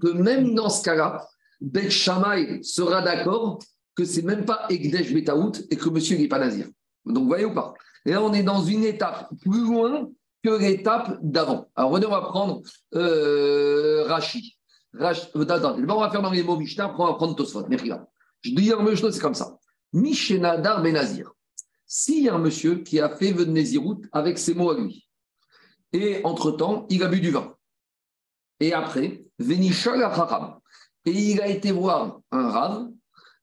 que 0.00 0.08
même 0.08 0.54
dans 0.54 0.70
ce 0.70 0.82
cas-là, 0.84 1.26
Bet 1.60 1.90
Shammai 1.90 2.62
sera 2.62 3.02
d'accord 3.02 3.58
que 3.94 4.04
c'est 4.04 4.22
même 4.22 4.44
pas 4.44 4.66
Egdesh 4.70 5.12
Betaout 5.12 5.52
et 5.70 5.76
que 5.76 5.88
monsieur 5.88 6.16
n'est 6.16 6.28
pas 6.28 6.38
nazir. 6.38 6.68
Donc, 7.04 7.26
voyez 7.26 7.44
ou 7.44 7.54
pas? 7.54 7.74
Et 8.06 8.12
là, 8.12 8.22
on 8.22 8.32
est 8.32 8.42
dans 8.42 8.62
une 8.62 8.84
étape 8.84 9.28
plus 9.40 9.64
loin 9.64 10.08
que 10.42 10.50
l'étape 10.50 11.18
d'avant. 11.20 11.68
Alors, 11.74 11.92
on 11.92 11.98
va 11.98 12.20
prendre 12.22 12.62
euh, 12.94 14.04
Rashi. 14.06 14.56
Euh, 15.00 15.12
on 15.34 15.40
va 15.40 16.10
faire 16.10 16.22
dans 16.22 16.30
les 16.30 16.42
mots 16.42 16.56
Mishnah, 16.56 16.94
on 16.96 17.06
va 17.06 17.14
prendre 17.14 17.34
Tosfot. 17.34 17.66
Je 18.42 18.50
dis 18.54 18.72
un 18.72 18.94
chose, 18.94 19.14
c'est 19.14 19.20
comme 19.20 19.34
ça. 19.34 19.58
Mishenadar 19.92 20.82
Benazir. 20.82 21.32
S'il 21.86 22.24
y 22.24 22.28
a 22.28 22.34
un 22.34 22.38
monsieur 22.38 22.76
qui 22.76 23.00
a 23.00 23.08
fait 23.08 23.32
Nézirut 23.32 24.02
avec 24.12 24.38
ses 24.38 24.54
mots 24.54 24.70
à 24.70 24.78
lui, 24.78 25.07
et 25.92 26.20
entre-temps, 26.24 26.86
il 26.90 27.02
a 27.02 27.08
bu 27.08 27.20
du 27.20 27.30
vin. 27.30 27.54
Et 28.60 28.72
après, 28.72 29.24
Venishal 29.38 30.02
Et 31.04 31.10
il 31.10 31.40
a 31.40 31.48
été 31.48 31.70
voir 31.70 32.20
un 32.30 32.50
rave, 32.50 32.88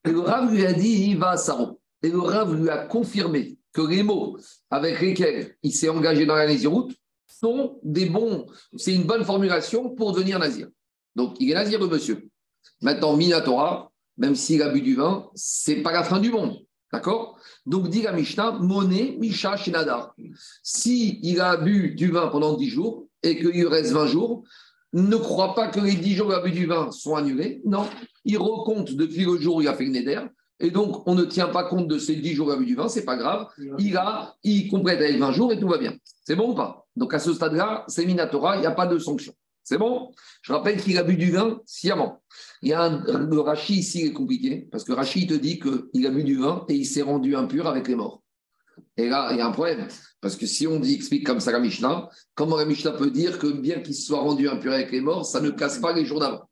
et 0.05 0.11
le 0.11 0.19
rave 0.19 0.53
lui 0.53 0.65
a 0.65 0.73
dit 0.73 1.07
il 1.09 1.17
va 1.17 1.31
à 1.31 1.37
Saro. 1.37 1.79
Et 2.03 2.09
le 2.09 2.19
rave 2.19 2.55
lui 2.55 2.69
a 2.69 2.85
confirmé 2.85 3.57
que 3.73 3.81
les 3.81 4.03
mots 4.03 4.37
avec 4.69 5.01
lesquels 5.01 5.55
il 5.63 5.73
s'est 5.73 5.89
engagé 5.89 6.25
dans 6.25 6.35
la 6.35 6.47
Naziroute 6.47 6.95
sont 7.27 7.79
des 7.83 8.05
bons, 8.05 8.45
c'est 8.77 8.93
une 8.93 9.03
bonne 9.03 9.25
formulation 9.25 9.89
pour 9.89 10.13
devenir 10.13 10.39
nazir. 10.39 10.67
Donc, 11.15 11.35
il 11.39 11.51
est 11.51 11.55
nazir, 11.55 11.79
le 11.79 11.87
monsieur. 11.87 12.29
Maintenant, 12.81 13.17
Minatora, 13.17 13.91
même 14.17 14.35
s'il 14.35 14.61
a 14.61 14.69
bu 14.69 14.81
du 14.81 14.95
vin, 14.95 15.29
c'est 15.33 15.77
pas 15.77 15.91
la 15.91 16.03
fin 16.03 16.19
du 16.19 16.31
monde. 16.31 16.64
D'accord? 16.95 17.37
Donc, 17.65 17.89
dit 17.89 18.03
la 18.03 18.13
Mishnah, 18.13 18.51
Moné, 18.51 19.17
Misha, 19.19 19.57
Shinadar. 19.57 20.15
Si 20.63 21.19
il 21.23 21.41
a 21.41 21.57
bu 21.57 21.93
du 21.93 22.09
vin 22.09 22.27
pendant 22.27 22.53
10 22.53 22.69
jours 22.69 23.07
et 23.21 23.35
qu'il 23.35 23.49
lui 23.49 23.67
reste 23.67 23.91
20 23.91 24.07
jours, 24.07 24.43
ne 24.93 25.17
crois 25.17 25.55
pas 25.55 25.67
que 25.67 25.81
les 25.81 25.95
10 25.95 26.13
jours 26.15 26.27
où 26.27 26.31
il 26.31 26.35
a 26.35 26.39
bu 26.39 26.51
du 26.51 26.65
vin 26.67 26.91
sont 26.91 27.15
annulés. 27.15 27.61
Non, 27.65 27.85
il 28.23 28.37
recompte 28.37 28.93
depuis 28.93 29.25
le 29.25 29.37
jour 29.37 29.57
où 29.57 29.61
il 29.61 29.67
a 29.67 29.73
fait 29.73 29.83
le 29.83 29.91
Neder. 29.91 30.21
Et 30.61 30.71
donc, 30.71 31.05
on 31.05 31.15
ne 31.15 31.25
tient 31.25 31.49
pas 31.49 31.65
compte 31.65 31.89
de 31.89 31.97
ces 31.99 32.15
10 32.15 32.33
jours 32.33 32.47
où 32.47 32.51
il 32.51 32.53
a 32.53 32.57
bu 32.57 32.65
du 32.65 32.75
vin, 32.75 32.87
c'est 32.87 33.03
pas 33.03 33.17
grave. 33.17 33.47
Il 33.77 33.97
a, 33.97 34.35
il 34.43 34.69
complète 34.69 35.01
avec 35.01 35.17
20 35.19 35.31
jours 35.33 35.51
et 35.51 35.59
tout 35.59 35.67
va 35.67 35.77
bien. 35.77 35.95
C'est 36.23 36.37
bon 36.37 36.51
ou 36.51 36.55
pas? 36.55 36.85
Donc, 36.95 37.13
à 37.13 37.19
ce 37.19 37.33
stade-là, 37.33 37.83
c'est 37.89 38.05
Minatora, 38.05 38.55
il 38.55 38.61
n'y 38.61 38.67
a 38.67 38.71
pas 38.71 38.87
de 38.87 38.97
sanction. 38.99 39.33
C'est 39.65 39.79
bon? 39.79 40.11
Je 40.43 40.53
rappelle 40.53 40.79
qu'il 40.79 40.95
a 40.99 41.03
bu 41.03 41.17
du 41.17 41.31
vin 41.31 41.59
sciemment. 41.65 42.21
Il 42.61 42.69
y 42.69 42.73
a 42.73 42.83
un, 42.83 43.03
le 43.17 43.39
Rachi 43.39 43.79
ici 43.79 44.03
est 44.03 44.13
compliqué, 44.13 44.67
parce 44.71 44.83
que 44.83 44.93
Rachi 44.93 45.25
te 45.25 45.33
dit 45.33 45.59
qu'il 45.59 46.05
a 46.05 46.11
bu 46.11 46.23
du 46.23 46.37
vin 46.37 46.63
et 46.69 46.75
il 46.75 46.85
s'est 46.85 47.01
rendu 47.01 47.35
impur 47.35 47.65
avec 47.65 47.87
les 47.87 47.95
morts. 47.95 48.21
Et 48.95 49.09
là, 49.09 49.29
il 49.31 49.37
y 49.37 49.41
a 49.41 49.47
un 49.47 49.51
problème. 49.51 49.87
Parce 50.21 50.35
que 50.35 50.45
si 50.45 50.67
on 50.67 50.79
dit, 50.79 50.93
explique 50.93 51.25
comme 51.25 51.39
ça 51.39 51.51
la 51.51 51.59
Mishnah, 51.59 52.09
comment 52.35 52.57
la 52.57 52.65
Mishnah 52.65 52.91
peut 52.91 53.09
dire 53.09 53.39
que 53.39 53.47
bien 53.47 53.79
qu'il 53.79 53.95
soit 53.95 54.19
rendu 54.19 54.47
impur 54.47 54.71
avec 54.71 54.91
les 54.91 55.01
morts, 55.01 55.25
ça 55.25 55.41
ne 55.41 55.49
casse 55.49 55.79
pas 55.79 55.93
les 55.93 56.05
jours 56.05 56.19
d'avant? 56.19 56.47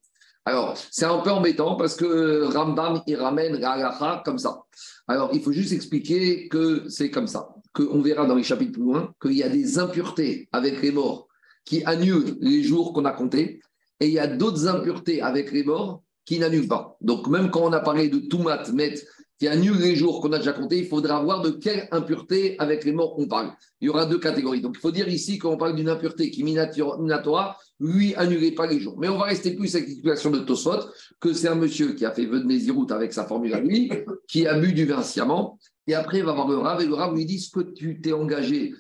Alors, 0.46 0.76
c'est 0.90 1.06
un 1.06 1.20
peu 1.20 1.30
embêtant 1.30 1.76
parce 1.76 1.96
que 1.96 2.46
Rambam, 2.52 3.04
il 3.06 3.16
ramène 3.16 3.60
la 3.60 4.22
comme 4.26 4.40
ça. 4.40 4.64
Alors, 5.08 5.30
il 5.34 5.42
faut 5.42 5.52
juste 5.52 5.72
expliquer 5.72 6.50
que 6.50 6.90
c'est 6.90 7.12
comme 7.12 7.28
ça. 7.28 7.50
Qu'on 7.74 8.02
verra 8.02 8.26
dans 8.26 8.36
les 8.36 8.44
chapitres 8.44 8.74
plus 8.74 8.84
loin 8.84 9.14
qu'il 9.22 9.34
y 9.34 9.44
a 9.44 9.50
des 9.50 9.78
impuretés 9.78 10.50
avec 10.52 10.82
les 10.82 10.92
morts 10.92 11.28
qui 11.66 11.84
annulent 11.86 12.38
les 12.42 12.64
jours 12.64 12.94
qu'on 12.94 13.06
a 13.06 13.12
comptés. 13.12 13.62
Et 14.00 14.08
il 14.08 14.14
y 14.14 14.20
a 14.20 14.28
d'autres 14.28 14.68
impuretés 14.68 15.22
avec 15.22 15.52
les 15.52 15.64
morts 15.64 16.02
qui 16.26 16.40
n'annulent 16.40 16.68
pas. 16.68 16.98
Donc, 17.02 17.28
même 17.28 17.50
quand 17.52 17.62
on 17.62 17.74
a 17.74 17.80
parlé 17.80 18.10
de 18.10 18.20
Toumat, 18.20 18.64
Met, 18.74 18.96
qui 19.40 19.48
annule 19.48 19.78
les 19.78 19.96
jours 19.96 20.22
qu'on 20.22 20.32
a 20.32 20.38
déjà 20.38 20.54
comptés, 20.54 20.80
il 20.80 20.88
faudra 20.88 21.22
voir 21.22 21.42
de 21.42 21.50
quelle 21.50 21.88
impureté 21.92 22.56
avec 22.60 22.86
les 22.86 22.92
morts 22.92 23.16
on 23.18 23.28
parle. 23.28 23.52
Il 23.82 23.88
y 23.88 23.90
aura 23.90 24.06
deux 24.06 24.20
catégories. 24.20 24.62
Donc, 24.62 24.76
il 24.78 24.80
faut 24.80 24.92
dire 24.92 25.08
ici, 25.08 25.38
quand 25.38 25.52
on 25.52 25.58
parle 25.58 25.76
d'une 25.76 25.90
impureté 25.90 26.32
qui 26.32 26.44
minatora, 26.44 27.58
lui, 27.80 28.16
annulez 28.16 28.52
pas 28.52 28.68
les 28.68 28.80
jours. 28.80 28.98
Mais 29.00 29.10
on 29.10 29.18
va 29.18 29.26
rester 29.26 29.56
plus 29.56 29.76
avec 29.76 29.88
l'explication 29.88 30.32
de 30.32 30.40
Tosfot, 30.40 30.80
que 31.20 31.34
c'est 31.34 31.48
un 31.48 31.56
monsieur 31.56 31.94
qui 31.94 32.06
a 32.06 32.12
fait 32.12 32.26
vœu 32.26 32.40
de 32.40 32.46
Mézirout 32.46 32.88
avec 32.92 33.12
sa 33.12 33.26
formule 33.26 33.54
à 33.54 33.60
lui, 33.60 33.92
qui 34.28 34.48
a 34.48 34.58
bu 34.58 34.74
du 34.74 34.86
vin 34.86 35.02
sciemment, 35.02 35.60
et 35.88 35.96
après, 35.96 36.20
il 36.20 36.24
va 36.24 36.34
voir 36.34 36.48
le 36.48 36.58
Rav, 36.58 36.82
et 36.82 36.86
le 36.86 36.94
Rav 36.94 37.14
lui 37.14 37.26
dit 37.26 37.40
ce 37.40 37.52
que 37.52 37.60
tu 37.60 38.00
t'es 38.00 38.14
engagé, 38.14 38.74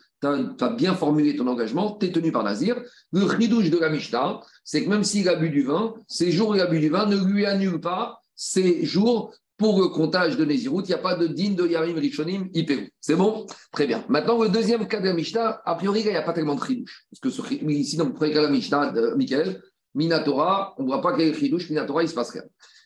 tu 0.58 0.64
as, 0.64 0.70
bien 0.70 0.96
formulé 0.96 1.36
ton 1.36 1.48
engagement, 1.48 1.98
tu 1.98 2.08
es 2.08 2.12
tenu 2.12 2.32
par 2.32 2.44
Nazir. 2.44 2.82
Le 3.12 3.24
ridouche 3.24 3.70
de 3.70 3.78
la 3.78 3.90
Mishnah, 3.90 4.40
c'est 4.64 4.84
que 4.84 4.90
même 4.90 5.04
s'il 5.04 5.28
a 5.30 5.36
bu 5.36 5.50
du 5.50 5.64
vin, 5.64 5.94
ces 6.08 6.32
jours 6.32 6.50
où 6.50 6.56
il 6.56 6.62
a 6.62 6.68
bu 6.68 6.80
du 6.80 6.90
vin 6.90 7.06
ne 7.06 7.18
lui 7.18 7.46
annulent 7.46 7.82
pas 7.82 8.20
ces 8.36 8.86
jours 8.86 9.34
pour 9.58 9.80
le 9.80 9.88
comptage 9.88 10.36
de 10.36 10.46
Nézirut, 10.46 10.84
il 10.84 10.88
n'y 10.88 10.94
a 10.94 10.98
pas 10.98 11.16
de 11.16 11.28
din 11.28 11.52
de 11.52 11.68
Yamim 11.68 12.00
Rishonim 12.00 12.50
Hyperou. 12.54 12.88
C'est 13.00 13.16
bon? 13.16 13.46
Très 13.72 13.86
bien. 13.86 14.04
Maintenant, 14.10 14.42
le 14.42 14.50
deuxième 14.50 14.88
cas 14.88 15.00
de 15.00 15.06
la 15.06 15.14
Mishnah, 15.14 15.62
a 15.64 15.76
priori, 15.76 16.02
il 16.02 16.10
n'y 16.10 16.16
a 16.16 16.22
pas 16.22 16.34
tellement 16.34 16.56
de 16.56 16.64
chidouche. 16.66 17.06
Parce 17.12 17.20
que 17.20 17.30
ce, 17.30 17.54
ici, 17.54 17.96
dans 17.96 18.06
le 18.06 18.14
premier 18.14 18.34
cas 18.34 18.40
de 18.40 18.46
la 18.48 18.52
Mishnah 18.52 18.94
Michael, 19.16 19.62
Minatora, 19.94 20.74
on 20.78 20.84
ne 20.84 20.88
voit 20.88 21.02
pas 21.02 21.16
qu'il 21.16 21.28
y 21.28 21.30
ait 21.30 21.34
chidouche, 21.34 21.70
Minatora, 21.70 22.02
il 22.02 22.06
ne 22.06 22.10
se 22.10 22.16
passe 22.16 22.32
rien. 22.32 22.44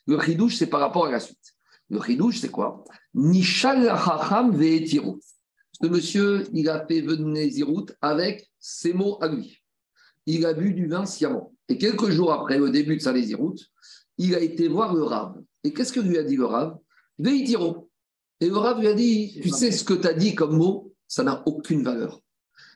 Le 0.07 0.19
chidouche, 0.19 0.57
c'est 0.57 0.67
par 0.67 0.81
rapport 0.81 1.05
à 1.05 1.11
la 1.11 1.19
suite. 1.19 1.37
Le 1.89 2.01
chidouche, 2.01 2.39
c'est 2.39 2.51
quoi? 2.51 2.83
Nishal 3.13 3.87
Hacham. 3.89 4.51
Ce 5.79 5.87
monsieur, 5.87 6.47
il 6.53 6.69
a 6.69 6.85
fait 6.87 7.01
vœu 7.01 7.17
de 7.17 7.23
Nézirut 7.23 7.85
avec 8.01 8.49
ses 8.59 8.93
mots 8.93 9.17
à 9.21 9.27
lui. 9.27 9.61
Il 10.25 10.45
a 10.45 10.53
bu 10.53 10.73
du 10.73 10.87
vin 10.87 11.05
sciemment. 11.05 11.53
Et 11.69 11.77
quelques 11.77 12.09
jours 12.09 12.31
après 12.31 12.57
le 12.57 12.69
début 12.71 12.97
de 12.97 13.01
sa 13.01 13.13
Nézirut, 13.13 13.57
il 14.17 14.33
a 14.33 14.39
été 14.39 14.67
voir 14.67 14.95
le 14.95 15.03
Rav. 15.03 15.35
Et 15.63 15.73
qu'est-ce 15.73 15.93
que 15.93 15.99
lui 15.99 16.17
a 16.17 16.23
dit 16.23 16.35
le 16.35 16.45
Rav? 16.45 16.77
Veitiro. 17.19 17.89
Et 18.39 18.47
le 18.47 18.57
Rav 18.57 18.79
lui 18.79 18.87
a 18.87 18.93
dit 18.93 19.39
Tu 19.41 19.49
sais 19.49 19.71
ce 19.71 19.83
que 19.83 19.93
tu 19.93 20.07
as 20.07 20.13
dit 20.13 20.33
comme 20.33 20.57
mot? 20.57 20.93
Ça 21.07 21.23
n'a 21.23 21.43
aucune 21.45 21.83
valeur. 21.83 22.21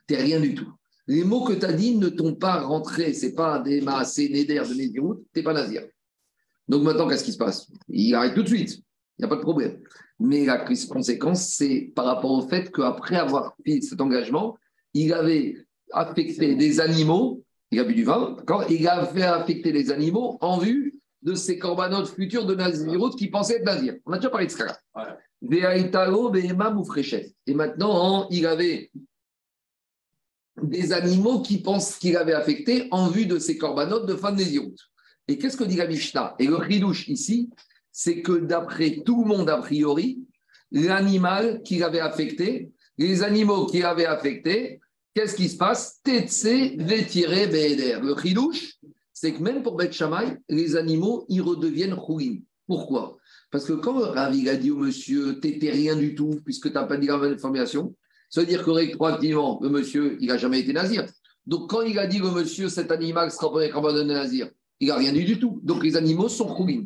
Tu 0.07 0.15
rien 0.15 0.39
du 0.39 0.53
tout. 0.55 0.71
Les 1.07 1.23
mots 1.23 1.43
que 1.43 1.53
tu 1.53 1.65
as 1.65 1.73
dit 1.73 1.95
ne 1.95 2.09
t'ont 2.09 2.35
pas 2.35 2.61
rentré. 2.61 3.13
Ce 3.13 3.25
n'est 3.25 3.33
pas 3.33 3.59
des 3.59 3.81
maasé, 3.81 4.29
néder, 4.29 4.55
de 4.55 4.73
Nédirout. 4.73 5.25
Tu 5.33 5.39
n'es 5.39 5.43
pas 5.43 5.53
nazir. 5.53 5.83
Donc 6.67 6.83
maintenant, 6.83 7.07
qu'est-ce 7.09 7.23
qui 7.23 7.33
se 7.33 7.37
passe? 7.37 7.67
Il 7.89 8.13
arrête 8.15 8.35
tout 8.35 8.43
de 8.43 8.47
suite. 8.47 8.77
Il 9.17 9.21
n'y 9.21 9.25
a 9.25 9.27
pas 9.27 9.35
de 9.35 9.41
problème. 9.41 9.81
Mais 10.23 10.45
la 10.45 10.59
conséquence, 10.59 11.47
c'est 11.47 11.91
par 11.95 12.05
rapport 12.05 12.29
au 12.29 12.47
fait 12.47 12.71
qu'après 12.71 13.15
avoir 13.15 13.55
fait 13.65 13.81
cet 13.81 13.99
engagement, 14.01 14.55
il 14.93 15.13
avait 15.13 15.55
affecté 15.91 16.53
des 16.53 16.79
animaux, 16.79 17.43
il 17.71 17.79
a 17.79 17.83
bu 17.83 17.95
du 17.95 18.03
vin, 18.03 18.35
d'accord 18.37 18.69
Il 18.69 18.87
a 18.87 19.03
fait 19.07 19.23
affecter 19.23 19.71
les 19.71 19.89
animaux 19.91 20.37
en 20.41 20.59
vue 20.59 21.01
de 21.23 21.33
ces 21.33 21.57
corbanotes 21.57 22.09
futurs 22.09 22.45
de 22.45 22.53
Nazirut 22.53 23.15
qui 23.17 23.29
pensaient 23.29 23.55
être 23.55 23.65
Nazir. 23.65 23.95
On 24.05 24.13
a 24.13 24.17
déjà 24.17 24.29
parlé 24.29 24.45
de 24.45 24.51
ce 24.51 24.57
cas-là. 24.57 24.77
Et 27.47 27.53
maintenant, 27.55 28.27
il 28.29 28.45
avait 28.45 28.91
des 30.61 30.93
animaux 30.93 31.41
qui 31.41 31.63
pensent 31.63 31.95
qu'il 31.95 32.15
avait 32.15 32.33
affecté 32.33 32.87
en 32.91 33.07
vue 33.07 33.25
de 33.25 33.39
ces 33.39 33.57
corbanotes 33.57 34.05
de 34.05 34.13
fin 34.13 34.31
de 34.31 34.37
Nazirut. 34.37 34.75
Et 35.27 35.39
qu'est-ce 35.39 35.57
que 35.57 35.63
dit 35.63 35.77
la 35.77 35.87
Mishnah? 35.87 36.35
Et 36.37 36.45
le 36.45 36.57
ridouche 36.57 37.07
ici, 37.07 37.49
c'est 37.91 38.21
que 38.21 38.33
d'après 38.33 39.01
tout 39.05 39.23
le 39.23 39.27
monde 39.27 39.49
a 39.49 39.57
priori, 39.57 40.19
l'animal 40.71 41.61
qu'il 41.63 41.83
avait 41.83 41.99
affecté, 41.99 42.71
les 42.97 43.23
animaux 43.23 43.65
qu'il 43.65 43.83
avait 43.83 44.05
affectés, 44.05 44.79
qu'est-ce 45.13 45.35
qui 45.35 45.49
se 45.49 45.57
passe? 45.57 45.99
Tetse 46.03 46.45
vetiré 46.77 47.47
Le 47.47 48.13
ridouche, 48.13 48.75
c'est 49.13 49.33
que 49.33 49.41
même 49.41 49.63
pour 49.63 49.75
Beth 49.75 49.93
Shammai, 49.93 50.37
les 50.49 50.75
animaux, 50.75 51.25
ils 51.29 51.41
redeviennent 51.41 51.95
chouin. 51.95 52.37
Pourquoi? 52.67 53.17
Parce 53.51 53.65
que 53.65 53.73
quand 53.73 53.99
Ravi 53.99 54.47
a 54.49 54.55
dit 54.55 54.71
au 54.71 54.77
monsieur, 54.77 55.39
t'étais 55.39 55.71
rien 55.71 55.95
du 55.95 56.15
tout, 56.15 56.39
puisque 56.45 56.69
tu 56.69 56.73
n'as 56.73 56.85
pas 56.85 56.97
dit 56.97 57.07
la 57.07 57.17
même 57.17 57.33
information, 57.33 57.93
ça 58.29 58.41
veut 58.41 58.47
dire 58.47 58.63
que 58.63 58.71
rétroactivement, 58.71 59.59
le 59.61 59.69
monsieur, 59.69 60.17
il 60.21 60.27
n'a 60.27 60.37
jamais 60.37 60.61
été 60.61 60.71
nazir. 60.71 61.05
Donc 61.45 61.69
quand 61.69 61.81
il 61.81 61.99
a 61.99 62.07
dit 62.07 62.21
au 62.21 62.31
monsieur, 62.31 62.69
cet 62.69 62.91
animal 62.91 63.29
sera 63.29 63.51
pas 63.51 63.99
un 63.99 64.05
nazir, 64.05 64.49
il 64.79 64.87
n'a 64.87 64.95
rien 64.95 65.11
dit 65.11 65.25
du 65.25 65.37
tout. 65.37 65.59
Donc 65.63 65.83
les 65.83 65.97
animaux 65.97 66.29
sont 66.29 66.55
chouin. 66.55 66.85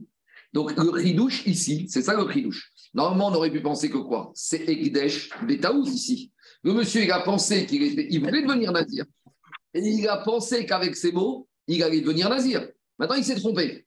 Donc 0.55 0.73
le 0.77 0.89
ridouche 0.89 1.45
ici, 1.45 1.85
c'est 1.89 2.01
ça 2.01 2.13
le 2.13 2.23
ridouche. 2.23 2.71
Normalement, 2.93 3.27
on 3.27 3.35
aurait 3.35 3.51
pu 3.51 3.61
penser 3.61 3.89
que 3.89 3.97
quoi? 3.97 4.31
C'est 4.33 4.67
Ekdesh 4.69 5.29
Betaouz 5.45 5.93
ici. 5.93 6.31
Le 6.63 6.71
monsieur, 6.71 7.03
il 7.03 7.11
a 7.11 7.19
pensé 7.19 7.65
qu'il 7.65 7.83
était, 7.83 8.07
voulait 8.17 8.41
devenir 8.41 8.71
nazir. 8.71 9.03
Et 9.73 9.81
il 9.81 10.07
a 10.07 10.15
pensé 10.15 10.65
qu'avec 10.65 10.95
ces 10.95 11.11
mots, 11.11 11.49
il 11.67 11.83
allait 11.83 11.99
devenir 11.99 12.29
nazir. 12.29 12.65
Maintenant, 12.97 13.17
il 13.17 13.25
s'est 13.25 13.35
trompé. 13.35 13.85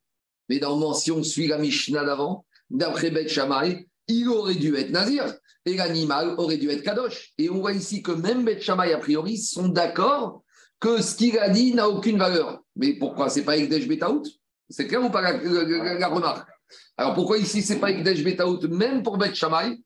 Mais 0.50 0.58
normalement, 0.58 0.92
si 0.92 1.10
on 1.10 1.22
suit 1.22 1.46
la 1.46 1.56
Mishnah 1.56 2.04
d'avant, 2.04 2.44
d'après 2.68 3.10
Beth 3.10 3.30
Shammai, 3.30 3.88
il 4.06 4.28
aurait 4.28 4.54
dû 4.54 4.76
être 4.76 4.90
nazir 4.90 5.24
et 5.64 5.74
l'animal 5.74 6.34
aurait 6.36 6.58
dû 6.58 6.68
être 6.68 6.82
kadosh. 6.82 7.32
Et 7.38 7.48
on 7.48 7.60
voit 7.60 7.72
ici 7.72 8.02
que 8.02 8.12
même 8.12 8.44
Beth 8.44 8.60
Shammai, 8.60 8.92
a 8.92 8.98
priori, 8.98 9.38
sont 9.38 9.68
d'accord 9.68 10.44
que 10.80 11.00
ce 11.00 11.16
qu'il 11.16 11.38
a 11.38 11.48
dit 11.48 11.72
n'a 11.72 11.88
aucune 11.88 12.18
valeur. 12.18 12.62
Mais 12.76 12.92
pourquoi? 12.98 13.30
C'est 13.30 13.44
pas 13.44 13.56
Ekdesh 13.56 13.88
Betaout 13.88 14.24
C'est 14.68 14.86
clair 14.86 15.02
ou 15.02 15.08
pas 15.08 15.22
la, 15.22 16.08
remarque? 16.08 16.46
Alors 16.98 17.14
pourquoi 17.14 17.38
ici, 17.38 17.62
c'est 17.62 17.78
pas 17.78 17.90
Ekdesh 17.90 18.22
Betaout, 18.24 18.68
même 18.68 19.02
pour 19.02 19.16
Beth 19.16 19.34
Shammai 19.34 19.80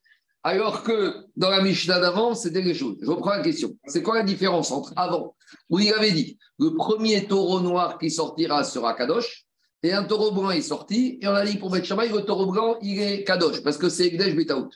alors 0.45 0.83
que 0.83 1.27
dans 1.37 1.51
la 1.51 1.63
Mishnah 1.63 2.01
d'avant, 2.01 2.35
c'était 2.35 2.63
les 2.63 2.75
choses? 2.75 2.97
Je 3.01 3.09
reprends 3.09 3.31
la 3.31 3.43
question. 3.43 3.77
C'est 3.87 4.03
quoi 4.03 4.17
la 4.17 4.25
différence 4.25 4.73
entre 4.73 4.93
avant, 4.97 5.37
où 5.71 5.79
il 5.79 5.93
avait 5.93 6.11
dit 6.11 6.37
le 6.59 6.75
premier 6.75 7.29
taureau 7.29 7.61
noir 7.61 7.97
qui 7.97 8.11
sortira 8.11 8.65
sera 8.65 8.95
Kadosh, 8.95 9.47
et 9.85 9.93
un 9.93 10.03
taureau 10.03 10.33
blanc 10.33 10.51
est 10.51 10.63
sorti, 10.63 11.21
et 11.23 11.29
on 11.29 11.35
a 11.35 11.45
dit 11.45 11.59
pour 11.59 11.71
Beth 11.71 11.89
le 11.89 12.23
taureau 12.23 12.51
blanc, 12.51 12.77
il 12.83 13.01
est 13.01 13.23
Kadosh, 13.23 13.63
parce 13.63 13.79
que 13.79 13.89
c'est 13.89 14.07
Egdesh 14.07 14.35
Betaout. 14.35 14.71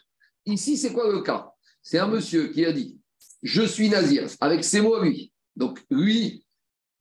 Ici, 0.45 0.77
c'est 0.77 0.93
quoi 0.93 1.11
le 1.11 1.21
cas? 1.23 1.51
C'est 1.83 1.99
un 1.99 2.07
monsieur 2.07 2.49
qui 2.53 2.65
a 2.65 2.71
dit 2.71 3.01
Je 3.43 3.63
suis 3.63 3.89
Nazir, 3.89 4.29
avec 4.41 4.63
ses 4.63 4.81
mots 4.81 4.95
à 4.95 5.05
lui. 5.05 5.33
Donc, 5.57 5.85
lui, 5.91 6.47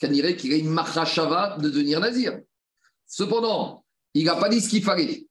dirait 0.02 0.36
qu'il 0.36 0.54
a 0.54 0.58
une 0.58 0.70
machashava 0.70 1.58
de 1.58 1.70
devenir 1.70 2.00
Nazir. 2.00 2.40
Cependant, 3.08 3.85
il 4.16 4.26
n'a 4.26 4.36
pas 4.36 4.50
dit 4.50 4.62
ce 4.62 4.70
qu'il 4.70 4.84
fallait. 4.84 5.28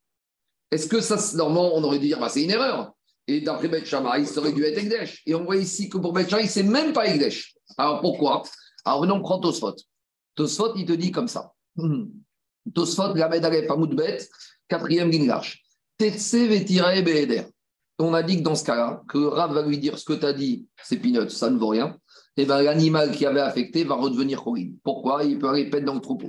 Est-ce 0.71 0.87
que 0.87 1.01
ça, 1.01 1.19
normalement, 1.37 1.75
on 1.75 1.83
aurait 1.83 1.99
dû 1.99 2.07
dire 2.07 2.21
bah, 2.21 2.29
c'est 2.29 2.45
une 2.45 2.51
erreur 2.51 2.93
et 3.27 3.41
d'après 3.41 3.69
Beth 3.69 3.87
ça 3.87 4.01
aurait 4.03 4.53
dû 4.53 4.65
être 4.65 4.79
Egdesh. 4.79 5.23
Et 5.27 5.35
on 5.35 5.45
voit 5.45 5.57
ici 5.57 5.89
que 5.89 5.99
pour 5.99 6.13
Beth 6.13 6.29
Shammai, 6.29 6.47
c'est 6.47 6.63
même 6.63 6.93
pas 6.93 7.07
Egdesh. 7.07 7.55
Alors 7.77 8.01
pourquoi? 8.01 8.43
Alors 8.85 9.03
venons 9.03 9.21
prendre 9.21 9.43
Tosfot. 9.43 9.77
Tosfot, 10.35 10.75
il 10.77 10.85
te 10.85 10.93
dit 10.93 11.11
comme 11.11 11.29
ça. 11.29 11.53
Tosfot, 12.75 13.15
Gamed 13.15 13.45
Aleph 13.45 13.67
Bet, 13.95 14.29
quatrième 14.69 15.11
ligne 15.11 15.27
large. 15.27 15.63
Tetse 15.97 16.35
Vetirae 16.35 17.03
Be'eder. 17.03 17.45
On 17.99 18.13
a 18.13 18.23
dit 18.23 18.39
que 18.39 18.43
dans 18.43 18.57
ce 18.57 18.65
cas-là, 18.65 19.03
que 19.09 19.19
Rav 19.19 19.55
va 19.55 19.63
lui 19.63 19.79
dire 19.79 19.99
ce 19.99 20.05
que 20.05 20.15
tu 20.15 20.27
as 20.27 20.33
dit, 20.33 20.67
c'est 20.83 20.97
peanuts, 20.97 21.31
ça 21.31 21.49
ne 21.49 21.57
vaut 21.57 21.69
rien. 21.69 21.97
Et 22.37 22.45
bien 22.45 22.61
l'animal 22.61 23.13
qui 23.13 23.25
avait 23.25 23.41
affecté 23.41 23.85
va 23.85 23.95
redevenir 23.95 24.43
Chorin. 24.43 24.73
Pourquoi? 24.83 25.23
Il 25.23 25.39
peut 25.39 25.49
répéter 25.49 25.85
dans 25.85 25.95
le 25.95 26.01
troupeau. 26.01 26.29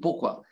Pourquoi? 0.00 0.42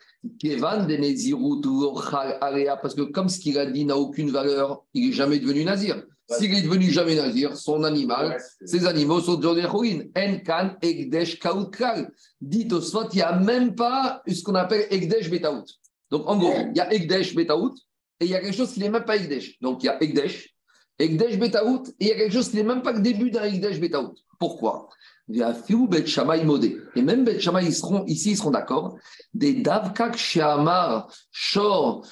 Parce 2.81 2.95
que 2.95 3.01
comme 3.03 3.29
ce 3.29 3.39
qu'il 3.39 3.57
a 3.57 3.65
dit 3.65 3.85
n'a 3.85 3.97
aucune 3.97 4.31
valeur, 4.31 4.83
il 4.93 5.07
n'est 5.07 5.13
jamais 5.13 5.39
devenu 5.39 5.63
nazir. 5.63 6.03
S'il 6.29 6.53
est 6.53 6.61
devenu 6.61 6.91
jamais 6.91 7.15
nazir, 7.15 7.55
son 7.55 7.83
animal, 7.85 8.37
ses 8.65 8.85
animaux 8.85 9.21
sont 9.21 9.35
devenus 9.35 9.67
ruines. 9.67 10.11
Enkan, 10.15 10.75
Egdesh, 10.81 11.39
Kaoutkal. 11.39 12.11
Dit 12.41 12.67
au 12.71 12.81
soit, 12.81 13.07
il 13.13 13.17
n'y 13.17 13.21
a 13.21 13.39
même 13.39 13.75
pas 13.75 14.21
ce 14.27 14.43
qu'on 14.43 14.55
appelle 14.55 14.87
Egdesh 14.89 15.29
Betaout. 15.29 15.63
Donc 16.11 16.27
en 16.27 16.37
gros, 16.37 16.53
il 16.71 16.75
y 16.75 16.81
a 16.81 16.91
Egdesh 16.93 17.33
Betaout 17.33 17.75
et 18.19 18.25
il 18.25 18.31
y 18.31 18.35
a 18.35 18.41
quelque 18.41 18.55
chose 18.55 18.73
qui 18.73 18.81
n'est 18.81 18.89
même 18.89 19.05
pas 19.05 19.15
Egdesh. 19.15 19.57
Donc 19.61 19.83
il 19.83 19.85
y 19.85 19.89
a 19.89 20.03
Egdesh, 20.03 20.53
Egdesh 20.99 21.37
Betaout 21.37 21.87
et 21.99 22.05
il 22.05 22.07
y 22.07 22.11
a 22.11 22.15
quelque 22.15 22.33
chose 22.33 22.49
qui 22.49 22.57
n'est 22.57 22.63
même 22.63 22.81
pas 22.81 22.91
le 22.91 22.99
début 22.99 23.31
d'un 23.31 23.43
Egdesh 23.43 23.79
Betaout. 23.79 24.15
Pourquoi? 24.37 24.89
Et 25.29 27.01
même 27.01 27.25
Bet 27.25 27.37
ils 27.37 27.73
seront, 27.73 28.05
ici, 28.05 28.31
ils 28.31 28.37
seront 28.37 28.51
d'accord. 28.51 28.97
Des 29.33 29.55
Davkak 29.55 30.15
Sheamar 30.15 31.11
Shor 31.31 32.05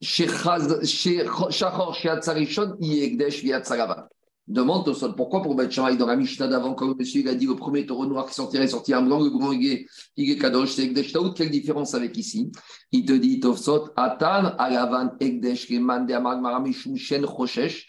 Shachor 0.00 0.82
Sheatzarishon 1.94 2.76
Yegdesh 2.80 3.42
Viatzarava. 3.42 4.08
Demande 4.48 4.88
au 4.88 4.94
sol. 4.94 5.14
Pourquoi 5.14 5.42
pour 5.42 5.54
Bet 5.54 5.68
dans 5.68 6.06
la 6.06 6.16
Mishnah 6.16 6.48
d'avant, 6.48 6.74
le 6.80 6.94
monsieur 6.94 7.20
il 7.20 7.28
a 7.28 7.34
dit 7.34 7.46
le 7.46 7.54
premier 7.54 7.86
taureau 7.86 8.06
noir 8.06 8.26
qui 8.26 8.34
sortirait 8.34 8.66
sortir 8.66 8.98
un 8.98 9.02
blanc, 9.02 9.20
le 9.20 9.30
blanc 9.30 9.52
il 9.52 9.86
est, 10.16 10.38
kadosh, 10.38 10.72
c'est 10.72 10.84
Ekdesh 10.84 11.12
Taout, 11.12 11.32
quelle 11.34 11.50
différence 11.50 11.94
avec 11.94 12.16
ici? 12.16 12.50
Il 12.90 13.04
te 13.04 13.12
dit 13.12 13.38
Tovsot, 13.38 13.90
Atan, 13.96 14.56
Alavan, 14.58 15.12
Ekdesh, 15.20 15.68
Keman, 15.68 16.06
de 16.06 16.14
Amag, 16.14 16.40
Maramishum, 16.40 16.96
Shen, 16.96 17.24
Choshesh, 17.24 17.86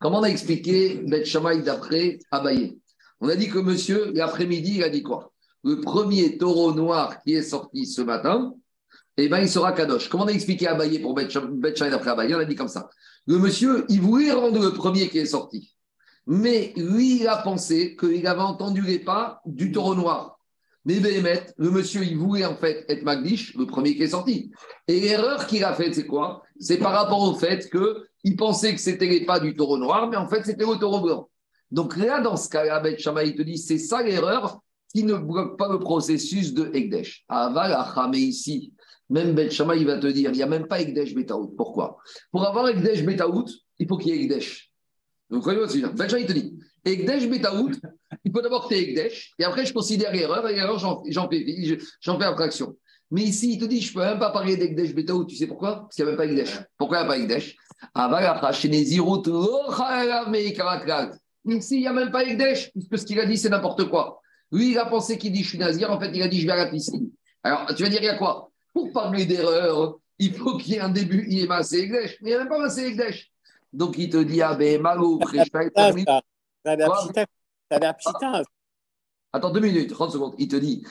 Comment 0.00 0.20
on 0.20 0.22
a 0.22 0.28
expliqué 0.28 1.02
Bet 1.06 1.24
d'après 1.64 2.18
Abaye 2.30 2.78
On 3.20 3.28
a 3.28 3.34
dit 3.34 3.48
que 3.48 3.58
monsieur, 3.58 4.12
l'après-midi, 4.14 4.76
il 4.76 4.84
a 4.84 4.88
dit 4.88 5.02
quoi? 5.02 5.32
Le 5.64 5.80
premier 5.80 6.38
taureau 6.38 6.72
noir 6.72 7.20
qui 7.24 7.34
est 7.34 7.42
sorti 7.42 7.86
ce 7.86 8.02
matin, 8.02 8.54
eh 9.16 9.28
ben, 9.28 9.40
il 9.40 9.48
sera 9.48 9.72
Kadosh. 9.72 10.08
Comment 10.08 10.22
on 10.24 10.28
a 10.28 10.32
expliqué 10.32 10.68
Abaye 10.68 11.00
pour 11.00 11.14
Bet 11.14 11.26
d'après 11.26 12.10
Abaye? 12.10 12.34
On 12.36 12.38
a 12.38 12.44
dit 12.44 12.54
comme 12.54 12.68
ça. 12.68 12.88
Le 13.26 13.38
monsieur, 13.38 13.84
il 13.88 14.00
voulait 14.00 14.30
rendre 14.30 14.62
le 14.62 14.72
premier 14.72 15.08
qui 15.08 15.18
est 15.18 15.26
sorti. 15.26 15.74
Mais 16.28 16.72
lui, 16.76 17.22
il 17.22 17.26
a 17.26 17.38
pensé 17.38 17.96
qu'il 17.96 18.26
avait 18.28 18.40
entendu 18.42 18.82
les 18.82 19.00
pas 19.00 19.40
du 19.44 19.72
taureau 19.72 19.96
noir. 19.96 20.37
Mais 20.88 21.00
Béhémet, 21.00 21.42
le 21.58 21.70
monsieur, 21.70 22.02
il 22.02 22.16
voulait 22.16 22.46
en 22.46 22.56
fait 22.56 22.86
être 22.88 23.02
Magdish, 23.02 23.54
le 23.56 23.66
premier 23.66 23.94
qui 23.94 24.04
est 24.04 24.08
sorti. 24.08 24.50
Et 24.86 25.00
l'erreur 25.00 25.46
qu'il 25.46 25.62
a 25.62 25.74
faite, 25.74 25.94
c'est 25.94 26.06
quoi? 26.06 26.42
C'est 26.58 26.78
par 26.78 26.92
rapport 26.92 27.20
au 27.20 27.34
fait 27.34 27.68
qu'il 27.70 28.36
pensait 28.36 28.74
que 28.74 28.80
c'était 28.80 29.06
les 29.06 29.26
pas 29.26 29.38
du 29.38 29.54
taureau 29.54 29.76
noir, 29.76 30.08
mais 30.08 30.16
en 30.16 30.26
fait, 30.26 30.46
c'était 30.46 30.64
le 30.64 30.78
taureau 30.78 31.02
blanc. 31.02 31.28
Donc 31.70 31.98
là, 31.98 32.22
dans 32.22 32.36
ce 32.36 32.48
cas-là, 32.48 32.80
Bet 32.80 32.96
il 32.96 33.34
te 33.34 33.42
dit, 33.42 33.58
c'est 33.58 33.76
ça 33.76 34.02
l'erreur 34.02 34.62
qui 34.90 35.04
ne 35.04 35.12
bloque 35.12 35.58
pas 35.58 35.70
le 35.70 35.78
processus 35.78 36.54
de 36.54 36.70
Ekdesh. 36.72 37.22
Aval, 37.28 37.76
mais 38.10 38.20
ici, 38.20 38.72
même 39.10 39.34
Ben 39.34 39.50
il 39.50 39.86
va 39.86 39.98
te 39.98 40.06
dire, 40.06 40.30
il 40.30 40.36
n'y 40.36 40.42
a 40.42 40.46
même 40.46 40.68
pas 40.68 40.80
Ekdesh 40.80 41.14
Betaout. 41.14 41.48
Pourquoi? 41.54 41.98
Pour 42.30 42.46
avoir 42.46 42.66
Ekdesh 42.66 43.04
Betaout, 43.04 43.44
il 43.78 43.86
faut 43.86 43.98
qu'il 43.98 44.14
y 44.14 44.18
ait 44.18 44.24
Ekdesh. 44.24 44.72
Donc, 45.28 45.42
voyez 45.42 45.68
ce 45.68 45.76
que 45.76 45.86
Ben 45.88 46.08
il 46.18 46.24
te 46.24 46.32
dit, 46.32 46.58
Ekdesh 46.84 47.28
Betaout, 47.28 47.72
il 48.24 48.32
faut 48.32 48.40
d'abord 48.40 48.68
que 48.68 48.74
tu 48.74 48.80
Ekdesh, 48.80 49.32
et 49.38 49.44
après 49.44 49.66
je 49.66 49.72
considère 49.72 50.12
l'erreur, 50.12 50.48
et 50.48 50.54
l'erreur, 50.54 50.78
j'en 50.78 51.28
fais, 51.28 52.24
abstraction. 52.24 52.76
Mais 53.10 53.22
ici, 53.22 53.54
il 53.54 53.58
te 53.58 53.64
dit, 53.64 53.80
je 53.80 53.90
ne 53.90 53.94
peux 53.94 54.00
même 54.00 54.18
pas 54.18 54.30
parler 54.30 54.56
d'Ekdesh 54.56 54.94
Betaout. 54.94 55.24
Tu 55.24 55.36
sais 55.36 55.46
pourquoi? 55.46 55.80
Parce 55.80 55.94
qu'il 55.96 56.04
n'y 56.04 56.10
a 56.10 56.12
même 56.12 56.18
pas 56.18 56.26
Ekdesh. 56.26 56.60
Pourquoi 56.76 56.98
il 56.98 57.00
n'y 57.00 57.06
a 57.06 57.08
pas 57.08 57.18
Ekdesh? 57.18 57.56
Ici, 61.46 61.76
il 61.76 61.80
n'y 61.80 61.86
a 61.86 61.92
même 61.92 62.10
pas 62.10 62.24
Ekdesh, 62.24 62.70
puisque 62.72 62.98
ce 62.98 63.06
qu'il 63.06 63.18
a 63.18 63.24
dit, 63.24 63.38
c'est 63.38 63.48
n'importe 63.48 63.88
quoi. 63.88 64.20
Lui, 64.52 64.72
il 64.72 64.78
a 64.78 64.84
pensé 64.84 65.16
qu'il 65.16 65.32
dit 65.32 65.42
je 65.42 65.48
suis 65.48 65.58
nazir, 65.58 65.90
en 65.90 65.98
fait, 65.98 66.10
il 66.12 66.22
a 66.22 66.28
dit 66.28 66.40
je 66.40 66.46
vais 66.46 66.52
à 66.52 66.56
la 66.56 66.66
piscine. 66.66 67.08
Alors, 67.42 67.66
tu 67.74 67.82
vas 67.82 67.88
dire, 67.88 68.02
il 68.02 68.06
y 68.06 68.08
a 68.08 68.16
quoi? 68.16 68.50
Pour 68.74 68.92
parler 68.92 69.24
d'erreur, 69.24 69.98
il 70.18 70.34
faut 70.34 70.58
qu'il 70.58 70.74
y 70.74 70.76
ait 70.76 70.80
un 70.80 70.90
début, 70.90 71.24
il 71.28 71.38
y 71.38 71.42
ait 71.44 71.46
Massé 71.46 71.78
Egdesh. 71.80 72.18
Mais 72.20 72.30
il 72.30 72.32
n'y 72.32 72.34
a 72.34 72.38
même 72.40 72.48
pas 72.48 72.58
Massé 72.58 72.88
Egdesh. 72.88 73.30
Donc, 73.72 73.96
il 73.96 74.10
te 74.10 74.18
dit, 74.18 74.42
ah 74.42 74.54
ben, 74.54 74.82
Malo, 74.82 75.18
Attends 79.32 79.50
deux 79.50 79.60
minutes, 79.60 79.90
30 79.90 80.12
secondes. 80.12 80.34
Il 80.38 80.48
te 80.48 80.56
dit, 80.56 80.84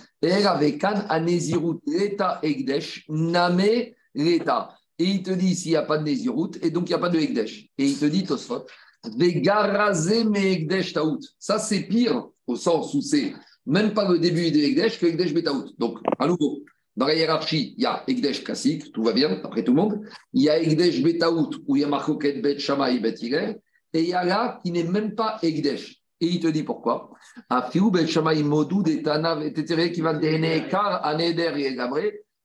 egdesh 2.43 3.05
name 3.09 3.93
leta. 4.13 4.75
Et 4.99 5.05
il 5.05 5.23
te 5.23 5.31
dit 5.31 5.55
s'il 5.55 5.71
n'y 5.71 5.77
a 5.77 5.83
pas 5.83 5.97
de 5.97 6.03
nezirut, 6.03 6.51
et 6.61 6.71
donc 6.71 6.89
il 6.89 6.91
n'y 6.91 6.95
a 6.95 6.99
pas 6.99 7.09
de 7.09 7.19
egdesh. 7.19 7.69
Et 7.77 7.85
il 7.85 7.99
te 7.99 8.05
dit, 8.05 8.23
Tosfot, 8.23 8.65
egdesh 9.05 10.93
taout. 10.93 11.19
Ça, 11.39 11.59
c'est 11.59 11.81
pire, 11.81 12.27
au 12.45 12.55
sens 12.55 12.93
où 12.93 13.01
c'est 13.01 13.33
même 13.67 13.93
pas 13.93 14.09
le 14.09 14.17
début 14.17 14.49
de 14.49 14.59
Ekdesh 14.59 14.99
que 14.99 15.05
Ekdesh 15.05 15.33
Betaout. 15.33 15.73
Donc, 15.77 15.99
à 16.17 16.25
nouveau, 16.27 16.63
dans 16.95 17.05
la 17.05 17.15
hiérarchie, 17.15 17.75
il 17.77 17.83
y 17.83 17.85
a 17.85 18.03
Ekdesh 18.07 18.43
classique, 18.43 18.91
tout 18.93 19.03
va 19.03 19.11
bien, 19.11 19.41
après 19.43 19.63
tout 19.63 19.73
le 19.73 19.81
monde. 19.81 20.01
Il 20.33 20.43
y 20.43 20.49
a 20.49 20.59
Ekdesh 20.59 21.03
Betaout, 21.03 21.51
où 21.67 21.75
il 21.75 21.81
y 21.81 21.83
a 21.83 21.87
Marcoquet 21.87 22.39
Bet 22.41 22.59
Shama 22.59 22.91
et 22.91 22.99
Bet 22.99 23.15
Et 23.93 24.01
il 24.01 24.09
y 24.09 24.13
a 24.13 24.23
là 24.23 24.59
qui 24.63 24.71
n'est 24.71 24.83
même 24.83 25.15
pas 25.15 25.39
Ekdesh. 25.41 26.01
Et 26.19 26.27
il 26.27 26.39
te 26.39 26.47
dit 26.47 26.63
pourquoi? 26.63 27.11
Va 27.49 27.69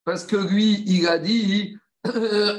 parce 0.05 0.25
que 0.25 0.37
lui, 0.37 0.85
il 0.87 1.07
a 1.07 1.19
dit, 1.19 1.77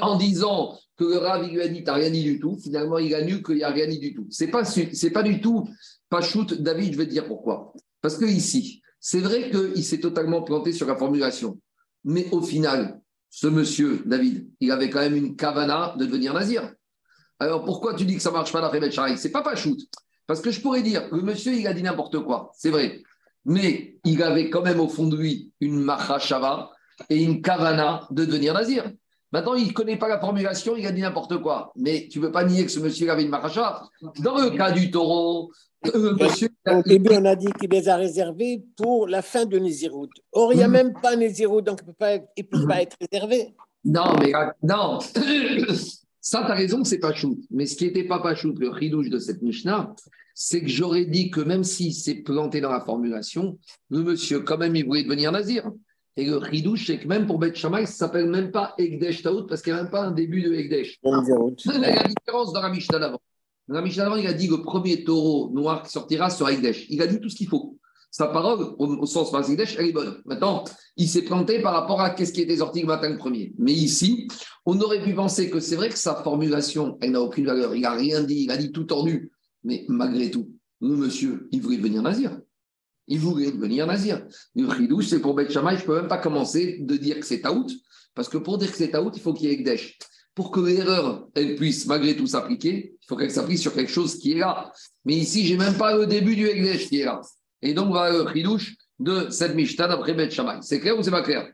en 0.00 0.16
disant 0.16 0.78
que 0.96 1.04
le 1.04 1.18
Rav, 1.18 1.46
lui 1.46 1.60
a 1.60 1.68
dit, 1.68 1.84
t'as 1.84 1.94
rien 1.94 2.10
dit 2.10 2.22
du 2.22 2.40
tout, 2.40 2.56
finalement, 2.62 2.98
il 2.98 3.14
a 3.14 3.22
nu 3.22 3.42
qu'il 3.42 3.56
n'y 3.56 3.62
a 3.62 3.70
rien 3.70 3.86
dit 3.86 3.98
du 3.98 4.14
tout. 4.14 4.26
C'est 4.30 4.48
pas, 4.48 4.62
pas 4.62 5.22
du 5.22 5.40
tout, 5.40 5.68
pas 6.08 6.22
shoot, 6.22 6.54
David, 6.54 6.92
je 6.92 6.98
vais 6.98 7.06
te 7.06 7.10
dire 7.10 7.26
pourquoi. 7.26 7.72
Parce 8.00 8.16
que 8.16 8.24
ici, 8.24 8.82
c'est 9.00 9.20
vrai 9.20 9.50
qu'il 9.50 9.84
s'est 9.84 10.00
totalement 10.00 10.42
planté 10.42 10.72
sur 10.72 10.86
la 10.86 10.96
formulation. 10.96 11.58
Mais 12.04 12.26
au 12.32 12.40
final, 12.40 13.00
ce 13.28 13.46
monsieur, 13.46 14.02
David, 14.06 14.48
il 14.60 14.70
avait 14.70 14.88
quand 14.88 15.00
même 15.00 15.16
une 15.16 15.36
cavana 15.36 15.94
de 15.98 16.06
devenir 16.06 16.32
nazir. 16.32 16.72
Alors 17.38 17.64
pourquoi 17.64 17.94
tu 17.94 18.04
dis 18.04 18.16
que 18.16 18.22
ça 18.22 18.30
ne 18.30 18.34
marche 18.34 18.52
pas 18.52 18.60
dans 18.60 18.72
Ce 18.72 19.16
C'est 19.16 19.30
pas 19.30 19.42
pas 19.42 19.56
shoot. 19.56 19.78
Parce 20.26 20.40
que 20.40 20.50
je 20.50 20.60
pourrais 20.60 20.82
dire, 20.82 21.08
le 21.12 21.22
monsieur, 21.22 21.52
il 21.52 21.66
a 21.66 21.74
dit 21.74 21.82
n'importe 21.82 22.20
quoi. 22.20 22.50
C'est 22.56 22.70
vrai. 22.70 23.02
Mais 23.44 23.96
il 24.04 24.22
avait 24.22 24.48
quand 24.48 24.62
même 24.62 24.80
au 24.80 24.88
fond 24.88 25.06
de 25.06 25.16
lui 25.16 25.52
une 25.60 25.78
machashava 25.80 26.70
et 27.10 27.22
une 27.22 27.42
kavana 27.42 28.06
de 28.10 28.24
devenir 28.24 28.54
nazir. 28.54 28.90
Maintenant, 29.32 29.54
il 29.54 29.66
ne 29.66 29.72
connaît 29.72 29.98
pas 29.98 30.08
la 30.08 30.20
formulation, 30.20 30.76
il 30.76 30.86
a 30.86 30.92
dit 30.92 31.02
n'importe 31.02 31.42
quoi. 31.42 31.72
Mais 31.76 32.08
tu 32.10 32.20
ne 32.20 32.26
peux 32.26 32.32
pas 32.32 32.44
nier 32.44 32.64
que 32.64 32.70
ce 32.70 32.80
monsieur 32.80 33.10
avait 33.10 33.24
une 33.24 33.30
machashava. 33.30 33.88
Dans 34.20 34.38
le 34.38 34.50
cas 34.50 34.70
du 34.70 34.90
taureau, 34.90 35.50
euh, 35.94 36.16
Au 36.66 36.82
début, 36.82 37.10
on 37.12 37.24
a 37.24 37.36
dit 37.36 37.52
qu'il 37.58 37.70
les 37.70 37.88
a 37.88 37.96
réservés 37.96 38.64
pour 38.76 39.06
la 39.06 39.22
fin 39.22 39.44
de 39.44 39.58
Nézirut. 39.58 40.08
Or, 40.32 40.52
il 40.52 40.58
n'y 40.58 40.62
a 40.62 40.68
même 40.68 40.94
pas 40.94 41.16
Nézirut, 41.16 41.62
donc 41.62 41.80
il 41.82 41.88
ne 41.88 41.92
peut, 42.44 42.66
pas 42.66 42.80
être 42.80 42.96
réservé. 43.00 43.54
Non, 43.84 44.16
mais 44.18 44.32
non. 44.62 44.98
Ça, 46.26 46.42
tu 46.42 46.50
as 46.50 46.54
raison, 46.54 46.84
c'est 46.84 46.98
pas 46.98 47.12
chou. 47.12 47.38
Mais 47.50 47.66
ce 47.66 47.76
qui 47.76 47.84
n'était 47.84 48.04
pas 48.04 48.18
pas 48.18 48.34
chou, 48.34 48.54
le 48.58 48.70
ridouche 48.70 49.10
de 49.10 49.18
cette 49.18 49.42
Mishnah, 49.42 49.94
c'est 50.34 50.62
que 50.62 50.68
j'aurais 50.68 51.04
dit 51.04 51.30
que 51.30 51.42
même 51.42 51.64
s'il 51.64 51.92
s'est 51.92 52.14
planté 52.14 52.62
dans 52.62 52.72
la 52.72 52.80
formulation, 52.80 53.58
le 53.90 54.02
monsieur, 54.02 54.40
quand 54.40 54.56
même, 54.56 54.74
il 54.74 54.86
voulait 54.86 55.04
devenir 55.04 55.32
nazir. 55.32 55.70
Et 56.16 56.24
le 56.24 56.38
ridouche, 56.38 56.86
c'est 56.86 56.98
que 56.98 57.06
même 57.06 57.26
pour 57.26 57.38
Beth 57.38 57.54
Shammai, 57.54 57.84
ça 57.84 57.92
ne 57.92 57.96
s'appelle 57.96 58.30
même 58.30 58.50
pas 58.50 58.74
Egdesh 58.78 59.22
Taout 59.22 59.46
parce 59.46 59.60
qu'il 59.60 59.74
n'y 59.74 59.78
a 59.78 59.82
même 59.82 59.90
pas 59.90 60.06
un 60.06 60.12
début 60.12 60.40
de 60.40 60.54
Egdesh. 60.54 60.98
Il 61.66 61.80
y 61.82 61.84
a 61.84 61.94
la 61.94 62.08
différence 62.08 62.54
dans 62.54 62.62
la 62.62 62.70
Mishnah 62.70 62.98
d'avant. 62.98 63.20
Dans 63.68 63.74
la 63.74 63.82
Mishnah 63.82 64.16
il 64.18 64.26
a 64.26 64.32
dit 64.32 64.48
que 64.48 64.54
le 64.54 64.62
premier 64.62 65.04
taureau 65.04 65.50
noir 65.52 65.82
qui 65.82 65.90
sortira 65.90 66.30
sera 66.30 66.52
Igdesh. 66.52 66.86
Il 66.88 67.02
a 67.02 67.06
dit 67.06 67.20
tout 67.20 67.28
ce 67.28 67.36
qu'il 67.36 67.48
faut. 67.48 67.78
Sa 68.16 68.28
parole, 68.28 68.76
au, 68.78 69.06
sens 69.06 69.32
sens 69.32 69.48
Igdesh, 69.48 69.74
elle 69.76 69.86
est 69.86 69.92
bonne. 69.92 70.22
Maintenant, 70.24 70.62
il 70.96 71.08
s'est 71.08 71.22
planté 71.22 71.60
par 71.60 71.72
rapport 71.72 72.00
à 72.00 72.16
ce 72.16 72.30
qui 72.30 72.42
était 72.42 72.58
sorti 72.58 72.82
le 72.82 72.86
matin 72.86 73.08
le 73.08 73.18
premier. 73.18 73.52
Mais 73.58 73.72
ici, 73.72 74.28
on 74.64 74.80
aurait 74.80 75.02
pu 75.02 75.14
penser 75.14 75.50
que 75.50 75.58
c'est 75.58 75.74
vrai 75.74 75.88
que 75.88 75.98
sa 75.98 76.14
formulation, 76.22 76.96
elle 77.00 77.10
n'a 77.10 77.20
aucune 77.20 77.46
valeur. 77.46 77.74
Il 77.74 77.80
n'a 77.80 77.90
rien 77.90 78.22
dit, 78.22 78.44
il 78.44 78.52
a 78.52 78.56
dit 78.56 78.70
tout 78.70 78.84
tordu. 78.84 79.32
Mais 79.64 79.84
malgré 79.88 80.30
tout, 80.30 80.48
le 80.80 80.94
monsieur, 80.94 81.48
il 81.50 81.60
voulait 81.60 81.78
devenir 81.78 82.02
nazir. 82.02 82.38
Il 83.08 83.18
voulait 83.18 83.50
devenir 83.50 83.84
nazir. 83.84 84.24
Le 84.54 84.72
chidouche, 84.72 85.08
c'est 85.08 85.18
pour 85.18 85.34
Beth 85.34 85.50
je 85.50 85.58
ne 85.58 85.84
peux 85.84 85.96
même 85.96 86.06
pas 86.06 86.18
commencer 86.18 86.78
de 86.82 86.96
dire 86.96 87.18
que 87.18 87.26
c'est 87.26 87.44
out, 87.48 87.72
parce 88.14 88.28
que 88.28 88.38
pour 88.38 88.58
dire 88.58 88.70
que 88.70 88.78
c'est 88.78 88.96
out, 88.96 89.12
il 89.16 89.22
faut 89.22 89.34
qu'il 89.34 89.48
y 89.48 89.50
ait 89.50 89.54
Ekdesh 89.54 89.98
pour 90.36 90.50
que 90.50 90.60
l'erreur 90.60 91.28
elle 91.34 91.54
puisse 91.54 91.86
malgré 91.86 92.16
tout 92.16 92.26
s'appliquer, 92.26 92.96
il 93.00 93.06
faut 93.06 93.16
qu'elle 93.16 93.30
s'applique 93.30 93.58
sur 93.58 93.72
quelque 93.72 93.90
chose 93.90 94.16
qui 94.18 94.32
est 94.32 94.38
là. 94.38 94.72
Mais 95.04 95.14
ici, 95.14 95.44
j'ai 95.44 95.56
même 95.56 95.76
pas 95.76 95.96
le 95.96 96.06
début 96.06 96.36
du 96.36 96.46
Egdesh 96.46 96.88
qui 96.88 97.00
est 97.00 97.04
là. 97.04 97.20
Et 97.64 97.72
donc, 97.74 97.92
va 97.92 98.10
le 98.10 98.30
chidouche 98.32 98.76
de 98.98 99.30
cette 99.30 99.54
Mishnah 99.54 99.88
d'après 99.88 100.14
Beth 100.14 100.30
Shammai. 100.30 100.58
C'est 100.60 100.80
clair 100.80 100.96
ou 100.98 101.02
c'est 101.02 101.10
pas 101.10 101.22
clair? 101.22 101.50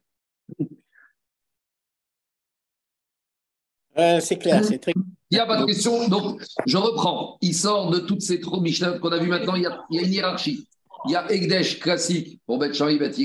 Euh, 3.97 4.21
C'est 4.21 4.37
clair, 4.37 4.65
c'est 4.65 4.79
très 4.79 4.93
Il 5.31 5.35
n'y 5.35 5.39
a 5.39 5.47
pas 5.47 5.61
de 5.61 5.67
question. 5.67 6.09
Donc, 6.09 6.43
je 6.67 6.77
reprends. 6.77 7.39
Il 7.41 7.55
sort 7.55 7.91
de 7.91 8.01
toutes 8.01 8.23
ces 8.23 8.41
trois 8.41 8.61
Mishnah 8.61 8.99
qu'on 8.99 9.11
a 9.11 9.19
vu 9.19 9.29
maintenant. 9.29 9.55
Il 9.55 9.63
y 9.63 9.67
a, 9.67 10.03
une 10.03 10.13
hiérarchie. 10.13 10.67
Il 11.07 11.13
y 11.13 11.17
a 11.17 11.31
Egdesh 11.33 11.79
classique 11.79 12.41
pour 12.45 12.59
Beth 12.59 12.75
Shammai, 12.75 12.99
Beth 12.99 13.17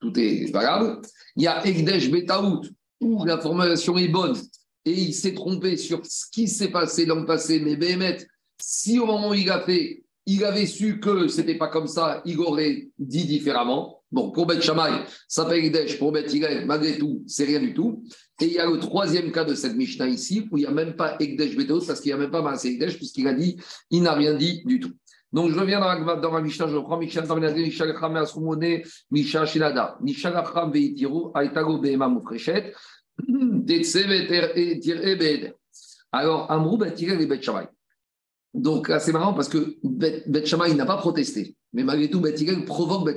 tout 0.00 0.18
est 0.18 0.50
valable. 0.50 1.00
Il 1.36 1.44
y 1.44 1.46
a 1.46 1.64
Egdesh 1.64 2.10
Betaout 2.10 2.62
où 3.00 3.24
la 3.24 3.38
formulation 3.38 3.96
est 3.98 4.08
bonne 4.08 4.36
et 4.84 4.92
il 4.92 5.14
s'est 5.14 5.34
trompé 5.34 5.76
sur 5.76 6.04
ce 6.04 6.24
qui 6.30 6.48
s'est 6.48 6.70
passé 6.70 7.06
dans 7.06 7.16
le 7.16 7.26
passé, 7.26 7.60
mais 7.60 7.76
Béhémet, 7.76 8.18
si 8.60 8.98
au 8.98 9.06
moment 9.06 9.30
où 9.30 9.34
il 9.34 9.50
a 9.50 9.60
fait, 9.60 10.02
il 10.32 10.44
avait 10.44 10.66
su 10.66 11.00
que 11.00 11.28
ce 11.28 11.40
n'était 11.40 11.58
pas 11.58 11.68
comme 11.68 11.86
ça, 11.86 12.22
il 12.24 12.38
aurait 12.38 12.88
dit 12.98 13.24
différemment. 13.24 14.02
Bon, 14.12 14.30
pour 14.30 14.46
Beth 14.46 14.62
Shammai, 14.62 15.04
ça 15.28 15.46
fait 15.46 15.58
Ekdesh, 15.58 15.98
pour 15.98 16.12
Beth 16.12 16.32
Hillel, 16.32 16.66
malgré 16.66 16.98
tout, 16.98 17.22
c'est 17.26 17.44
rien 17.44 17.60
du 17.60 17.74
tout. 17.74 18.02
Et 18.40 18.46
il 18.46 18.52
y 18.52 18.58
a 18.58 18.66
le 18.68 18.78
troisième 18.78 19.30
cas 19.30 19.44
de 19.44 19.54
cette 19.54 19.76
Mishnah 19.76 20.08
ici, 20.08 20.48
où 20.50 20.58
il 20.58 20.62
n'y 20.62 20.66
a 20.66 20.72
même 20.72 20.94
pas 20.94 21.16
Ekdesh 21.20 21.56
Betos, 21.56 21.86
parce 21.86 22.00
qu'il 22.00 22.10
n'y 22.10 22.14
a 22.14 22.18
même 22.18 22.30
pas 22.30 22.42
Maasé 22.42 22.70
Ekdesh, 22.70 22.96
puisqu'il 22.96 23.28
a 23.28 23.34
dit, 23.34 23.56
il 23.90 24.02
n'a 24.02 24.14
rien 24.14 24.34
dit 24.34 24.62
du 24.64 24.80
tout. 24.80 24.92
Donc, 25.32 25.52
je 25.52 25.58
reviens 25.58 25.78
dans, 25.78 25.86
la, 25.86 26.16
dans 26.16 26.32
ma 26.32 26.40
Mishnah, 26.40 26.66
je 26.68 26.76
reprends 26.76 26.98
Mishnah 26.98 27.22
Taminade, 27.22 27.56
Mishnah 27.56 27.86
Lechame 27.86 28.16
Asrumone, 28.16 28.82
Mishnah 29.10 29.46
Shinada, 29.46 29.96
Mishnah 30.00 30.30
Lecham 30.30 30.72
Veitiru, 30.72 31.30
Aitago 31.34 31.78
Behema 31.78 32.08
Mufreshet, 32.08 32.72
alors, 36.12 36.50
Amrou 36.50 36.76
Batirel 36.76 37.20
et 37.20 37.26
Bet 37.26 37.40
Donc, 38.54 38.90
c'est 39.00 39.12
marrant 39.12 39.32
parce 39.32 39.48
que 39.48 39.76
Bet, 39.82 40.24
Bet 40.26 40.44
n'a 40.74 40.86
pas 40.86 40.96
protesté. 40.96 41.56
Mais 41.72 41.84
malgré 41.84 42.10
tout, 42.10 42.20
Bet 42.20 42.34
provoque 42.66 43.04
Bet 43.04 43.16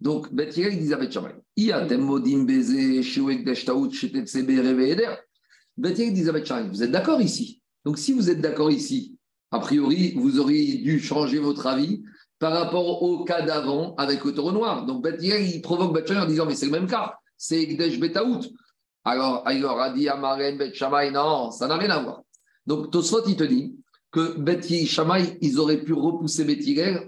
Donc, 0.00 0.32
Bet 0.34 0.50
il 0.56 0.80
dit 0.80 0.92
à 0.92 0.96
Bet 0.96 1.10
Shammai, 1.10 1.34
modim 1.98 2.44
beze, 2.44 3.64
taout, 3.64 3.90
Bet 5.76 5.92
dit 6.10 6.28
à 6.28 6.32
Bet 6.32 6.44
vous 6.70 6.82
êtes 6.82 6.90
d'accord 6.90 7.20
ici? 7.20 7.62
Donc, 7.84 7.98
si 7.98 8.12
vous 8.12 8.28
êtes 8.28 8.40
d'accord 8.40 8.70
ici, 8.70 9.16
a 9.52 9.60
priori, 9.60 10.14
vous 10.16 10.38
auriez 10.38 10.78
dû 10.78 11.00
changer 11.00 11.38
votre 11.38 11.66
avis 11.66 12.02
par 12.38 12.52
rapport 12.52 13.02
au 13.02 13.24
cas 13.24 13.42
d'avant 13.42 13.94
avec 13.96 14.24
le 14.24 14.32
taureau 14.32 14.52
noir. 14.52 14.84
Donc, 14.84 15.04
Bet 15.04 15.60
provoque 15.62 15.94
Bet 15.94 16.16
en 16.16 16.26
disant, 16.26 16.46
mais 16.46 16.56
c'est 16.56 16.66
le 16.66 16.72
même 16.72 16.88
cas, 16.88 17.14
c'est 17.36 17.62
Ekdesh 17.62 18.00
Betaout. 18.00 18.40
Alors, 19.04 19.44
il 19.50 19.64
a 19.64 19.92
dit 19.94 20.08
à 20.08 20.16
Maren 20.16 20.58
Bet 20.58 20.72
non, 21.12 21.50
ça 21.52 21.68
n'a 21.68 21.76
rien 21.76 21.90
à 21.90 22.02
voir. 22.02 22.22
Donc, 22.66 22.90
Tosfot, 22.90 23.22
il 23.26 23.36
te 23.36 23.44
dit 23.44 23.76
que 24.10 24.38
Bet 24.38 24.62
Shammai, 24.86 25.38
ils 25.40 25.58
auraient 25.58 25.82
pu 25.82 25.92
repousser 25.92 26.44
Bet 26.44 26.60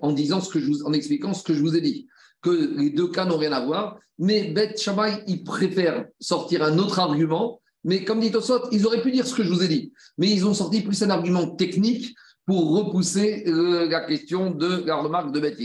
en, 0.03 0.13
disant 0.13 0.41
ce 0.41 0.51
que 0.51 0.61
je 0.61 0.67
vous, 0.67 0.83
en 0.85 0.93
expliquant 0.93 1.35
ce 1.35 1.43
que 1.43 1.55
je 1.55 1.61
vous 1.61 1.77
ai 1.77 1.81
dit, 1.81 2.07
que 2.41 2.51
les 2.51 2.91
deux 2.91 3.09
cas 3.09 3.25
n'ont 3.25 3.39
rien 3.39 3.53
à 3.53 3.65
voir, 3.65 3.99
mais 4.19 4.53
Bet 4.53 4.77
Shammai, 4.77 5.25
ils 5.27 5.43
préfèrent 5.43 6.07
sortir 6.21 6.63
un 6.63 6.79
autre 6.79 7.01
argument, 7.01 7.61
mais 7.85 8.05
comme 8.05 8.21
dit 8.21 8.31
Tosfot, 8.31 8.69
ils 8.71 8.87
auraient 8.87 9.03
pu 9.03 9.11
dire 9.11 9.27
ce 9.27 9.35
que 9.35 9.43
je 9.43 9.49
vous 9.49 9.63
ai 9.63 9.69
dit, 9.69 9.93
mais 10.19 10.31
ils 10.31 10.47
ont 10.47 10.55
sorti 10.55 10.83
plus 10.83 11.03
un 11.03 11.11
argument 11.11 11.49
technique 11.49 12.15
pour 12.47 12.77
repousser 12.77 13.45
euh, 13.47 13.89
la 13.89 14.01
question 14.05 14.51
de 14.51 14.85
la 14.85 14.97
remarque 14.97 15.33
de 15.33 15.41
Bet 15.41 15.57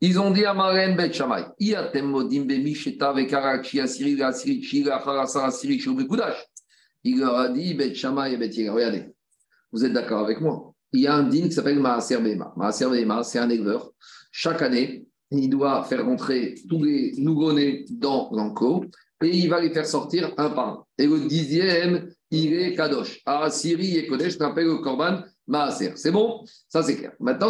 Ils 0.00 0.18
ont 0.20 0.30
dit 0.30 0.44
à 0.44 0.54
Maren 0.54 0.96
Bet 0.96 1.12
Shammai, 1.12 1.44
il 1.60 1.72
leur 7.18 7.36
a 7.36 7.48
dit 7.48 7.74
Bet 7.74 7.94
Shammai 7.94 8.32
et 8.32 8.36
Bet 8.36 8.70
regardez, 8.70 9.13
vous 9.74 9.84
êtes 9.84 9.92
d'accord 9.92 10.20
avec 10.20 10.40
moi? 10.40 10.72
Il 10.92 11.00
y 11.00 11.08
a 11.08 11.16
un 11.16 11.24
din 11.24 11.48
qui 11.48 11.52
s'appelle 11.52 11.80
Maaser 11.80 12.18
Behema. 12.18 12.54
Maaser 12.56 12.88
Behema, 12.88 13.24
c'est 13.24 13.40
un 13.40 13.50
éleveur. 13.50 13.90
Chaque 14.30 14.62
année, 14.62 15.04
il 15.32 15.50
doit 15.50 15.82
faire 15.82 16.06
rentrer 16.06 16.54
tous 16.68 16.84
les 16.84 17.14
nouveau-nés 17.18 17.84
dans 17.90 18.30
l'enclos 18.30 18.84
et 19.20 19.36
il 19.36 19.50
va 19.50 19.60
les 19.60 19.70
faire 19.70 19.84
sortir 19.86 20.32
un 20.36 20.50
par 20.50 20.68
un. 20.68 20.84
Et 20.96 21.08
le 21.08 21.26
dixième, 21.26 22.08
il 22.30 22.54
est 22.54 22.76
Kadosh. 22.76 23.20
Ah, 23.26 23.50
Syrie 23.50 23.96
et 23.96 24.06
Kodesh, 24.06 24.40
appelle 24.40 24.66
le 24.66 24.78
Korban 24.78 25.24
Maaser. 25.48 25.94
C'est 25.96 26.12
bon? 26.12 26.44
Ça, 26.68 26.84
c'est 26.84 26.96
clair. 26.96 27.12
Maintenant, 27.18 27.48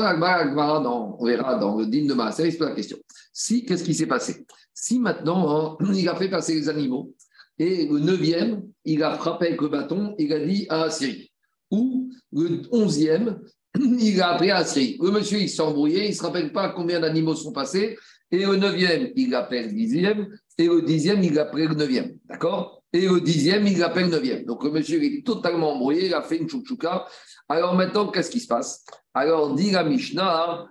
on 1.18 1.26
verra 1.26 1.56
dans 1.56 1.76
le 1.76 1.84
din 1.84 2.06
de 2.06 2.14
Maaser, 2.14 2.46
il 2.46 2.52
se 2.52 2.58
pose 2.58 2.68
la 2.68 2.74
question. 2.74 2.96
Si, 3.34 3.66
qu'est-ce 3.66 3.84
qui 3.84 3.92
s'est 3.92 4.06
passé? 4.06 4.46
Si 4.72 4.98
maintenant, 4.98 5.76
hein, 5.78 5.92
il 5.94 6.08
a 6.08 6.14
fait 6.14 6.30
passer 6.30 6.54
les 6.54 6.70
animaux 6.70 7.12
et 7.58 7.86
le 7.86 7.98
neuvième, 7.98 8.62
il 8.86 9.02
a 9.02 9.14
frappé 9.14 9.48
avec 9.48 9.60
le 9.60 9.68
bâton, 9.68 10.14
il 10.18 10.32
a 10.32 10.38
dit 10.42 10.66
à 10.70 10.88
Syrie. 10.88 11.30
Ou 11.74 12.10
le 12.32 12.62
onzième, 12.70 13.40
il 13.78 14.20
a 14.20 14.34
appelé 14.34 14.50
à 14.50 14.64
Syrie. 14.64 14.96
Le 15.00 15.10
monsieur, 15.10 15.38
il 15.38 15.48
s'est 15.48 15.62
embrouillé, 15.62 16.04
il 16.04 16.10
ne 16.10 16.14
se 16.14 16.22
rappelle 16.22 16.52
pas 16.52 16.68
combien 16.68 17.00
d'animaux 17.00 17.34
sont 17.34 17.52
passés. 17.52 17.96
Et 18.30 18.44
le 18.44 18.56
neuvième, 18.56 19.10
il 19.16 19.34
appelle 19.34 19.66
le 19.66 19.72
dixième. 19.72 20.28
Et 20.58 20.66
le 20.66 20.82
dixième, 20.82 21.22
il 21.22 21.38
appelle 21.38 21.68
le 21.68 21.74
neuvième. 21.74 22.16
D'accord? 22.28 22.82
Et 22.92 23.08
le 23.08 23.20
dixième, 23.20 23.66
il 23.66 23.82
appelle 23.82 24.04
le 24.04 24.12
neuvième. 24.12 24.44
Donc 24.44 24.62
le 24.62 24.70
monsieur, 24.70 25.02
il 25.02 25.18
est 25.18 25.26
totalement 25.26 25.72
embrouillé, 25.72 26.06
il 26.06 26.14
a 26.14 26.22
fait 26.22 26.36
une 26.36 26.48
chouchouka. 26.48 27.06
Alors 27.48 27.74
maintenant, 27.74 28.08
qu'est-ce 28.08 28.30
qui 28.30 28.40
se 28.40 28.46
passe? 28.46 28.84
Alors, 29.12 29.54
dit 29.54 29.72
la 29.72 29.84
Mishnah, 29.84 30.66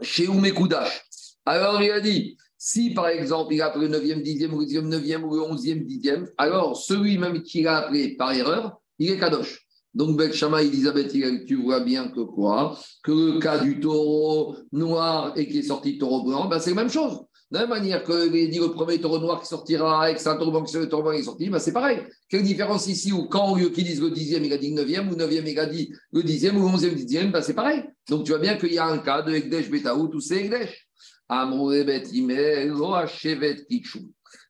chez 0.00 0.28
Oumekoudash. 0.28 1.04
Alors, 1.44 1.82
il 1.82 1.90
a 1.90 2.00
dit, 2.00 2.36
si 2.56 2.94
par 2.94 3.08
exemple, 3.08 3.54
il 3.54 3.60
a 3.60 3.66
appelé 3.66 3.88
le 3.88 3.98
9e, 3.98 4.22
10e, 4.22 4.50
ou 4.50 4.60
le 4.60 4.66
10e, 4.66 4.88
9e, 4.88 5.22
ou 5.22 5.34
le 5.34 5.42
11e, 5.42 5.84
10e, 5.84 6.28
alors 6.38 6.76
celui 6.76 7.18
même 7.18 7.42
qui 7.42 7.62
l'a 7.62 7.78
appelé 7.78 8.16
par 8.16 8.32
erreur, 8.32 8.80
il 9.00 9.10
est 9.10 9.18
Kadosh. 9.18 9.66
Donc, 9.94 10.16
Beth 10.16 10.32
Shama, 10.32 10.62
Elisabeth, 10.62 11.12
tu 11.46 11.56
vois 11.62 11.80
bien 11.80 12.08
que 12.08 12.20
quoi? 12.20 12.78
Que 13.02 13.12
le 13.12 13.38
cas 13.38 13.58
du 13.58 13.78
taureau 13.78 14.56
noir 14.72 15.32
et 15.36 15.46
qui 15.46 15.58
est 15.58 15.62
sorti 15.62 15.98
taureau 15.98 16.24
blanc, 16.24 16.48
ben 16.48 16.58
c'est 16.58 16.70
la 16.70 16.76
même 16.76 16.90
chose. 16.90 17.20
De 17.50 17.58
la 17.58 17.66
même 17.66 17.70
manière 17.70 18.02
que 18.02 18.28
dit 18.28 18.58
le 18.58 18.72
premier 18.72 18.98
taureau 18.98 19.18
noir 19.18 19.40
qui 19.42 19.46
sortira 19.46 20.04
avec 20.04 20.26
un 20.26 20.36
taureau 20.36 20.50
blanc, 20.50 20.64
le 20.72 20.88
taureau 20.88 21.02
blanc 21.02 21.12
est 21.12 21.22
sorti, 21.22 21.50
ben 21.50 21.58
c'est 21.58 21.74
pareil. 21.74 21.98
Quelle 22.30 22.42
différence 22.42 22.86
ici 22.86 23.12
où 23.12 23.24
quand 23.28 23.52
au 23.52 23.56
lieu 23.56 23.68
qu'ils 23.68 23.84
disent 23.84 24.00
le 24.00 24.10
dixième, 24.10 24.44
il 24.44 24.52
a 24.54 24.56
dit 24.56 24.70
le 24.70 24.76
neuvième, 24.76 25.08
ou 25.08 25.10
le 25.10 25.16
neuvième, 25.16 25.46
il 25.46 25.58
a 25.58 25.66
dit 25.66 25.92
le 26.12 26.22
dixième, 26.22 26.56
ou 26.56 26.60
le 26.60 26.66
onzième, 26.74 26.94
dixième, 26.94 27.30
ben 27.30 27.42
c'est 27.42 27.52
pareil. 27.52 27.84
Donc 28.08 28.24
tu 28.24 28.30
vois 28.30 28.40
bien 28.40 28.56
qu'il 28.56 28.72
y 28.72 28.78
a 28.78 28.86
un 28.86 28.96
cas 28.98 29.20
de 29.20 29.34
Ekdesh 29.34 29.70
Betaout 29.70 30.14
ou 30.14 30.20
c'est 30.20 30.46
Ekdesh. 30.46 30.88
Bet 31.28 32.04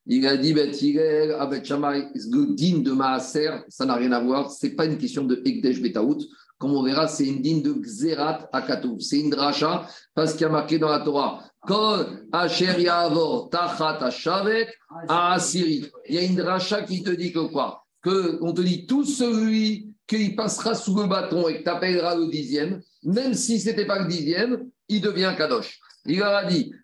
il 0.06 0.26
a 0.26 0.36
dit, 0.36 0.52
Bet 0.52 0.72
avec 1.38 1.68
le 1.68 2.54
din 2.54 2.78
de 2.78 2.92
Maaser, 2.92 3.50
ça 3.68 3.84
n'a 3.84 3.94
rien 3.94 4.12
à 4.12 4.20
voir. 4.20 4.50
Ce 4.50 4.66
n'est 4.66 4.74
pas 4.74 4.86
une 4.86 4.98
question 4.98 5.24
de 5.24 5.40
Ekdesh 5.44 5.80
Betaout. 5.80 6.18
Comme 6.58 6.74
on 6.74 6.82
verra, 6.82 7.08
c'est 7.08 7.26
une 7.26 7.42
din 7.42 7.58
de 7.58 7.72
Xerat 7.72 8.48
Akatou. 8.52 8.98
C'est 9.00 9.18
une 9.18 9.30
dracha 9.30 9.86
parce 10.14 10.32
qu'il 10.32 10.42
y 10.42 10.44
a 10.44 10.48
marqué 10.48 10.78
dans 10.78 10.88
la 10.88 11.00
Torah. 11.00 11.44
Asher 12.32 12.80
Yavor 12.80 13.50
Tachat 13.50 13.98
Ashavet 14.04 14.68
Asiri. 15.08 15.86
Il 16.08 16.14
y 16.14 16.18
a 16.18 16.22
une 16.22 16.36
dracha 16.36 16.82
qui 16.82 17.02
te 17.02 17.10
dit 17.10 17.32
que 17.32 17.50
quoi? 17.50 17.84
Que 18.02 18.38
on 18.42 18.52
te 18.52 18.60
dit 18.60 18.86
tout 18.86 19.04
celui 19.04 19.88
qui 20.06 20.30
passera 20.34 20.74
sous 20.74 20.96
le 20.96 21.06
bâton 21.06 21.48
et 21.48 21.58
que 21.58 21.62
tu 21.62 21.68
appelleras 21.68 22.16
le 22.16 22.28
dixième, 22.28 22.80
même 23.04 23.34
si 23.34 23.60
ce 23.60 23.70
n'était 23.70 23.86
pas 23.86 24.00
le 24.00 24.08
dixième, 24.08 24.68
il 24.88 25.00
devient 25.00 25.32
Kadosh. 25.36 25.80
Il 26.04 26.18
leur 26.18 26.34
a 26.34 26.44
dit 26.44 26.74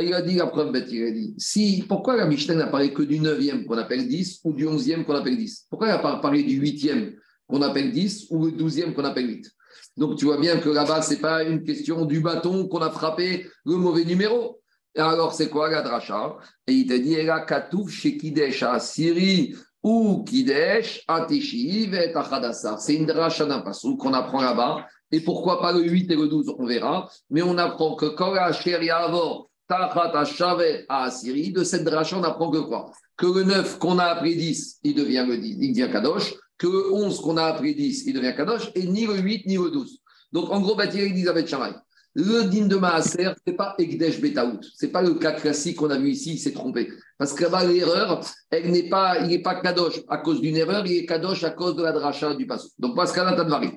il 0.00 0.14
a 0.14 0.22
dit 0.22 0.36
la 0.36 0.46
preuve 0.46 0.84
il 0.90 1.02
a 1.04 1.10
dit 1.10 1.34
si, 1.38 1.84
pourquoi 1.88 2.16
la 2.16 2.26
Mishnah 2.26 2.54
n'a 2.54 2.66
parlé 2.66 2.92
que 2.92 3.02
du 3.02 3.18
9e 3.18 3.64
qu'on 3.64 3.78
appelle 3.78 4.08
10 4.08 4.40
ou 4.44 4.52
du 4.52 4.66
11e 4.66 5.04
qu'on 5.04 5.14
appelle 5.14 5.36
10 5.36 5.66
Pourquoi 5.70 5.88
elle 5.88 6.02
n'a 6.02 6.16
parlé 6.16 6.42
du 6.42 6.60
8e 6.60 7.14
qu'on 7.46 7.62
appelle 7.62 7.92
10 7.92 8.26
ou 8.30 8.46
le 8.46 8.52
12e 8.52 8.92
qu'on 8.92 9.04
appelle 9.04 9.28
8 9.28 9.50
Donc 9.96 10.16
tu 10.16 10.26
vois 10.26 10.38
bien 10.38 10.58
que 10.58 10.68
là-bas, 10.68 11.02
ce 11.02 11.14
n'est 11.14 11.20
pas 11.20 11.42
une 11.42 11.62
question 11.62 12.04
du 12.04 12.20
bâton 12.20 12.68
qu'on 12.68 12.80
a 12.80 12.90
frappé 12.90 13.46
le 13.64 13.76
mauvais 13.76 14.04
numéro. 14.04 14.60
Et 14.94 15.00
alors, 15.00 15.32
c'est 15.32 15.48
quoi 15.48 15.70
la 15.70 15.80
dracha? 15.80 16.36
Et 16.66 16.72
il 16.72 16.86
te 16.86 16.94
dit 16.94 17.14
Elle 17.14 17.30
a 17.30 17.40
katouf 17.40 17.90
chez 17.90 18.18
Kidesh 18.18 18.62
à 18.62 18.78
Syrie 18.78 19.54
ou 19.82 20.22
Kidesh, 20.24 21.02
Ateshiv 21.08 21.94
et 21.94 22.14
Achadassar. 22.14 22.80
C'est 22.80 22.94
une 22.94 23.06
dracha 23.06 23.44
d'un 23.44 23.60
passou 23.60 23.96
qu'on 23.96 24.12
apprend 24.12 24.40
là-bas. 24.40 24.86
Et 25.10 25.20
pourquoi 25.20 25.60
pas 25.60 25.72
le 25.72 25.82
8 25.82 26.10
et 26.10 26.16
le 26.16 26.28
12, 26.28 26.54
on 26.58 26.66
verra. 26.66 27.08
Mais 27.30 27.42
on 27.42 27.58
apprend 27.58 27.96
que 27.96 28.06
quand 28.06 28.32
la 28.32 28.50
Yavor, 28.50 29.50
Tachat 29.68 30.24
Shavet 30.24 30.86
à 30.88 31.04
Assyrie, 31.04 31.52
de 31.52 31.64
cette 31.64 31.84
dracha, 31.84 32.16
on 32.16 32.22
apprend 32.22 32.50
que 32.50 32.58
quoi? 32.58 32.92
Que 33.16 33.26
le 33.26 33.44
9 33.44 33.78
qu'on 33.78 33.98
a 33.98 34.04
appris 34.04 34.36
10, 34.36 34.80
il 34.84 34.94
devient 34.94 35.24
le 35.28 35.38
10, 35.38 35.58
il 35.60 35.72
devient 35.72 35.92
Kadosh. 35.92 36.34
Que 36.56 36.66
le 36.66 36.92
11 36.92 37.20
qu'on 37.20 37.36
a 37.36 37.44
appris 37.44 37.74
10, 37.74 38.04
il 38.06 38.14
devient 38.14 38.34
Kadosh. 38.36 38.70
Et 38.74 38.86
ni 38.86 39.06
le 39.06 39.18
8, 39.18 39.46
ni 39.46 39.56
le 39.56 39.70
12. 39.70 39.98
Donc 40.32 40.50
en 40.50 40.60
gros, 40.60 40.76
Bâtir 40.76 41.02
Elisabeth 41.02 41.48
Chamaï. 41.48 41.74
Le 42.14 42.44
din 42.44 42.66
de 42.66 42.76
Maaser, 42.76 43.32
ce 43.36 43.50
n'est 43.50 43.56
pas 43.56 43.74
Ekdesh 43.78 44.20
Betaout. 44.20 44.60
Ce 44.62 44.84
n'est 44.84 44.92
pas 44.92 45.02
le 45.02 45.14
cas 45.14 45.32
classique 45.32 45.76
qu'on 45.76 45.90
a 45.90 45.98
vu 45.98 46.10
ici, 46.10 46.34
il 46.34 46.38
s'est 46.38 46.52
trompé. 46.52 46.88
Parce 47.16 47.32
que 47.32 47.44
là-bas, 47.44 47.64
l'erreur, 47.64 48.20
il 48.52 48.70
n'est 48.70 48.88
pas 48.88 49.60
Kadosh 49.62 50.00
à 50.08 50.18
cause 50.18 50.40
d'une 50.40 50.56
erreur, 50.56 50.86
il 50.86 50.98
est 50.98 51.06
Kadosh 51.06 51.42
à 51.44 51.50
cause 51.50 51.74
de 51.74 51.82
la 51.82 51.92
dracha 51.92 52.34
du 52.34 52.46
passage. 52.46 52.70
Donc, 52.78 52.96
Pascal 52.96 53.34
Tadvari. 53.34 53.70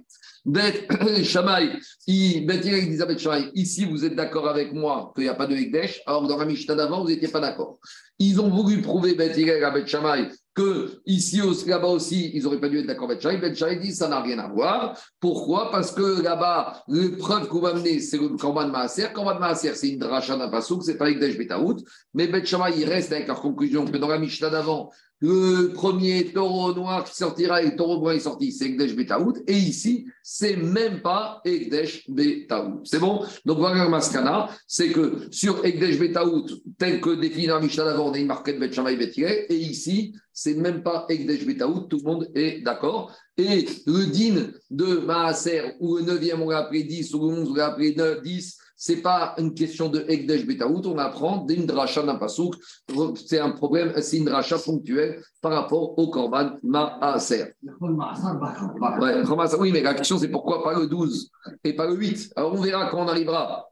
Bet 0.44 0.88
Shamaï, 1.24 1.80
Bet 2.46 2.62
Elisabeth 2.68 3.20
Shamaï, 3.20 3.52
ici, 3.56 3.86
vous 3.86 4.04
êtes 4.04 4.16
d'accord 4.16 4.48
avec 4.48 4.74
moi 4.74 5.12
qu'il 5.16 5.24
n'y 5.24 5.30
a 5.30 5.34
pas 5.34 5.48
de 5.48 5.56
Ekdesh, 5.56 6.02
alors 6.06 6.28
dans 6.28 6.38
la 6.38 6.46
Mishnah 6.46 6.76
d'avant, 6.76 7.04
vous 7.04 7.10
n'étiez 7.10 7.30
pas 7.30 7.40
d'accord. 7.40 7.80
Ils 8.20 8.40
ont 8.40 8.50
voulu 8.50 8.82
prouver 8.82 9.16
Bet 9.16 9.32
Elisabeth 9.40 9.88
Shamaï 9.88 10.30
que 10.56 11.02
ici, 11.06 11.42
là-bas 11.68 11.90
aussi, 11.90 12.32
ils 12.34 12.44
n'auraient 12.44 12.62
pas 12.62 12.70
dû 12.70 12.80
être 12.80 12.88
d'accord 12.88 13.12
avec 13.12 13.42
Ben 13.42 13.54
Shai 13.54 13.76
dit 13.76 13.94
ça 13.94 14.08
n'a 14.08 14.22
rien 14.22 14.40
à 14.40 14.48
voir. 14.48 14.98
Pourquoi? 15.20 15.70
Parce 15.70 15.92
que 15.92 16.22
là-bas, 16.22 16.82
l'épreuve 16.88 17.48
qu'on 17.50 17.60
va 17.60 17.74
mener, 17.74 18.00
c'est 18.00 18.18
le 18.18 18.30
Korban 18.30 18.70
Maaser. 18.70 19.08
Korban 19.14 19.38
Maaser, 19.38 19.76
c'est 19.76 19.90
une 19.90 20.00
dracha 20.00 20.38
d'un 20.38 20.48
pasouk, 20.48 20.82
c'est 20.84 20.98
pas 20.98 21.06
avec 21.06 21.20
Betaout. 21.20 21.84
Mais 22.14 22.28
Ben 22.28 22.42
il 22.76 22.86
reste 22.86 23.12
avec 23.12 23.28
leur 23.28 23.42
conclusion 23.42 23.86
que 23.86 23.98
dans 23.98 24.08
la 24.08 24.18
Mishnah 24.18 24.50
d'avant, 24.50 24.92
le 25.22 25.72
premier 25.74 26.26
taureau 26.26 26.74
noir 26.74 27.06
qui 27.06 27.16
sortira 27.16 27.62
et 27.62 27.72
le 27.72 27.76
taureau 27.76 28.02
blanc 28.02 28.12
est 28.12 28.20
sorti, 28.20 28.52
c'est 28.52 28.66
Ekdesh 28.66 28.96
Betaout. 28.96 29.34
Et 29.48 29.56
ici, 29.56 30.08
c'est 30.22 30.58
même 30.58 31.02
pas 31.02 31.42
Ekdesh 31.46 32.10
Betaout. 32.10 32.82
C'est 32.84 33.00
bon? 33.00 33.24
Donc 33.46 33.60
voilà 33.60 33.88
Maskana, 33.88 34.50
c'est 34.68 34.90
que 34.90 35.28
sur 35.32 35.66
Ekdesh 35.66 36.00
Betaout, 36.00 36.48
tel 36.78 37.00
que 37.00 37.12
défini 37.12 37.48
dans 37.48 37.56
la 37.56 37.62
Mishnah 37.62 37.86
d'avant, 37.86 38.10
on 38.10 38.14
a 38.14 38.18
une 38.18 38.28
marquette 38.28 38.62
Et 39.50 39.56
ici, 39.56 40.14
c'est 40.34 40.56
même 40.56 40.84
pas 40.84 41.06
Ekdesh 41.10 41.46
Betaout, 41.46 41.88
tout 41.88 42.02
le 42.04 42.04
monde 42.04 42.30
est 42.36 42.62
d'accord. 42.62 43.16
Et 43.38 43.66
le 43.86 44.06
din 44.08 44.52
de 44.70 44.98
Maaser, 44.98 45.76
où 45.80 45.98
le 45.98 46.04
9e 46.04 46.42
on 46.42 46.50
l'a 46.50 46.60
appelé 46.60 46.84
10, 46.84 47.14
ou 47.14 47.20
le 47.20 47.38
11 47.38 47.50
on 47.50 47.54
l'a 47.54 47.68
appelé 47.68 47.96
9, 47.96 48.22
10, 48.22 48.58
c'est 48.76 49.02
pas 49.02 49.36
une 49.38 49.54
question 49.54 49.90
de 49.90 50.06
Ekdesh 50.08 50.46
Betaout, 50.46 50.82
on 50.86 50.98
apprend 50.98 51.38
d'une 51.38 51.66
dracha 51.66 52.04
d'un 52.04 52.16
pasouk. 52.16 52.56
C'est 53.16 53.40
un 53.40 53.52
problème, 53.52 53.94
c'est 54.02 54.18
une 54.18 54.26
dracha 54.26 54.58
ponctuelle 54.58 55.22
par 55.42 55.54
rapport 55.54 55.98
au 55.98 56.10
Korban 56.10 56.58
Maaser. 56.64 57.54
Oui, 59.60 59.72
mais 59.72 59.82
la 59.82 59.94
question 59.94 60.18
c'est 60.18 60.30
pourquoi 60.30 60.64
pas 60.64 60.78
le 60.78 60.88
12 60.88 61.32
et 61.64 61.74
pas 61.74 61.88
le 61.88 61.96
8 61.96 62.34
Alors 62.36 62.54
on 62.54 62.62
verra 62.62 62.90
quand 62.90 63.04
on 63.04 63.08
arrivera. 63.08 63.70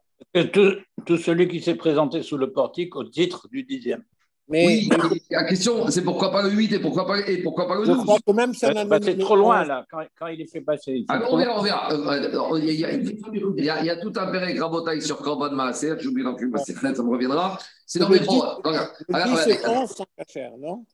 Tout, 0.52 0.72
tout 1.04 1.16
celui 1.16 1.48
qui 1.48 1.60
s'est 1.60 1.74
présenté 1.74 2.22
sous 2.22 2.38
le 2.38 2.52
portique 2.52 2.96
au 2.96 3.04
titre 3.04 3.46
du 3.48 3.62
dixième. 3.62 4.02
Mais, 4.48 4.66
oui, 4.66 4.90
la 5.30 5.44
question, 5.44 5.88
c'est 5.88 6.02
pourquoi 6.02 6.30
pas 6.30 6.42
le 6.42 6.50
8 6.50 6.72
et 6.74 6.78
pourquoi 6.78 7.06
pas, 7.06 7.20
et 7.20 7.38
pourquoi 7.38 7.66
pas 7.66 7.76
le 7.76 7.86
12 7.86 7.96
Je 7.96 8.02
crois 8.02 8.18
que 8.26 8.32
même 8.32 8.52
ça 8.52 8.84
bah, 8.84 8.98
C'est 9.02 9.16
trop 9.16 9.36
loin, 9.36 9.64
là, 9.64 9.86
quand, 9.90 10.02
quand, 10.18 10.26
il 10.26 10.40
est 10.42 10.46
fait 10.46 10.60
passer. 10.60 11.06
Ah, 11.08 11.22
on 11.30 11.38
verra, 11.38 11.58
on 11.58 11.62
verra. 11.62 11.92
Euh, 11.92 12.58
il, 12.58 12.74
y 12.74 12.84
a, 12.84 12.92
il, 12.92 13.64
y 13.64 13.70
a, 13.70 13.80
il 13.80 13.86
y 13.86 13.90
a 13.90 13.96
tout 13.96 14.12
un 14.16 14.26
pérec 14.26 14.60
rabotaille 14.60 15.00
sur 15.00 15.16
Korban 15.16 15.50
Maaser, 15.52 15.94
j'oublie 15.98 16.24
dans 16.24 16.36
le 16.36 16.48
Maaser, 16.48 16.74
ça 16.74 17.02
me 17.02 17.10
reviendra. 17.10 17.58
C'est 17.86 17.98
dans 18.00 18.10
mes 18.10 18.20
11 18.20 19.90
sans 19.90 20.06
cacher, 20.16 20.50
non? 20.58 20.84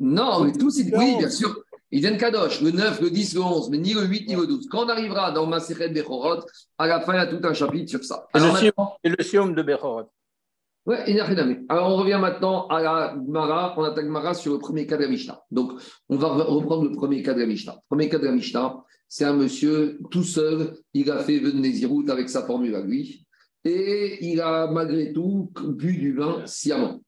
Non, 0.00 0.44
mais 0.44 0.52
tout, 0.52 0.70
c'est. 0.70 0.84
Oui, 0.96 1.16
bien 1.18 1.28
sûr. 1.28 1.62
Ils 1.90 2.00
viennent 2.00 2.18
Kadosh, 2.18 2.60
le 2.60 2.70
9, 2.70 3.00
le 3.00 3.10
10, 3.10 3.34
le 3.34 3.40
11, 3.40 3.70
mais 3.70 3.78
ni 3.78 3.94
le 3.94 4.04
8, 4.04 4.28
ni 4.28 4.34
le 4.34 4.46
12. 4.46 4.68
Quand 4.70 4.84
on 4.84 4.88
arrivera 4.88 5.32
dans 5.32 5.46
Maseret 5.46 5.88
Bechorot, 5.88 6.44
à 6.76 6.86
la 6.86 7.00
fin, 7.00 7.14
il 7.14 7.16
y 7.16 7.20
a 7.20 7.26
tout 7.26 7.40
un 7.42 7.54
chapitre 7.54 7.90
sur 7.90 8.04
ça. 8.04 8.28
et 9.02 9.08
le 9.08 9.22
siom 9.22 9.54
de 9.54 9.62
Bechorot. 9.62 10.10
À 10.90 11.04
Alors, 11.68 11.90
on 11.90 11.96
revient 11.96 12.18
maintenant 12.18 12.66
à 12.68 12.80
la. 12.80 13.14
On 13.76 13.84
attaque 13.84 14.06
Mara 14.06 14.32
sur 14.32 14.54
le 14.54 14.58
premier 14.58 14.86
cas 14.86 14.96
de 14.96 15.02
la 15.02 15.08
Mishnah. 15.08 15.42
Donc, 15.50 15.72
on 16.08 16.16
va 16.16 16.28
reprendre 16.28 16.84
le 16.84 16.92
premier 16.92 17.22
cas 17.22 17.34
de 17.34 17.40
la 17.40 17.46
Mishnah. 17.46 17.74
Le 17.74 17.88
premier 17.90 18.08
cas 18.08 18.18
de 18.18 18.24
la 18.24 18.32
Mishnah, 18.32 18.74
c'est 19.06 19.24
un 19.24 19.34
monsieur 19.34 19.98
tout 20.10 20.22
seul. 20.22 20.72
Il 20.94 21.10
a 21.10 21.18
fait 21.18 21.40
Nézirut 21.40 22.08
avec 22.08 22.30
sa 22.30 22.42
formule 22.44 22.74
à 22.74 22.80
lui. 22.80 23.26
Et 23.64 24.30
il 24.30 24.40
a 24.40 24.66
malgré 24.68 25.12
tout 25.12 25.52
bu 25.62 25.94
du 25.98 26.14
vin 26.14 26.42
sciemment. 26.46 27.02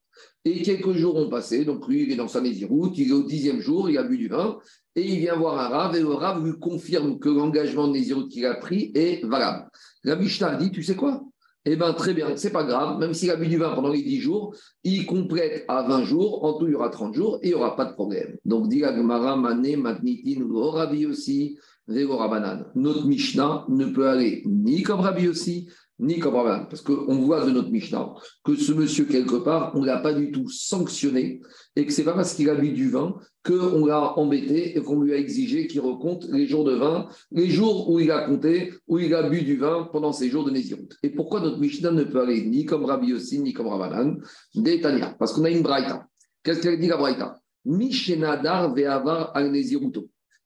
Et 0.45 0.61
quelques 0.61 0.93
jours 0.93 1.17
ont 1.17 1.31
passé, 1.31 1.65
donc 1.65 1.89
lui, 1.89 2.03
il 2.03 2.13
est 2.13 2.17
dans 2.17 2.29
sa 2.29 2.43
Nézirut, 2.43 2.91
il 2.97 3.09
est 3.09 3.13
au 3.13 3.23
dixième 3.23 3.61
jour, 3.61 3.89
il 3.89 3.97
a 3.97 4.03
bu 4.03 4.19
du 4.19 4.29
vin, 4.29 4.59
et 4.97 5.07
il 5.07 5.21
vient 5.21 5.37
voir 5.37 5.59
un 5.59 5.69
Rav, 5.69 5.97
et 5.97 6.01
le 6.01 6.13
Rav 6.13 6.45
lui 6.45 6.59
confirme 6.59 7.19
que 7.19 7.29
l'engagement 7.29 7.89
de 7.89 7.93
Nézirut 7.93 8.29
qu'il 8.29 8.45
a 8.47 8.55
pris 8.55 8.91
est 8.95 9.25
valable. 9.25 9.69
La 10.03 10.17
Mishnah 10.17 10.57
dit, 10.57 10.71
tu 10.71 10.83
sais 10.83 10.97
quoi? 10.97 11.23
Eh 11.67 11.77
bien, 11.77 11.93
très 11.93 12.15
bien, 12.15 12.37
c'est 12.37 12.53
pas 12.53 12.65
grave, 12.65 12.99
même 12.99 13.13
s'il 13.13 13.31
a 13.31 13.37
bu 13.37 13.47
du 13.47 13.59
vin 13.59 13.75
pendant 13.75 13.91
les 13.91 14.03
dix 14.03 14.19
jours, 14.19 14.55
il 14.83 15.05
complète 15.05 15.67
à 15.69 15.83
20 15.83 16.05
jours, 16.05 16.43
en 16.43 16.55
tout, 16.55 16.67
il 16.67 16.73
y 16.73 16.75
aura 16.75 16.89
30 16.89 17.13
jours, 17.15 17.39
et 17.43 17.49
il 17.49 17.51
n'y 17.51 17.55
aura 17.55 17.77
pas 17.77 17.85
de 17.85 17.93
problème. 17.93 18.37
Donc, 18.47 18.69
dit 18.69 18.81
Mané, 18.83 19.77
Matnitin, 19.77 20.47
Rabi 20.51 21.05
aussi, 21.05 21.59
Notre 21.87 23.07
Mishnah 23.07 23.67
ne 23.69 23.87
peut 23.87 24.09
aller 24.09 24.43
ni 24.47 24.83
comme 24.83 25.01
Rabbi 25.01 25.29
aussi, 25.29 25.69
ni 26.01 26.19
comme 26.19 26.35
Parce 26.35 26.81
qu'on 26.81 27.19
voit 27.21 27.45
de 27.45 27.51
notre 27.51 27.71
Mishnah 27.71 28.15
que 28.43 28.57
ce 28.57 28.73
monsieur, 28.73 29.05
quelque 29.05 29.37
part, 29.37 29.73
on 29.75 29.81
ne 29.81 29.87
l'a 29.87 29.99
pas 29.99 30.15
du 30.15 30.33
tout 30.33 30.49
sanctionné 30.49 31.41
et 31.77 31.87
que 31.87 31.93
ce 31.93 32.01
n'est 32.01 32.07
pas 32.07 32.15
parce 32.15 32.35
qu'il 32.35 32.49
a 32.49 32.55
bu 32.55 32.73
du 32.73 32.91
vin 32.91 33.15
qu'on 33.45 33.85
l'a 33.87 34.19
embêté 34.19 34.77
et 34.77 34.83
qu'on 34.83 35.01
lui 35.03 35.13
a 35.13 35.17
exigé 35.17 35.67
qu'il 35.67 35.81
recompte 35.81 36.25
les 36.31 36.47
jours 36.47 36.65
de 36.65 36.75
vin, 36.75 37.09
les 37.31 37.49
jours 37.49 37.91
où 37.91 38.01
il 38.01 38.11
a 38.11 38.27
compté, 38.27 38.73
où 38.89 38.99
il 38.99 39.15
a 39.15 39.29
bu 39.29 39.43
du 39.43 39.57
vin 39.57 39.89
pendant 39.93 40.13
ses 40.13 40.31
jours 40.31 40.45
de 40.45 40.51
Nézirut. 40.51 40.89
Et 41.03 41.11
pourquoi 41.11 41.41
notre 41.41 41.59
Mishnah 41.59 41.91
ne 41.91 42.05
peut 42.05 42.21
aller 42.21 42.47
ni 42.47 42.65
comme 42.65 42.85
Rabbi 42.85 43.13
aussi, 43.13 43.39
ni 43.41 43.53
comme 43.53 43.69
Rabbanan 43.69 44.19
D'Etania. 44.55 45.17
Parce 45.19 45.33
qu'on 45.33 45.45
a 45.45 45.51
une 45.51 45.63
braïta. 45.63 46.07
Qu'est-ce 46.43 46.61
qu'elle 46.61 46.81
dit 46.81 46.89
la 46.89 46.97
braïta? 46.97 47.37
Mishenadar 47.67 48.75
ve'avar 48.75 49.37
al. 49.37 49.53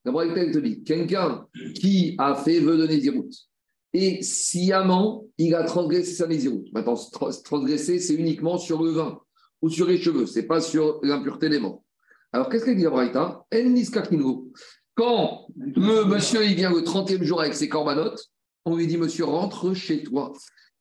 La 0.05 0.13
braïta, 0.13 0.41
elle 0.41 0.53
te 0.53 0.59
dit 0.59 0.83
quelqu'un 0.83 1.47
qui 1.77 2.17
a 2.19 2.35
fait 2.35 2.59
vœu 2.59 2.77
de 2.77 2.87
Nézirut 2.87 3.31
et 3.95 4.23
sciemment, 4.23 5.25
il 5.39 5.55
a 5.55 5.63
transgressé 5.63 6.13
sa 6.15 6.27
Nézirut. 6.27 6.65
Maintenant, 6.73 6.97
transgresser, 7.45 8.01
c'est 8.01 8.15
uniquement 8.15 8.59
sur 8.59 8.83
le 8.83 8.91
vin 8.91 9.21
ou 9.63 9.71
sur 9.71 9.87
les 9.87 9.99
cheveux, 9.99 10.27
ce 10.27 10.41
n'est 10.41 10.47
pas 10.47 10.61
sur 10.61 10.99
l'impureté 11.03 11.49
des 11.49 11.61
membres. 11.61 11.83
Alors, 12.33 12.49
qu'est-ce 12.49 12.65
qu'elle 12.65 12.77
dit 12.77 12.83
la 12.83 13.47
Quand 14.97 15.47
le 15.57 16.05
monsieur 16.05 16.45
il 16.45 16.57
vient 16.57 16.73
le 16.73 16.81
30e 16.81 17.23
jour 17.23 17.41
avec 17.41 17.55
ses 17.55 17.69
corbanotes, 17.69 18.31
on 18.65 18.77
lui 18.77 18.89
dit 18.89 18.97
Monsieur, 18.97 19.25
rentre 19.25 19.73
chez 19.75 20.03
toi. 20.03 20.33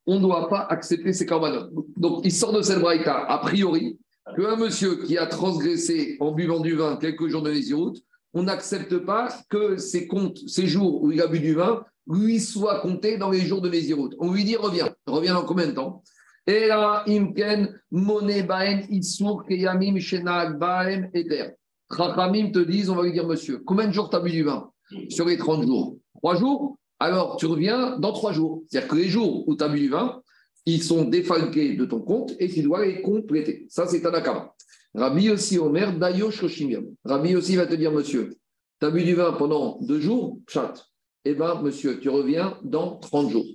On 0.08 0.16
ne 0.16 0.22
doit 0.22 0.50
pas 0.50 0.66
accepter 0.70 1.14
ses 1.14 1.28
corbanotes. 1.28 1.72
Donc, 1.96 2.22
il 2.26 2.32
sort 2.32 2.52
de 2.52 2.62
cette 2.64 2.80
braïta, 2.80 3.26
a 3.26 3.38
priori, 3.38 4.00
qu'un 4.36 4.56
monsieur 4.56 5.04
qui 5.04 5.18
a 5.18 5.28
transgressé 5.28 6.18
en 6.20 6.32
buvant 6.32 6.60
du 6.60 6.76
vin 6.76 6.98
quelques 6.98 7.28
jours 7.28 7.44
de 7.44 7.52
Nézirut, 7.52 8.00
on 8.34 8.44
n'accepte 8.44 8.98
pas 8.98 9.30
que 9.50 9.78
ses 9.78 10.08
comptes, 10.08 10.40
ces 10.48 10.66
jours 10.66 11.04
où 11.04 11.12
il 11.12 11.22
a 11.22 11.28
bu 11.28 11.40
du 11.40 11.54
vin, 11.54 11.86
lui 12.08 12.40
soit 12.40 12.80
compté 12.82 13.18
dans 13.18 13.30
les 13.30 13.42
jours 13.42 13.62
de 13.62 13.70
Nézirut. 13.70 14.10
On 14.20 14.32
lui 14.32 14.44
dit 14.44 14.56
reviens. 14.56 14.94
Reviens 15.08 15.34
dans 15.34 15.46
combien 15.46 15.68
de 15.68 15.72
temps? 15.72 16.04
Et 16.46 16.68
là, 16.68 17.04
Imken, 17.08 17.80
Monebaen, 17.92 18.82
Itsur, 18.90 19.46
Keyamim, 19.48 20.00
Shenag, 20.00 20.58
Baem, 20.60 21.10
Eter. 21.14 21.52
Te 21.90 22.60
disent, 22.64 22.90
on 22.90 22.96
va 22.96 23.04
lui 23.04 23.14
dire, 23.14 23.28
monsieur, 23.28 23.60
combien 23.60 23.88
de 23.88 23.94
jours 23.94 24.10
tu 24.10 24.16
as 24.16 24.20
bu 24.20 24.32
du 24.32 24.44
vin? 24.44 24.70
Sur 25.10 25.28
les 25.28 25.38
30 25.38 25.66
jours. 25.66 25.98
Trois 26.18 26.36
jours? 26.36 26.78
Alors, 27.00 27.38
tu 27.38 27.46
reviens 27.46 27.98
dans 28.00 28.12
trois 28.12 28.34
jours. 28.34 28.64
C'est-à-dire 28.68 28.90
que 28.90 28.96
les 28.96 29.08
jours 29.08 29.48
où 29.48 29.56
tu 29.56 29.64
as 29.64 29.70
bu 29.70 29.80
du 29.80 29.90
vin, 29.90 30.22
ils 30.66 30.82
sont 30.82 31.06
défalqués 31.06 31.76
de 31.76 31.86
ton 31.86 32.00
compte 32.00 32.34
et 32.40 32.50
tu 32.50 32.62
dois 32.62 32.86
les 32.86 33.02
compléter. 33.02 33.66
Ça, 33.70 33.88
c'est 33.88 34.02
Tanakama. 34.02 34.54
Rabbi 34.96 35.30
aussi, 35.30 35.60
Omer, 35.60 35.98
Dayo, 35.98 36.32
Shoshimiam. 36.32 36.86
Rabbi 37.06 37.36
aussi 37.36 37.56
va 37.56 37.68
te 37.68 37.76
dire, 37.76 37.92
monsieur, 37.92 38.36
tu 38.80 38.86
as 38.86 38.90
bu 38.90 39.04
du 39.04 39.14
vin 39.14 39.34
pendant 39.34 39.80
deux 39.82 40.00
jours, 40.00 40.40
chat 40.48 40.74
eh 41.26 41.34
bien, 41.34 41.62
monsieur, 41.62 42.00
tu 42.00 42.10
reviens 42.10 42.58
dans 42.64 42.98
30 42.98 43.30
jours. 43.30 43.46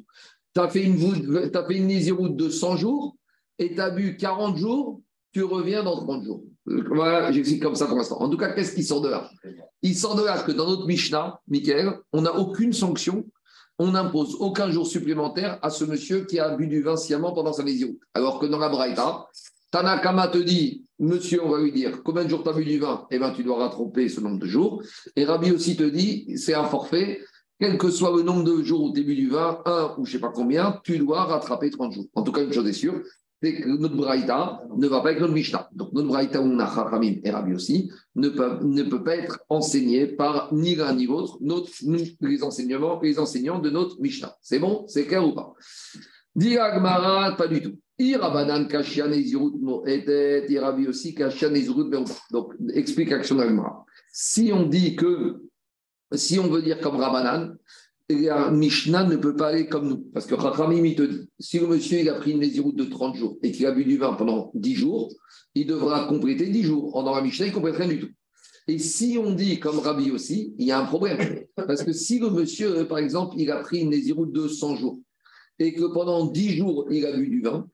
Tu 0.55 0.61
as 0.61 0.69
fait 0.69 0.85
une, 0.85 1.51
as 1.55 1.65
fait 1.65 1.77
une 1.77 2.37
de 2.37 2.49
100 2.49 2.77
jours 2.77 3.17
et 3.59 3.75
tu 3.75 3.81
as 3.81 3.91
bu 3.91 4.17
40 4.17 4.57
jours, 4.57 5.01
tu 5.33 5.43
reviens 5.43 5.83
dans 5.83 5.97
30 5.97 6.25
jours. 6.25 6.43
Voilà, 6.67 7.33
j'explique 7.33 7.63
comme 7.63 7.75
ça 7.75 7.87
pour 7.87 7.97
l'instant. 7.97 8.21
En 8.21 8.29
tout 8.29 8.37
cas, 8.37 8.53
qu'est-ce 8.53 8.75
qui 8.75 8.85
sort 8.85 9.01
de 9.01 9.09
là? 9.09 9.31
Il 9.83 9.97
sort 9.97 10.17
de 10.17 10.47
que 10.47 10.53
dans 10.53 10.67
notre 10.69 10.87
Mishnah, 10.87 11.41
Michael, 11.49 11.99
on 12.13 12.23
n'a 12.23 12.35
aucune 12.37 12.73
sanction, 12.73 13.25
on 13.79 13.93
n'impose 13.93 14.35
aucun 14.41 14.71
jour 14.71 14.87
supplémentaire 14.87 15.59
à 15.63 15.71
ce 15.71 15.85
monsieur 15.85 16.25
qui 16.25 16.39
a 16.39 16.55
bu 16.57 16.67
du 16.67 16.83
vin 16.83 16.97
sciemment 16.97 17.33
pendant 17.33 17.53
sa 17.53 17.63
Nézirut. 17.63 17.99
Alors 18.15 18.39
que 18.39 18.47
dans 18.47 18.59
la 18.59 18.69
Braïta, 18.69 19.27
Tanakama 19.71 20.29
te 20.29 20.39
dit, 20.39 20.85
monsieur, 20.99 21.45
on 21.45 21.51
va 21.51 21.61
lui 21.61 21.73
dire, 21.73 22.03
combien 22.03 22.25
de 22.25 22.29
jours 22.29 22.43
tu 22.43 22.49
as 22.49 22.53
bu 22.53 22.65
du 22.65 22.79
vin? 22.79 23.07
Eh 23.11 23.19
bien, 23.19 23.31
tu 23.31 23.45
dois 23.45 23.59
rattraper 23.59 24.09
ce 24.09 24.21
nombre 24.21 24.39
de 24.39 24.47
jours. 24.47 24.83
Et 25.15 25.25
Rabbi 25.25 25.53
aussi 25.53 25.77
te 25.77 25.85
dit, 25.85 26.37
c'est 26.37 26.55
un 26.55 26.65
forfait, 26.65 27.21
quel 27.61 27.77
que 27.77 27.91
soit 27.91 28.17
le 28.17 28.23
nombre 28.23 28.45
de 28.45 28.63
jours 28.63 28.85
au 28.85 28.91
début 28.91 29.15
du 29.15 29.29
vin, 29.29 29.61
un 29.67 29.95
ou 29.99 30.05
je 30.05 30.11
ne 30.11 30.13
sais 30.13 30.21
pas 30.21 30.33
combien, 30.33 30.81
tu 30.85 30.99
dois 30.99 31.25
rattraper 31.25 31.71
30 31.71 31.93
jours. 31.93 32.07
En 32.15 32.23
tout 32.23 32.33
cas, 32.33 32.43
une 32.43 32.53
chose 32.53 32.69
est 32.69 32.73
sûre, 32.73 33.03
c'est 33.43 33.55
que 33.55 33.69
notre 33.69 33.97
Braïta 33.97 34.63
ne 34.77 34.87
va 34.89 35.01
pas 35.01 35.11
avec 35.11 35.21
notre 35.21 35.33
Mishnah. 35.33 35.69
Donc 35.73 35.93
notre 35.93 36.09
Braïta, 36.09 36.41
où 36.41 36.45
on 36.45 36.59
a 36.59 36.73
Chachamim 36.73 37.17
et 37.23 37.31
Rabbi 37.31 37.55
aussi, 37.55 37.91
ne 38.17 38.29
peut, 38.29 38.59
ne 38.63 38.83
peut 38.83 39.03
pas 39.03 39.17
être 39.17 39.41
enseigné 39.49 40.07
par 40.07 40.53
ni 40.53 40.75
l'un 40.75 40.95
ni 40.95 41.07
l'autre, 41.07 41.39
les 42.21 42.43
enseignements, 42.43 43.01
les 43.01 43.19
enseignants 43.19 43.59
de 43.59 43.71
notre 43.71 44.01
Mishnah. 44.01 44.35
C'est 44.41 44.59
bon 44.59 44.85
C'est 44.89 45.07
clair 45.07 45.27
ou 45.27 45.35
pas? 45.35 45.55
Diagmara, 46.35 47.37
pas 47.37 47.49
du 47.49 47.63
tout. 47.63 47.79
Irabanan 47.99 48.69
kashian 48.69 49.11
ezirut 49.11 49.59
mo'etet, 49.61 50.47
irabi 50.49 50.87
aussi 50.87 51.15
kashian 51.15 51.53
ezirut 51.55 51.91
Donc, 52.31 52.53
explication 52.73 53.35
d'Agmara. 53.35 53.85
Si 54.13 54.53
on 54.53 54.67
dit 54.67 54.95
que 54.95 55.48
si 56.13 56.39
on 56.39 56.49
veut 56.49 56.63
dire 56.63 56.81
comme 56.81 56.97
Rabbanan, 56.97 57.57
la 58.11 58.51
Mishnah 58.51 59.05
ne 59.05 59.17
peut 59.17 59.37
pas 59.37 59.49
aller 59.49 59.67
comme 59.67 59.89
nous. 59.89 59.99
Parce 60.15 60.27
que 60.27 60.35
Rachamim, 60.35 60.85
il 60.85 60.95
te 60.95 61.03
dit, 61.03 61.29
si 61.39 61.59
le 61.59 61.67
monsieur 61.67 62.01
il 62.01 62.09
a 62.09 62.15
pris 62.15 62.33
une 62.33 62.41
lésiroute 62.41 62.77
de 62.77 62.85
30 62.85 63.17
jours 63.17 63.39
et 63.43 63.53
qu'il 63.53 63.67
a 63.67 63.73
bu 63.73 63.85
du 63.85 63.99
vin 63.99 64.15
pendant 64.15 64.51
10 64.55 64.75
jours, 64.75 65.13
il 65.55 65.67
devra 65.67 66.07
compléter 66.07 66.49
10 66.49 66.63
jours. 66.63 67.05
Dans 67.05 67.15
la 67.15 67.21
Mishnah, 67.21 67.47
il 67.47 67.51
ne 67.51 67.55
complète 67.55 67.77
rien 67.77 67.89
du 67.89 68.01
tout. 68.01 68.11
Et 68.67 68.79
si 68.79 69.19
on 69.23 69.33
dit 69.33 69.61
comme 69.61 69.79
Rabbi 69.79 70.11
aussi, 70.11 70.55
il 70.59 70.67
y 70.67 70.73
a 70.73 70.81
un 70.81 70.85
problème. 70.85 71.45
Parce 71.57 71.83
que 71.83 71.93
si 71.93 72.19
le 72.19 72.31
monsieur, 72.31 72.87
par 72.87 72.99
exemple, 72.99 73.35
il 73.39 73.51
a 73.51 73.61
pris 73.61 73.81
une 73.81 73.91
lésiroute 73.91 74.33
de 74.33 74.49
100 74.49 74.77
jours 74.77 75.01
et 75.59 75.75
que 75.75 75.85
pendant 75.93 76.27
10 76.27 76.57
jours, 76.57 76.87
il 76.91 77.05
a 77.05 77.13
bu 77.13 77.29
du 77.29 77.43
vin, 77.43 77.67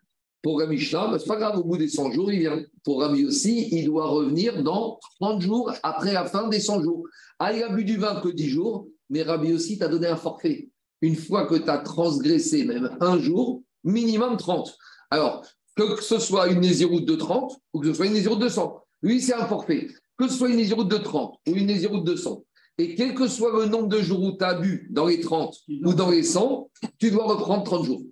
pour 0.45 0.61
la 0.61 0.67
Mishnah, 0.67 1.09
ce 1.19 1.23
n'est 1.23 1.27
pas 1.27 1.37
grave, 1.37 1.59
au 1.59 1.65
bout 1.65 1.79
des 1.79 1.89
100 1.89 2.13
jours, 2.13 2.31
il 2.31 2.41
vient. 2.41 2.63
Pour 2.85 3.01
Rabbi 3.01 3.25
aussi, 3.25 3.67
il 3.73 3.87
doit 3.87 4.09
revenir 4.09 4.63
dans 4.63 5.01
30 5.19 5.41
jours 5.41 5.73
après 5.83 6.13
la 6.13 6.27
fin 6.27 6.49
des 6.49 6.61
100 6.61 6.83
jours. 6.83 7.03
Ah, 7.39 7.55
il 7.55 7.63
a 7.63 7.71
bu 7.71 7.83
du 7.83 7.97
vin 7.97 8.21
que 8.21 8.29
10 8.29 8.51
jours, 8.51 8.87
mais 9.09 9.23
Rabbi 9.23 9.55
aussi 9.55 9.79
t'a 9.79 9.89
donné 9.89 10.07
un 10.07 10.17
forfait. 10.17 10.69
Une 11.01 11.17
fois 11.17 11.47
que 11.47 11.55
tu 11.55 11.71
as 11.71 11.79
transgressé 11.79 12.67
même 12.67 12.95
un 13.01 13.19
jour, 13.19 13.63
minimum 13.85 14.37
30. 14.37 14.77
Alors, 15.11 15.47
que 15.77 16.03
ce 16.03 16.19
soit 16.19 16.49
une 16.49 16.61
nésiroute 16.61 17.07
de 17.07 17.15
30 17.15 17.57
ou 17.73 17.81
que 17.81 17.87
ce 17.87 17.95
soit 17.95 18.07
une 18.07 18.13
nésiroute 18.13 18.41
de 18.41 18.51
100, 18.51 18.85
lui, 19.01 19.23
c'est 19.23 19.35
un 19.35 19.47
forfait. 19.47 19.89
Que 20.19 20.29
ce 20.29 20.35
soit 20.35 20.51
une 20.51 20.57
nésiroute 20.57 20.89
de 20.89 20.99
30 20.99 21.39
ou 21.49 21.53
une 21.53 21.67
nésiroute 21.67 22.05
de 22.05 22.17
100, 22.17 22.45
et 22.77 22.95
quel 22.97 23.15
que 23.15 23.29
soit 23.29 23.53
le 23.59 23.67
nombre 23.67 23.89
de 23.89 24.03
jours 24.03 24.23
où 24.23 24.33
tu 24.33 24.45
as 24.45 24.55
bu 24.55 24.89
dans 24.91 25.07
les 25.07 25.21
30 25.21 25.57
ou 25.85 25.95
dans 25.95 26.11
les 26.11 26.23
100, 26.23 26.71
tu 26.99 27.11
dois 27.11 27.25
reprendre 27.25 27.65
30 27.65 27.85
jours. 27.85 28.03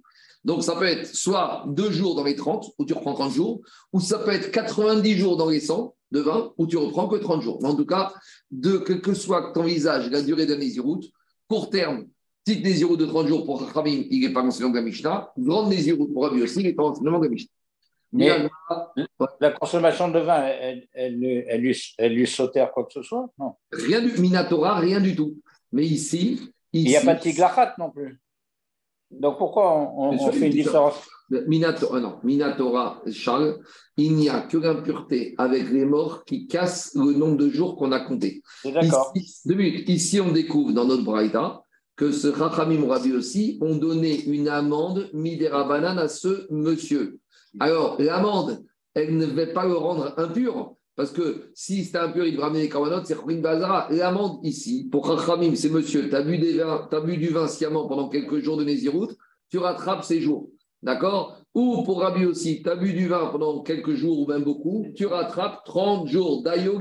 Donc, 0.44 0.64
ça 0.64 0.74
peut 0.74 0.86
être 0.86 1.06
soit 1.06 1.64
deux 1.68 1.90
jours 1.90 2.14
dans 2.14 2.24
les 2.24 2.34
30, 2.34 2.72
où 2.78 2.84
tu 2.84 2.92
reprends 2.94 3.14
30 3.14 3.32
jours, 3.32 3.60
ou 3.92 4.00
ça 4.00 4.18
peut 4.18 4.32
être 4.32 4.50
90 4.50 5.16
jours 5.16 5.36
dans 5.36 5.48
les 5.48 5.60
100 5.60 5.94
de 6.10 6.20
20, 6.20 6.54
où 6.58 6.66
tu 6.66 6.76
reprends 6.76 7.08
que 7.08 7.16
30 7.16 7.42
jours. 7.42 7.64
en 7.64 7.74
tout 7.74 7.86
cas, 7.86 8.12
de, 8.50 8.78
quel 8.78 9.00
que 9.00 9.14
soit 9.14 9.48
que 9.48 9.54
ton 9.54 9.62
visage, 9.62 10.10
la 10.10 10.22
durée 10.22 10.46
d'un 10.46 10.58
Néziroute, 10.58 11.04
court 11.48 11.70
terme, 11.70 12.06
petite 12.44 12.64
Néziroute 12.64 12.98
de 12.98 13.06
30 13.06 13.28
jours 13.28 13.46
pour 13.46 13.72
Khamim, 13.72 14.04
il 14.10 14.20
n'est 14.20 14.32
pas 14.32 14.42
mentionné 14.42 14.70
de 14.70 14.76
la 14.76 14.82
Mishnah, 14.82 15.32
grande 15.38 15.70
Néziroute 15.70 16.12
pour 16.12 16.24
Rabbi 16.24 16.42
aussi, 16.42 16.60
il 16.60 16.66
n'est 16.66 16.72
pas 16.72 16.82
mentionné 16.82 17.10
de 17.10 17.22
la 17.22 17.28
Mishnah. 17.28 17.52
Mais 18.14 18.30
la 19.40 19.50
consommation 19.52 20.08
de 20.08 20.18
vin, 20.18 20.44
elle, 20.44 20.86
elle, 20.92 21.44
elle, 21.48 21.60
lui, 21.62 21.94
elle 21.96 22.12
lui 22.12 22.26
sautère 22.26 22.70
quoi 22.70 22.84
que 22.84 22.92
ce 22.92 23.02
soit? 23.02 23.30
Non. 23.38 23.54
Rien 23.72 24.02
du 24.02 24.20
Minatora, 24.20 24.78
rien 24.80 25.00
du 25.00 25.16
tout. 25.16 25.38
Mais 25.72 25.86
ici. 25.86 26.52
il 26.74 26.84
n'y 26.84 26.96
a 26.96 27.00
pas 27.00 27.14
de 27.14 27.20
tiglachat 27.20 27.74
non 27.78 27.90
plus. 27.90 28.20
Donc 29.20 29.38
pourquoi 29.38 29.92
on, 29.96 30.16
fait 30.32 30.46
une 30.46 30.52
différence 30.52 30.94
Minatora, 31.46 32.00
non, 32.00 32.18
Minatora, 32.22 33.02
Charles, 33.10 33.58
il 33.96 34.14
n'y 34.14 34.28
a 34.28 34.40
que 34.40 34.58
l'impureté 34.58 35.34
avec 35.38 35.70
les 35.70 35.84
morts 35.84 36.24
qui 36.24 36.46
cassent 36.46 36.94
le 36.94 37.12
nombre 37.12 37.36
de 37.36 37.48
jours 37.48 37.76
qu'on 37.76 37.92
a 37.92 38.00
compté. 38.00 38.42
D'accord. 38.64 39.12
Ici, 39.14 39.40
deux 39.46 39.54
minutes. 39.54 39.88
Ici, 39.88 40.20
on 40.20 40.30
découvre 40.30 40.72
dans 40.72 40.84
notre 40.84 41.04
Braïta 41.04 41.62
que 41.96 42.10
ce 42.10 42.28
Rachamim 42.28 42.86
Rabi 42.86 43.12
aussi 43.12 43.58
ont 43.60 43.76
donné 43.76 44.24
une 44.24 44.48
amende 44.48 45.10
midera 45.12 45.64
banane 45.64 45.98
à 45.98 46.08
ce 46.08 46.46
monsieur. 46.50 47.18
Alors, 47.60 48.00
l'amende, 48.00 48.64
elle 48.94 49.16
ne 49.16 49.26
va 49.26 49.46
pas 49.46 49.66
le 49.66 49.74
rendre 49.74 50.14
impur. 50.16 50.74
Parce 50.94 51.10
que 51.10 51.50
si 51.54 51.84
c'était 51.84 51.98
impur, 51.98 52.26
il 52.26 52.32
devrait 52.32 52.46
ramener 52.46 52.62
les 52.62 52.68
korbanot, 52.68 53.02
c'est 53.04 53.16
Khourin 53.16 53.40
Bazara. 53.40 53.88
L'amende 53.90 54.40
ici, 54.44 54.88
pour 54.90 55.08
Rachamim, 55.08 55.54
c'est 55.54 55.70
monsieur, 55.70 56.08
tu 56.08 56.14
as, 56.14 56.22
bu 56.22 57.16
du 57.16 57.28
vin 57.28 57.48
sciemment 57.48 57.88
pendant 57.88 58.08
quelques 58.08 58.40
jours 58.40 58.58
de 58.58 58.64
Nézirout, 58.64 59.08
tu 59.50 59.58
rattrapes 59.58 60.04
ces 60.04 60.20
jours. 60.20 60.50
D'accord? 60.82 61.38
Ou 61.54 61.82
pour 61.84 62.00
Rabbi 62.00 62.26
aussi, 62.26 62.62
tu 62.62 62.68
as 62.68 62.76
bu 62.76 62.92
du 62.92 63.08
vin 63.08 63.26
pendant 63.28 63.62
quelques 63.62 63.94
jours 63.94 64.18
ou 64.18 64.26
même 64.26 64.42
beaucoup, 64.42 64.86
tu 64.94 65.06
rattrapes 65.06 65.64
30 65.64 66.08
jours 66.08 66.42
d'Ayo. 66.42 66.78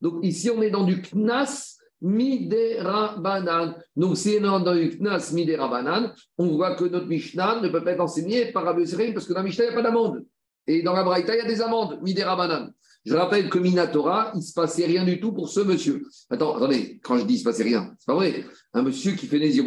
Donc 0.00 0.24
ici, 0.24 0.50
on 0.50 0.60
est 0.62 0.70
dans 0.70 0.84
du 0.84 1.00
Knas 1.00 1.78
Midera 2.02 3.16
Banan. 3.18 3.74
Donc 3.96 4.16
si 4.16 4.38
on 4.40 4.60
est 4.60 4.64
dans 4.64 4.74
du 4.74 4.98
Knas 4.98 5.32
Midera 5.32 5.68
Banan, 5.68 6.12
on 6.36 6.48
voit 6.56 6.74
que 6.74 6.84
notre 6.84 7.06
Mishnah 7.06 7.60
ne 7.60 7.68
peut 7.68 7.82
pas 7.82 7.92
être 7.92 8.00
enseigné 8.00 8.52
par 8.52 8.64
Rabbi 8.64 8.82
Yossi 8.82 9.12
parce 9.12 9.26
que 9.26 9.32
dans 9.32 9.40
la 9.40 9.44
Mishnah, 9.46 9.64
il 9.64 9.68
n'y 9.68 9.72
a 9.72 9.76
pas 9.76 9.82
d'amende. 9.82 10.24
Et 10.66 10.82
dans 10.82 10.92
la 10.92 11.04
Braïta, 11.04 11.34
il 11.34 11.38
y 11.38 11.42
a 11.42 11.46
des 11.46 11.62
amendes, 11.62 12.00
Midera 12.02 12.36
Banan. 12.36 12.70
Je 13.06 13.14
rappelle 13.14 13.48
que 13.48 13.60
Minatora, 13.60 14.32
il 14.34 14.38
ne 14.38 14.42
se 14.42 14.52
passait 14.52 14.84
rien 14.84 15.04
du 15.04 15.20
tout 15.20 15.32
pour 15.32 15.48
ce 15.48 15.60
monsieur. 15.60 16.02
Attends, 16.28 16.56
attendez, 16.56 16.98
quand 17.04 17.16
je 17.18 17.24
dis 17.24 17.34
il 17.34 17.36
ne 17.36 17.40
se 17.40 17.44
passait 17.44 17.62
rien, 17.62 17.94
c'est 18.00 18.06
pas 18.06 18.16
vrai. 18.16 18.44
Un 18.74 18.82
monsieur 18.82 19.12
qui 19.12 19.28
fait 19.28 19.38
les 19.38 19.60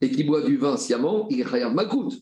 et 0.00 0.10
qui 0.10 0.24
boit 0.24 0.42
du 0.42 0.56
vin 0.56 0.76
sciemment, 0.76 1.28
il 1.30 1.40
est 1.40 1.44
Khayab 1.44 1.72
Makout. 1.72 2.12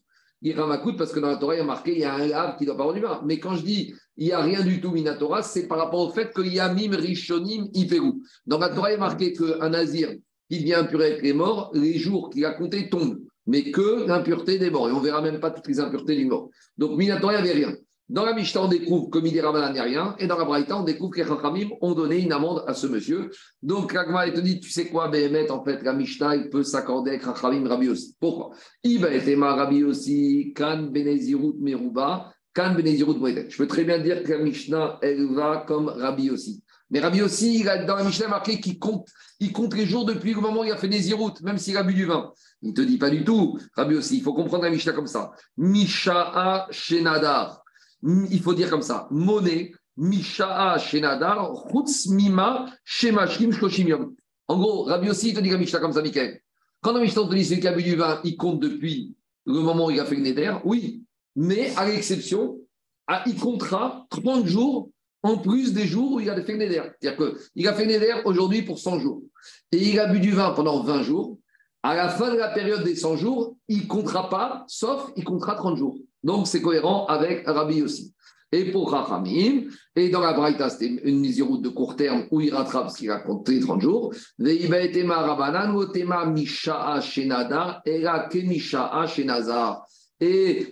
Il 0.42 0.54
Makout 0.54 0.98
parce 0.98 1.12
que 1.12 1.20
dans 1.20 1.28
la 1.30 1.36
Torah, 1.36 1.54
il 1.54 1.58
y 1.58 1.60
a 1.62 1.64
marqué 1.64 1.92
il 1.92 2.00
y 2.00 2.04
a 2.04 2.14
un 2.14 2.26
lave 2.26 2.58
qui 2.58 2.66
doit 2.66 2.76
pas 2.76 2.82
boire 2.82 2.94
du 2.94 3.00
vin. 3.00 3.22
Mais 3.24 3.40
quand 3.40 3.54
je 3.54 3.62
dis 3.62 3.94
il 4.18 4.26
n'y 4.26 4.32
a 4.32 4.40
rien 4.40 4.62
du 4.62 4.80
tout 4.80 4.90
Minatora, 4.90 5.42
c'est 5.42 5.66
par 5.66 5.78
rapport 5.78 6.00
au 6.00 6.12
fait 6.12 6.34
qu'il 6.34 6.52
y 6.52 6.60
a 6.60 6.72
Mim 6.72 6.94
Rishonim 6.94 7.68
Iperu. 7.72 8.12
Dans 8.46 8.58
la 8.58 8.68
Torah, 8.68 8.90
il 8.90 8.92
y 8.92 8.96
a 8.96 8.98
marqué 8.98 9.32
qu'un 9.32 9.70
nazir 9.70 10.10
qui 10.50 10.60
devient 10.60 10.74
impur 10.74 11.00
avec 11.00 11.22
les 11.22 11.32
morts, 11.32 11.70
les 11.72 11.98
jours 11.98 12.28
qu'il 12.28 12.44
a 12.44 12.52
comptés 12.52 12.90
tombent. 12.90 13.20
Mais 13.46 13.70
que 13.70 14.06
l'impureté 14.06 14.58
des 14.58 14.68
morts. 14.68 14.90
Et 14.90 14.92
on 14.92 14.98
ne 14.98 15.04
verra 15.04 15.22
même 15.22 15.40
pas 15.40 15.50
toutes 15.50 15.66
les 15.66 15.80
impuretés 15.80 16.14
du 16.14 16.26
mort. 16.26 16.50
Donc 16.76 16.98
Minatora, 16.98 17.32
il 17.32 17.42
n'y 17.42 17.50
avait 17.50 17.64
rien. 17.64 17.74
Dans 18.08 18.24
la 18.24 18.32
Mishnah, 18.32 18.62
on 18.62 18.68
découvre 18.68 19.10
que 19.10 19.18
Midi 19.18 19.38
Rabbanan 19.38 19.74
n'y 19.74 19.78
a 19.78 19.82
rien. 19.82 20.16
Et 20.18 20.26
dans 20.26 20.38
la 20.38 20.46
Braïta, 20.46 20.78
on 20.78 20.82
découvre 20.82 21.10
que 21.10 21.20
les 21.20 21.26
Chachamim 21.26 21.68
ont 21.82 21.92
donné 21.92 22.20
une 22.20 22.32
amende 22.32 22.64
à 22.66 22.72
ce 22.72 22.86
monsieur. 22.86 23.30
Donc, 23.62 23.92
Ragma, 23.92 24.26
il 24.26 24.32
te 24.32 24.40
dit, 24.40 24.60
tu 24.60 24.70
sais 24.70 24.86
quoi, 24.86 25.08
Béhémet, 25.08 25.50
en 25.50 25.62
fait, 25.62 25.82
la 25.82 25.92
Mishnah, 25.92 26.36
il 26.36 26.48
peut 26.48 26.62
s'accorder 26.62 27.10
avec 27.10 27.24
Chachamim 27.24 27.68
Rabbi 27.68 27.90
aussi. 27.90 28.16
Pourquoi? 28.18 28.56
Iba 28.82 29.10
et 29.10 29.34
Rabbi 29.34 29.84
aussi, 29.84 30.54
Kan 30.56 30.84
Benezirut 30.84 31.56
Meruba, 31.60 32.32
Kan 32.54 32.74
Benezirut 32.74 33.18
Moedet. 33.18 33.50
Je 33.50 33.58
peux 33.58 33.66
très 33.66 33.84
bien 33.84 33.98
dire 33.98 34.22
que 34.22 34.32
la 34.32 34.38
Mishnah, 34.38 34.98
elle 35.02 35.26
va 35.34 35.64
comme 35.68 35.88
Rabbi 35.88 36.30
aussi. 36.30 36.62
Mais 36.90 37.00
Rabbi 37.00 37.20
aussi, 37.20 37.60
il 37.60 37.84
dans 37.86 37.96
la 37.96 38.04
Mishnah, 38.04 38.28
marqué 38.28 38.58
qu'il 38.58 38.78
compte, 38.78 39.06
il 39.38 39.52
compte 39.52 39.74
les 39.74 39.84
jours 39.84 40.06
depuis 40.06 40.32
le 40.32 40.40
moment 40.40 40.62
où 40.62 40.64
il 40.64 40.72
a 40.72 40.78
fait 40.78 40.88
Nézirut, 40.88 41.34
même 41.42 41.58
s'il 41.58 41.76
a 41.76 41.82
bu 41.82 41.92
du 41.92 42.06
vin. 42.06 42.32
Il 42.62 42.70
ne 42.70 42.74
te 42.74 42.80
dit 42.80 42.96
pas 42.96 43.10
du 43.10 43.22
tout, 43.22 43.58
Rabbi 43.74 43.96
aussi. 43.96 44.16
Il 44.16 44.22
faut 44.22 44.32
comprendre 44.32 44.64
la 44.64 44.70
Mishnah 44.70 44.94
comme 44.94 45.06
ça. 45.06 45.32
Misha'a 45.58 46.68
Shenadar. 46.70 47.62
Il 48.02 48.40
faut 48.40 48.54
dire 48.54 48.70
comme 48.70 48.82
ça. 48.82 49.08
Monnaie, 49.10 49.72
Misha'a 49.96 50.78
Shenadar, 50.78 51.52
Mima 52.08 52.66
Shemashkim 52.84 53.52
Shloshim 53.52 53.88
Yom. 53.88 54.14
En 54.46 54.58
gros, 54.58 54.84
Rabbi 54.84 55.10
aussi, 55.10 55.30
il 55.30 55.34
te 55.34 55.40
dit 55.40 55.50
la 55.50 55.58
Mishnah 55.58 55.80
comme 55.80 55.92
ça, 55.92 56.02
Michael. 56.02 56.40
Quand 56.80 56.92
la 56.92 57.00
Mishnah 57.00 57.22
te 57.24 57.34
dit 57.34 57.44
celui 57.44 57.60
qui 57.60 57.68
a 57.68 57.72
bu 57.72 57.82
du 57.82 57.96
vin, 57.96 58.20
il 58.24 58.36
compte 58.36 58.60
depuis 58.60 59.14
le 59.44 59.60
moment 59.60 59.86
où 59.86 59.90
il 59.90 60.00
a 60.00 60.04
fait 60.04 60.14
le 60.14 60.22
Neder, 60.22 60.54
oui. 60.64 61.02
Mais 61.34 61.74
à 61.76 61.86
l'exception, 61.86 62.58
il 63.26 63.36
comptera 63.36 64.06
30 64.10 64.46
jours 64.46 64.90
en 65.22 65.38
plus 65.38 65.72
des 65.72 65.86
jours 65.86 66.12
où 66.12 66.20
il 66.20 66.30
a 66.30 66.40
fait 66.42 66.52
le 66.52 66.58
Neder. 66.58 66.82
C'est-à-dire 67.00 67.34
qu'il 67.52 67.68
a 67.68 67.74
fait 67.74 67.84
le 67.84 67.92
Neder 67.92 68.22
aujourd'hui 68.24 68.62
pour 68.62 68.78
100 68.78 69.00
jours. 69.00 69.22
Et 69.72 69.88
il 69.88 69.98
a 69.98 70.06
bu 70.06 70.20
du 70.20 70.30
vin 70.30 70.52
pendant 70.52 70.82
20 70.82 71.02
jours. 71.02 71.38
À 71.82 71.94
la 71.94 72.08
fin 72.08 72.32
de 72.32 72.38
la 72.38 72.48
période 72.48 72.84
des 72.84 72.96
100 72.96 73.16
jours, 73.16 73.56
il 73.68 73.82
ne 73.82 73.86
comptera 73.86 74.28
pas, 74.28 74.64
sauf 74.66 75.10
il 75.16 75.24
comptera 75.24 75.54
30 75.54 75.76
jours. 75.76 75.96
Donc, 76.22 76.46
c'est 76.46 76.60
cohérent 76.60 77.06
avec 77.06 77.46
Rabbi 77.46 77.82
aussi. 77.82 78.14
Et 78.50 78.70
pour 78.70 78.90
Rachamim, 78.90 79.64
et 79.94 80.08
dans 80.08 80.20
la 80.20 80.32
Braïta, 80.32 80.70
c'était 80.70 80.86
une 81.04 81.20
misérute 81.20 81.60
de 81.60 81.68
court 81.68 81.96
terme 81.96 82.24
où 82.30 82.40
il 82.40 82.54
rattrape 82.54 82.88
ce 82.88 82.96
qu'il 82.96 83.10
a 83.10 83.18
compté 83.18 83.60
30 83.60 83.82
jours. 83.82 84.14
Et 84.40 84.66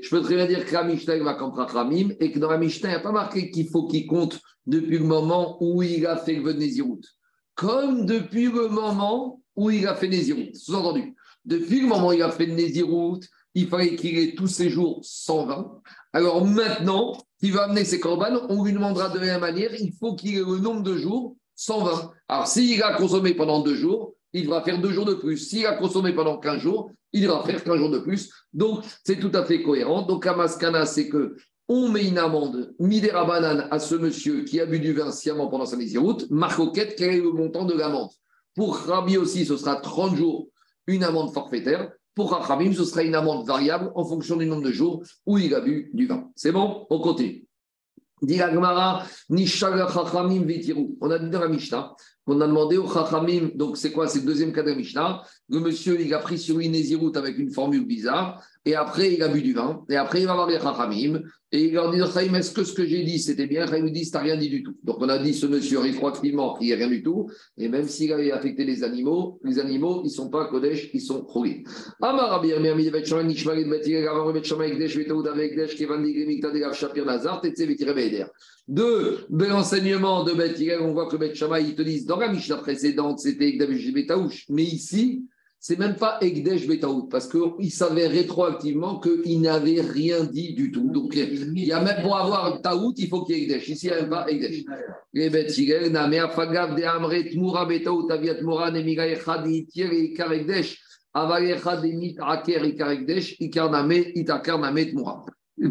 je 0.02 0.08
peux 0.10 0.22
très 0.22 0.34
bien 0.34 0.46
dire 0.46 0.64
que 0.64 0.72
la 0.72 0.84
Mishnah 0.84 1.18
va 1.18 1.34
comme 1.34 1.52
Rachamim, 1.52 2.14
et 2.18 2.32
que 2.32 2.38
dans 2.38 2.50
la 2.50 2.56
Mishnah, 2.56 2.88
il 2.88 2.92
n'y 2.92 2.98
a 2.98 3.00
pas 3.00 3.12
marqué 3.12 3.50
qu'il 3.50 3.68
faut 3.68 3.86
qu'il 3.86 4.06
compte 4.06 4.40
depuis 4.66 4.98
le 4.98 5.04
moment 5.04 5.58
où 5.60 5.82
il 5.82 6.06
a 6.06 6.16
fait 6.16 6.36
le 6.36 6.54
Nézirut. 6.54 7.02
Comme 7.54 8.06
depuis 8.06 8.46
le 8.46 8.68
moment 8.68 9.42
où 9.54 9.70
il 9.70 9.86
a 9.86 9.94
fait 9.94 10.08
Nézirut. 10.08 10.54
Sous-entendu, 10.54 11.14
depuis 11.44 11.82
le 11.82 11.88
moment 11.88 12.08
où 12.08 12.12
il 12.14 12.22
a 12.22 12.30
fait 12.30 12.46
Nézirut, 12.46 13.20
il 13.56 13.68
fallait 13.68 13.96
qu'il 13.96 14.18
ait 14.18 14.34
tous 14.34 14.48
ses 14.48 14.68
jours 14.68 15.00
120. 15.02 15.80
Alors 16.12 16.44
maintenant, 16.44 17.16
il 17.40 17.54
va 17.54 17.64
amener 17.64 17.86
ses 17.86 17.98
corbanes, 17.98 18.38
on 18.50 18.62
lui 18.62 18.74
demandera 18.74 19.08
de 19.08 19.18
la 19.18 19.24
même 19.24 19.40
manière, 19.40 19.74
il 19.74 19.92
faut 19.98 20.14
qu'il 20.14 20.36
ait 20.36 20.40
le 20.40 20.58
nombre 20.58 20.82
de 20.82 20.94
jours 20.96 21.36
120. 21.56 22.12
Alors 22.28 22.46
s'il 22.46 22.82
a 22.82 22.94
consommé 22.94 23.32
pendant 23.32 23.60
deux 23.60 23.74
jours, 23.74 24.12
il 24.34 24.44
devra 24.44 24.62
faire 24.62 24.78
deux 24.78 24.92
jours 24.92 25.06
de 25.06 25.14
plus. 25.14 25.38
S'il 25.38 25.64
a 25.64 25.72
consommé 25.72 26.12
pendant 26.12 26.36
15 26.36 26.60
jours, 26.60 26.90
il 27.14 27.22
devra 27.22 27.42
faire 27.44 27.64
15 27.64 27.78
jours 27.78 27.90
de 27.90 27.98
plus. 27.98 28.30
Donc 28.52 28.84
c'est 29.02 29.18
tout 29.18 29.32
à 29.32 29.42
fait 29.46 29.62
cohérent. 29.62 30.02
Donc 30.02 30.26
à 30.26 30.36
Maskana, 30.36 30.84
c'est 30.84 31.08
que 31.08 31.36
on 31.66 31.88
met 31.88 32.06
une 32.06 32.18
amende 32.18 32.74
midera 32.78 33.24
banane 33.24 33.68
à 33.70 33.78
ce 33.78 33.94
monsieur 33.94 34.44
qui 34.44 34.60
a 34.60 34.66
bu 34.66 34.78
du 34.80 34.92
vin 34.92 35.10
sciemment 35.10 35.48
pendant 35.48 35.64
sa 35.64 35.78
route. 35.98 36.30
Marcoquette, 36.30 36.94
quel 36.96 37.14
est 37.14 37.20
le 37.20 37.32
montant 37.32 37.64
de 37.64 37.72
l'amende? 37.72 38.10
Pour 38.54 38.76
Rabi 38.76 39.16
aussi, 39.16 39.46
ce 39.46 39.56
sera 39.56 39.76
30 39.76 40.14
jours, 40.14 40.48
une 40.86 41.02
amende 41.02 41.32
forfaitaire. 41.32 41.90
Pour 42.16 42.32
Rachamim, 42.32 42.72
ce 42.72 42.84
sera 42.84 43.02
une 43.02 43.14
amende 43.14 43.46
variable 43.46 43.92
en 43.94 44.02
fonction 44.02 44.36
du 44.36 44.46
nombre 44.46 44.62
de 44.62 44.72
jours 44.72 45.02
où 45.26 45.36
il 45.36 45.54
a 45.54 45.60
bu 45.60 45.90
du 45.92 46.06
vin. 46.06 46.30
C'est 46.34 46.50
bon? 46.50 46.86
On 46.88 46.98
continue. 46.98 47.46
On 48.22 48.26
a 48.26 48.48
dit 51.18 51.30
dans 51.30 51.40
la 51.40 51.48
Mishnah 51.48 51.94
qu'on 52.26 52.40
a 52.40 52.46
demandé 52.46 52.76
au 52.76 52.88
Chachamim, 52.92 53.50
donc 53.54 53.76
c'est 53.76 53.92
quoi 53.92 54.08
C'est 54.08 54.18
le 54.18 54.26
deuxième 54.26 54.52
cas 54.52 54.64
de 54.64 54.72
Mishnah. 54.72 55.22
Le 55.48 55.60
monsieur, 55.60 56.00
il 56.00 56.12
a 56.12 56.18
pris 56.18 56.38
sur 56.38 56.58
une 56.58 56.72
Nézirut 56.72 57.12
avec 57.14 57.38
une 57.38 57.52
formule 57.52 57.86
bizarre, 57.86 58.42
et 58.64 58.74
après, 58.74 59.14
il 59.14 59.22
a 59.22 59.28
bu 59.28 59.42
du 59.42 59.52
vin, 59.54 59.84
et 59.88 59.94
après, 59.94 60.20
il 60.22 60.26
va 60.26 60.34
voir 60.34 60.48
les 60.48 60.58
Chachamim, 60.58 61.22
et 61.52 61.66
il 61.66 61.74
leur 61.74 61.92
dit 61.92 62.00
est-ce 62.00 62.50
que 62.50 62.64
ce 62.64 62.72
que 62.72 62.84
j'ai 62.84 63.04
dit, 63.04 63.20
c'était 63.20 63.46
bien? 63.46 63.64
Chaim 63.68 63.82
nous 63.82 63.90
dit, 63.90 64.10
t'as 64.10 64.18
rien 64.18 64.36
dit 64.36 64.48
du 64.48 64.64
tout. 64.64 64.74
Donc 64.82 64.96
on 65.00 65.08
a 65.08 65.18
dit, 65.18 65.32
ce 65.32 65.46
monsieur, 65.46 65.78
rétroactivement, 65.78 66.58
il 66.60 66.66
n'y 66.66 66.72
a 66.72 66.76
rien 66.76 66.88
du 66.88 67.04
tout, 67.04 67.30
et 67.56 67.68
même 67.68 67.86
s'il 67.86 68.12
avait 68.12 68.32
affecté 68.32 68.64
les 68.64 68.82
animaux, 68.82 69.38
les 69.44 69.60
animaux, 69.60 70.00
ils 70.02 70.08
ne 70.08 70.12
sont 70.12 70.28
pas 70.28 70.46
Kodesh, 70.46 70.90
ils 70.92 71.00
sont 71.00 71.24
Choli. 71.24 71.62
De, 78.68 79.18
de 79.30 79.44
l'enseignement 79.44 80.24
de 80.24 80.32
Bet 80.32 80.58
Yirmiyah, 80.58 80.82
on 80.82 80.92
voit 80.92 81.08
que 81.08 81.16
Bet 81.16 81.34
Shammai, 81.34 81.62
ils 81.62 81.74
te 81.76 81.82
disent, 81.82 82.04
dans 82.04 82.18
la 82.18 82.28
Mishnah 82.28 82.56
précédente, 82.56 83.20
c'était 83.20 83.48
Ekdesh, 83.48 83.92
Betaouch, 83.92 84.46
mais 84.48 84.64
ici, 84.64 85.24
c'est 85.60 85.78
même 85.78 85.94
pas 85.94 86.18
Ekdesh 86.20 86.66
Betaout, 86.66 87.08
parce 87.08 87.28
qu'il 87.28 87.70
savait 87.70 88.08
rétroactivement 88.08 88.98
qu'il 88.98 89.40
n'avait 89.40 89.80
rien 89.80 90.24
dit 90.24 90.54
du 90.54 90.72
tout. 90.72 90.90
Donc, 90.90 91.14
il 91.14 91.64
y 91.64 91.72
a 91.72 91.80
même 91.80 92.02
pour 92.02 92.16
avoir 92.16 92.60
Taout, 92.60 92.94
il 92.96 93.08
faut 93.08 93.24
qu'il 93.24 93.38
y 93.38 93.40
ait 93.40 93.44
Ekdesh. 93.44 93.68
Ici, 93.68 93.86
il 93.86 93.92
n'y 93.92 93.96
a 93.96 94.00
même 94.00 94.10
pas 94.10 94.28
Ekdesh. 94.28 94.64
Les 95.12 95.30
Bet 95.30 95.46
Yirmiyah, 95.46 95.90
Name, 95.90 96.14
Afagav, 96.14 96.74
De 96.74 96.82
Amre, 96.82 97.22
Tmura, 97.30 97.66
Betaout, 97.66 98.10
Aviat, 98.10 98.42
Mora, 98.42 98.70
Nemiga, 98.72 99.06
Echad, 99.06 99.46
Itir, 99.46 99.92
Ikar, 99.92 100.32
Ekdesh. 100.32 100.82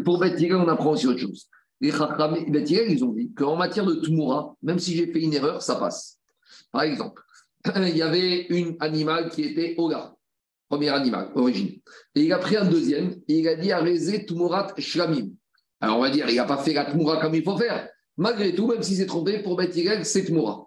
Pour 0.04 0.18
Bethilel, 0.18 0.56
on 0.56 0.66
apprend 0.66 0.90
aussi 0.90 1.06
autre 1.06 1.20
chose. 1.20 1.46
Les 1.80 1.90
Bethilel, 1.90 2.90
ils 2.90 3.04
ont 3.04 3.12
dit 3.12 3.32
qu'en 3.34 3.56
matière 3.56 3.84
de 3.84 3.94
Tmoura, 3.94 4.56
même 4.62 4.78
si 4.78 4.96
j'ai 4.96 5.12
fait 5.12 5.20
une 5.20 5.34
erreur, 5.34 5.62
ça 5.62 5.76
passe. 5.76 6.18
Par 6.72 6.82
exemple, 6.82 7.22
il 7.76 7.96
y 7.96 8.02
avait 8.02 8.46
un 8.50 8.74
animal 8.80 9.28
qui 9.28 9.42
était 9.42 9.74
Ola, 9.76 10.14
premier 10.68 10.88
animal, 10.88 11.30
origine. 11.34 11.78
Et 12.14 12.22
il 12.22 12.32
a 12.32 12.38
pris 12.38 12.56
un 12.56 12.64
deuxième, 12.64 13.20
et 13.28 13.38
il 13.40 13.48
a 13.48 13.56
dit 13.56 13.72
Arezé 13.72 14.24
Tmourat 14.24 14.74
Shlamim. 14.78 15.30
Alors 15.80 15.98
on 15.98 16.00
va 16.00 16.10
dire, 16.10 16.28
il 16.28 16.36
n'a 16.36 16.44
pas 16.44 16.58
fait 16.58 16.72
la 16.72 16.86
Tmoura 16.86 17.20
comme 17.20 17.34
il 17.34 17.42
faut 17.42 17.58
faire. 17.58 17.88
Malgré 18.16 18.54
tout, 18.54 18.66
même 18.66 18.82
s'il 18.82 18.96
s'est 18.96 19.06
trompé, 19.06 19.42
pour 19.42 19.56
Bethilel, 19.56 20.06
c'est 20.06 20.24
Tmoura. 20.24 20.66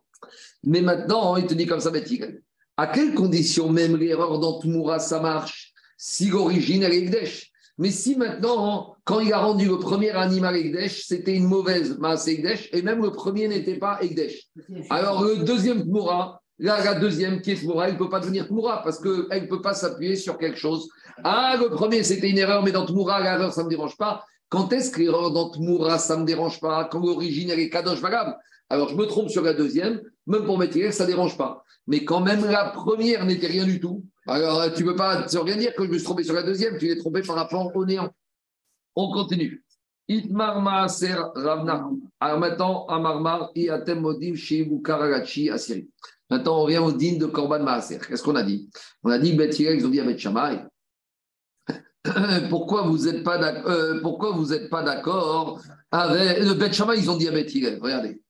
Mais 0.63 0.81
maintenant, 0.81 1.35
il 1.37 1.47
te 1.47 1.53
dit 1.55 1.65
comme 1.65 1.79
ça, 1.79 1.89
Bethilel. 1.89 2.43
À 2.77 2.87
quelles 2.87 3.15
conditions 3.15 3.69
même 3.69 3.97
l'erreur 3.97 4.39
dans 4.39 4.59
Tmoura, 4.59 4.99
ça 4.99 5.19
marche 5.19 5.73
Si 5.97 6.29
l'origine, 6.29 6.83
elle 6.83 6.93
est 6.93 6.99
Ekdesh. 6.99 7.51
Mais 7.79 7.91
si 7.91 8.15
maintenant, 8.15 8.95
quand 9.09 9.21
il 9.21 9.33
a 9.33 9.39
rendu 9.39 9.65
le 9.65 9.79
premier 9.79 10.11
animal 10.11 10.55
Ekdesh, 10.55 11.07
c'était 11.07 11.35
une 11.35 11.47
mauvaise 11.47 11.97
masse 11.97 12.27
Ekdesh, 12.27 12.69
et 12.73 12.83
même 12.83 13.01
le 13.01 13.09
premier 13.09 13.47
n'était 13.47 13.79
pas 13.79 13.97
Ekdesh. 14.03 14.49
Alors 14.91 15.23
le 15.23 15.37
deuxième 15.37 15.83
Tmoura, 15.83 16.41
Là, 16.61 16.83
la 16.83 16.93
deuxième, 16.93 17.39
qui 17.39 17.51
est 17.51 17.63
Moura, 17.63 17.87
elle 17.87 17.93
ne 17.93 17.97
peut 17.97 18.09
pas 18.09 18.19
devenir 18.19 18.51
Moura 18.51 18.83
parce 18.83 18.99
qu'elle 18.99 19.43
ne 19.43 19.47
peut 19.47 19.61
pas 19.61 19.73
s'appuyer 19.73 20.17
sur 20.17 20.37
quelque 20.37 20.57
chose. 20.57 20.89
Ah, 21.23 21.55
le 21.57 21.69
premier, 21.69 22.03
c'était 22.03 22.29
une 22.29 22.37
erreur, 22.37 22.63
mais 22.63 22.73
dans 22.73 22.85
Tmoura, 22.85 23.21
l'erreur, 23.21 23.53
ça 23.53 23.61
ne 23.61 23.67
me 23.67 23.69
dérange 23.69 23.95
pas. 23.95 24.25
Quand 24.49 24.73
est-ce 24.73 24.91
que 24.91 24.99
l'erreur 24.99 25.31
dans 25.31 25.51
Tmoura, 25.51 25.97
ça 25.99 26.17
ne 26.17 26.23
me 26.23 26.27
dérange 26.27 26.59
pas? 26.59 26.83
Quand 26.91 26.99
l'origine, 26.99 27.49
elle 27.49 27.61
est 27.61 27.69
Kadosh 27.69 28.01
valable 28.01 28.35
Alors, 28.69 28.89
je 28.89 28.95
me 28.95 29.05
trompe 29.05 29.29
sur 29.29 29.41
la 29.41 29.53
deuxième, 29.53 30.01
même 30.27 30.43
pour 30.43 30.57
mettre 30.57 30.77
ça 30.91 31.05
ne 31.05 31.09
dérange 31.09 31.37
pas. 31.37 31.63
Mais 31.87 32.03
quand 32.03 32.19
même, 32.19 32.43
la 32.43 32.65
première 32.71 33.25
n'était 33.25 33.47
rien 33.47 33.63
du 33.63 33.79
tout. 33.79 34.03
Alors, 34.27 34.61
tu 34.73 34.83
ne 34.83 34.89
peux 34.89 34.97
pas 34.97 35.25
rien 35.31 35.55
dire 35.55 35.73
que 35.73 35.85
je 35.85 35.89
me 35.89 35.95
suis 35.95 36.03
trompé 36.03 36.25
sur 36.25 36.33
la 36.33 36.43
deuxième, 36.43 36.77
tu 36.77 36.87
l'es 36.87 36.97
trompé 36.97 37.21
par 37.21 37.37
rapport 37.37 37.73
au 37.73 37.85
néant. 37.85 38.09
On 39.01 39.13
continue. 39.13 39.63
Itmar 40.09 40.61
Maaser 40.61 41.15
Ravna. 41.33 41.89
Alors 42.19 42.39
maintenant, 42.39 42.85
Amarmar, 42.87 43.49
Iatem 43.55 44.03
Karagachi, 44.83 45.49
Assyrie. 45.49 45.87
Maintenant, 46.29 46.59
on 46.59 46.63
revient 46.63 46.79
au 46.79 46.91
din 46.91 47.17
de 47.17 47.25
Korban 47.25 47.63
Maaser. 47.63 47.99
Qu'est-ce 47.99 48.21
qu'on 48.21 48.35
a 48.35 48.43
dit? 48.43 48.69
On 49.03 49.09
a 49.09 49.17
dit, 49.17 49.31
Bet 49.33 49.51
ils 49.51 49.85
ont 49.85 49.89
dit 49.89 50.01
à 50.01 50.03
Bet 50.03 50.17
pourquoi 52.49 52.81
vous 52.81 53.05
n'êtes 53.05 53.23
pas 53.23 53.37
d'accord 53.37 53.71
euh, 53.71 54.67
pas 54.69 54.83
d'accord 54.83 55.61
avec 55.91 56.39
le 56.39 56.53
Bet 56.55 56.73
Shammai 56.73 56.97
Ils 56.97 57.09
ont 57.09 57.15
dit 57.15 57.29
à 57.29 57.31
Bet 57.31 57.47
regardez. 57.79 58.21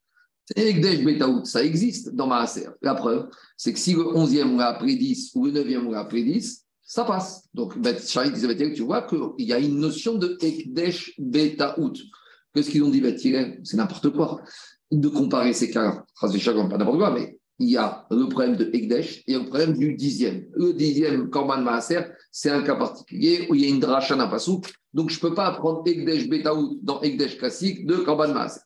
Ekdesh 0.55 1.03
Betaout, 1.03 1.45
ça 1.45 1.63
existe 1.63 2.13
dans 2.13 2.27
Maaser. 2.27 2.67
La 2.83 2.93
preuve, 2.93 3.27
c'est 3.57 3.73
que 3.73 3.79
si 3.79 3.93
le 3.93 4.03
11e 4.03 4.43
on 4.43 4.57
l'a 4.57 4.67
appris 4.67 4.97
10 4.97 5.31
ou 5.33 5.45
le 5.45 5.51
9e 5.51 5.87
on 5.87 5.91
l'a 5.91 6.01
appris 6.01 6.23
10, 6.23 6.65
ça 6.89 7.03
passe. 7.05 7.43
Donc, 7.53 7.77
Bet 7.77 7.99
Shammai 7.99 8.31
disait 8.31 8.73
tu 8.73 8.81
vois 8.81 9.03
qu'il 9.03 9.45
y 9.45 9.53
a 9.53 9.59
une 9.59 9.79
notion 9.79 10.15
de 10.15 10.35
Ekdesh 10.41 11.13
Betaout. 11.19 11.93
Qu'est-ce 12.51 12.71
qu'ils 12.71 12.81
ont 12.81 12.89
dit 12.89 12.99
Bet 12.99 13.15
C'est 13.15 13.77
n'importe 13.77 14.09
quoi 14.09 14.41
de 14.91 15.07
comparer 15.07 15.53
ces 15.53 15.69
cas-là. 15.69 16.03
Pas 16.19 16.27
n'importe 16.29 16.97
quoi, 16.97 17.11
mais 17.11 17.37
il 17.59 17.69
y 17.69 17.77
a 17.77 18.07
le 18.09 18.27
problème 18.27 18.55
de 18.55 18.71
Ekdesh 18.73 19.23
et 19.27 19.35
le 19.35 19.45
problème 19.45 19.77
du 19.77 19.93
dixième. 19.93 20.47
Le 20.53 20.73
dixième, 20.73 21.29
Korban 21.29 21.61
Maaser, 21.61 22.05
c'est 22.31 22.49
un 22.49 22.63
cas 22.63 22.75
particulier 22.75 23.45
où 23.51 23.53
il 23.53 23.61
y 23.61 23.65
a 23.65 23.69
une 23.69 23.79
dracha 23.79 24.15
d'un 24.15 24.27
Donc, 24.95 25.11
je 25.11 25.15
ne 25.17 25.21
peux 25.21 25.35
pas 25.35 25.45
apprendre 25.45 25.83
Ekdesh 25.85 26.27
Betaout 26.27 26.79
dans 26.81 27.01
Ekdesh 27.01 27.37
classique 27.37 27.85
de 27.85 27.97
Korban 27.97 28.33
Maaser. 28.33 28.61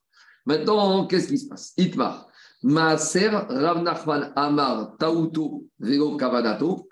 Maintenant, 0.45 1.07
qu'est-ce 1.07 1.28
qui 1.28 1.39
se 1.39 1.49
passe? 1.49 1.74
Itmar. 1.76 2.30
Maaser, 2.63 3.32
Rav 3.49 3.84
Nachman 3.84 4.32
Amar, 4.38 4.95
Tauto, 4.97 5.65
Velo 5.78 6.15
Kavanato. 6.15 6.88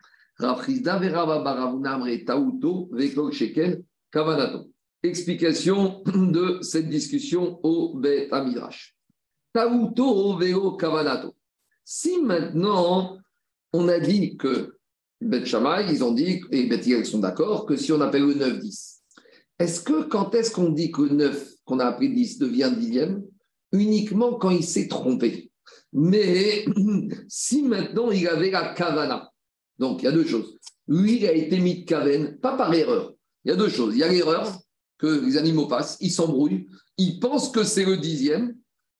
Explication 5.03 6.03
de 6.05 6.59
cette 6.61 6.89
discussion 6.89 7.59
au 7.63 7.97
Bet 7.97 8.29
Amidrash. 8.31 8.95
Tauto, 9.53 10.37
Velo 10.37 10.77
Kavanato. 10.77 11.35
Si 11.83 12.21
maintenant, 12.21 13.17
on 13.73 13.87
a 13.87 13.99
dit 13.99 14.37
que 14.37 14.77
Bet 15.19 15.43
ils 15.89 16.03
ont 16.03 16.13
dit, 16.13 16.41
et 16.51 16.65
Bet 16.67 17.03
sont 17.03 17.19
d'accord, 17.19 17.65
que 17.65 17.75
si 17.75 17.91
on 17.91 18.01
appelle 18.01 18.25
le 18.25 18.33
9-10, 18.33 19.01
est-ce 19.59 19.81
que 19.81 20.03
quand 20.03 20.33
est-ce 20.33 20.51
qu'on 20.51 20.69
dit 20.69 20.91
que 20.91 21.03
le 21.03 21.15
9, 21.15 21.53
qu'on 21.65 21.79
a 21.79 21.85
appris 21.85 22.13
10, 22.13 22.39
devient 22.39 22.73
dixième? 22.75 23.23
Uniquement 23.71 24.33
quand 24.35 24.49
il 24.49 24.63
s'est 24.63 24.87
trompé. 24.87 25.51
Mais 25.93 26.65
si 27.27 27.61
maintenant 27.61 28.11
il 28.11 28.27
avait 28.27 28.51
la 28.51 28.73
kavana, 28.73 29.30
donc 29.81 30.03
il 30.03 30.05
y 30.05 30.07
a 30.07 30.11
deux 30.11 30.25
choses. 30.25 30.57
Lui, 30.87 31.17
il 31.17 31.25
a 31.25 31.33
été 31.33 31.59
mis 31.59 31.81
de 31.81 31.85
kaven, 31.85 32.37
pas 32.39 32.55
par 32.55 32.73
erreur. 32.73 33.13
Il 33.43 33.49
y 33.49 33.51
a 33.51 33.57
deux 33.57 33.69
choses. 33.69 33.95
Il 33.95 33.99
y 33.99 34.03
a 34.03 34.07
l'erreur 34.07 34.59
que 34.99 35.25
les 35.25 35.35
animaux 35.37 35.67
passent, 35.67 35.97
ils 35.99 36.11
s'embrouillent, 36.11 36.67
ils 36.97 37.19
pensent 37.19 37.49
que 37.49 37.63
c'est 37.63 37.85
le 37.85 37.97
dixième, 37.97 38.55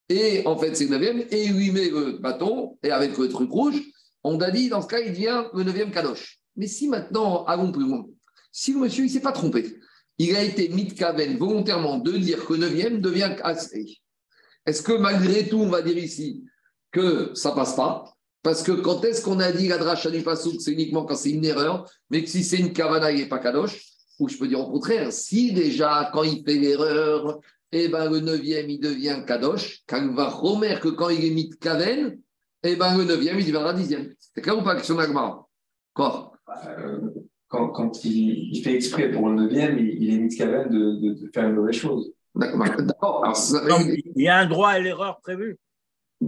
et 0.10 0.42
en 0.48 0.58
fait, 0.58 0.76
c'est 0.76 0.86
le 0.86 0.90
neuvième, 0.90 1.24
et 1.30 1.46
il 1.46 1.54
lui 1.54 1.72
met 1.72 1.90
le 1.90 2.18
bâton, 2.18 2.80
et 2.82 2.90
avec 2.90 3.16
le 3.20 3.30
truc 3.30 3.52
rouge, 3.52 3.80
on 4.24 4.40
a 4.42 4.50
dit, 4.50 4.70
dans 4.70 4.82
ce 4.82 4.88
cas, 4.88 5.00
il 5.00 5.12
devient 5.12 5.44
le 5.54 5.64
neuvième 5.64 5.92
kadosh. 5.92 6.40
Mais 6.56 6.68
si 6.68 6.88
maintenant, 6.88 7.46
allons 7.46 7.72
plus 7.72 7.88
loin, 7.88 8.08
si 8.52 8.74
le 8.74 8.80
monsieur, 8.80 9.04
il 9.04 9.08
ne 9.08 9.14
s'est 9.14 9.22
pas 9.22 9.32
trompé, 9.32 9.80
il 10.18 10.36
a 10.36 10.44
été 10.44 10.70
mis 10.70 10.86
de 10.86 10.94
kaven 10.94 11.38
volontairement 11.38 12.00
de 12.00 12.14
dire 12.14 12.44
que 12.44 12.54
le 12.54 12.60
neuvième 12.60 13.00
devient 13.00 13.36
cassé. 13.38 14.00
Est-ce 14.66 14.82
que 14.82 14.94
malgré 14.94 15.48
tout, 15.48 15.60
on 15.60 15.70
va 15.70 15.84
dire 15.84 15.98
ici 15.98 16.44
que 16.92 17.32
ça 17.36 17.52
passe 17.52 17.76
pas? 17.76 18.12
Parce 18.44 18.64
que 18.64 18.72
quand 18.72 19.04
est-ce 19.06 19.24
qu'on 19.24 19.40
a 19.40 19.52
dit 19.52 19.68
la 19.68 19.78
dracha 19.78 20.10
du 20.10 20.22
pasouk, 20.22 20.60
c'est 20.60 20.72
uniquement 20.72 21.06
quand 21.06 21.16
c'est 21.16 21.32
une 21.32 21.46
erreur, 21.46 21.90
mais 22.10 22.24
que 22.24 22.30
si 22.30 22.44
c'est 22.44 22.58
une 22.58 22.74
kavana, 22.74 23.12
il 23.12 23.20
n'est 23.20 23.30
pas 23.30 23.40
kadosh 23.40 23.84
Ou 24.20 24.30
je 24.30 24.38
peux 24.38 24.48
dire 24.48 24.60
au 24.60 24.72
contraire, 24.72 25.12
si 25.12 25.54
déjà, 25.54 26.10
quand 26.12 26.24
il 26.24 26.44
fait 26.44 26.56
l'erreur, 26.56 27.40
eh 27.72 27.88
ben, 27.88 28.10
le 28.10 28.20
neuvième, 28.20 28.70
il 28.70 28.80
devient 28.80 29.24
Kadosh. 29.26 29.84
Quand 29.88 30.02
il 30.02 30.14
va 30.14 30.30
Romer 30.30 30.76
que 30.82 30.90
quand 30.90 31.10
il 31.10 31.26
est 31.26 31.30
mis 31.30 31.50
Kaven, 31.50 32.20
eh 32.64 32.76
ben, 32.76 32.98
le 32.98 33.06
neuvième, 33.06 33.40
il 33.40 33.46
deviendra 33.46 33.74
dixième. 33.74 34.14
C'est 34.20 34.42
clair 34.42 34.58
ou 34.58 34.64
pas, 34.64 34.76
question 34.76 34.96
d'Agmara 34.96 35.48
Quoi? 35.94 36.34
Euh, 36.68 37.00
quand, 37.48 37.70
quand 37.70 38.04
il, 38.04 38.62
fait 38.64 38.76
exprès 38.76 39.12
pour 39.12 39.30
le 39.30 39.36
neuvième, 39.36 39.78
il, 39.80 40.04
il 40.04 40.14
est 40.14 40.18
mis 40.18 40.36
Kaven 40.36 40.70
de, 40.70 41.14
de, 41.14 41.32
faire 41.34 41.48
une 41.48 41.56
mauvaise 41.56 41.76
chose. 41.76 42.12
D'accord. 42.36 43.34
Il 44.16 44.24
y 44.24 44.28
a 44.28 44.38
un 44.38 44.46
droit 44.48 44.70
à 44.70 44.80
l'erreur 44.80 45.20
prévu. 45.22 45.58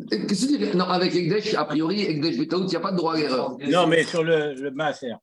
Qu'est-ce 0.10 0.48
que 0.48 0.52
tu 0.54 0.58
dis? 0.58 0.78
Non, 0.78 0.86
avec 0.86 1.16
Egdesh, 1.16 1.54
a 1.54 1.66
priori, 1.66 2.02
Egdesh 2.02 2.38
Betaout, 2.38 2.64
il 2.64 2.68
n'y 2.68 2.76
a 2.76 2.80
pas 2.80 2.92
de 2.92 2.98
droit 2.98 3.14
à 3.14 3.18
l'erreur. 3.18 3.58
Non, 3.70 3.88
mais 3.88 4.04
sur 4.04 4.24
le, 4.24 4.54
le 4.54 4.72
Maaser. 4.72 5.14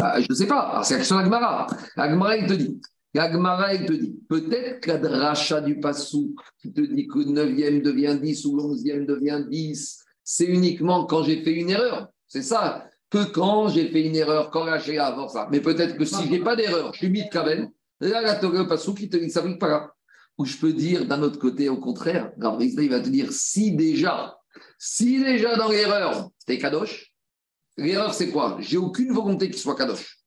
Ah, 0.00 0.20
je 0.20 0.26
ne 0.28 0.34
sais 0.34 0.46
pas. 0.46 0.80
C'est 0.82 0.94
la 0.94 0.98
question 0.98 1.16
d'Agmara. 1.16 1.66
Agmara, 1.96 2.36
il 2.36 2.46
te 2.46 2.54
dit 2.54 2.80
Gagmara, 3.14 3.74
il 3.74 3.86
te 3.86 3.92
dit, 3.92 4.18
peut-être 4.28 4.80
que 4.80 4.90
la 4.90 5.60
du 5.60 5.78
Passou, 5.78 6.34
qui 6.60 6.72
te 6.72 6.80
dit 6.80 7.06
que 7.06 7.20
le 7.20 7.26
9e 7.26 7.80
devient 7.80 8.18
10 8.20 8.44
ou 8.46 8.56
le 8.56 8.62
11e 8.74 9.06
devient 9.06 9.44
10, 9.48 10.04
c'est 10.24 10.46
uniquement 10.46 11.04
quand 11.06 11.22
j'ai 11.22 11.42
fait 11.44 11.52
une 11.52 11.70
erreur. 11.70 12.08
C'est 12.26 12.42
ça. 12.42 12.88
Que 13.08 13.24
quand 13.30 13.68
j'ai 13.68 13.88
fait 13.90 14.04
une 14.04 14.16
erreur, 14.16 14.50
quand 14.50 14.66
j'ai 14.80 14.98
avant 14.98 15.28
ça. 15.28 15.46
Mais 15.52 15.60
peut-être 15.60 15.96
que 15.96 16.04
si 16.04 16.24
je 16.24 16.30
n'ai 16.30 16.40
pas 16.40 16.56
d'erreur, 16.56 16.92
je 16.92 16.98
suis 16.98 17.10
mis 17.10 17.24
de 17.24 17.28
Kaven, 17.28 17.70
là, 18.00 18.20
la 18.20 18.34
Torah 18.34 18.66
Passou 18.66 18.94
qui 18.94 19.08
te 19.08 19.16
dit, 19.16 19.30
ça 19.30 19.42
ne 19.42 19.54
pas 19.54 19.68
là. 19.68 19.93
Ou 20.38 20.44
je 20.44 20.56
peux 20.56 20.72
dire 20.72 21.06
d'un 21.06 21.22
autre 21.22 21.38
côté, 21.38 21.68
au 21.68 21.78
contraire, 21.78 22.32
il 22.60 22.90
va 22.90 23.00
te 23.00 23.08
dire, 23.08 23.32
si 23.32 23.72
déjà, 23.72 24.36
si 24.78 25.22
déjà 25.22 25.56
dans 25.56 25.68
l'erreur, 25.68 26.30
t'es 26.46 26.58
Kadosh, 26.58 27.14
l'erreur 27.76 28.14
c'est 28.14 28.30
quoi? 28.30 28.56
J'ai 28.60 28.76
aucune 28.76 29.12
volonté 29.12 29.48
qu'il 29.48 29.58
soit 29.58 29.76
Kadosh. 29.76 30.18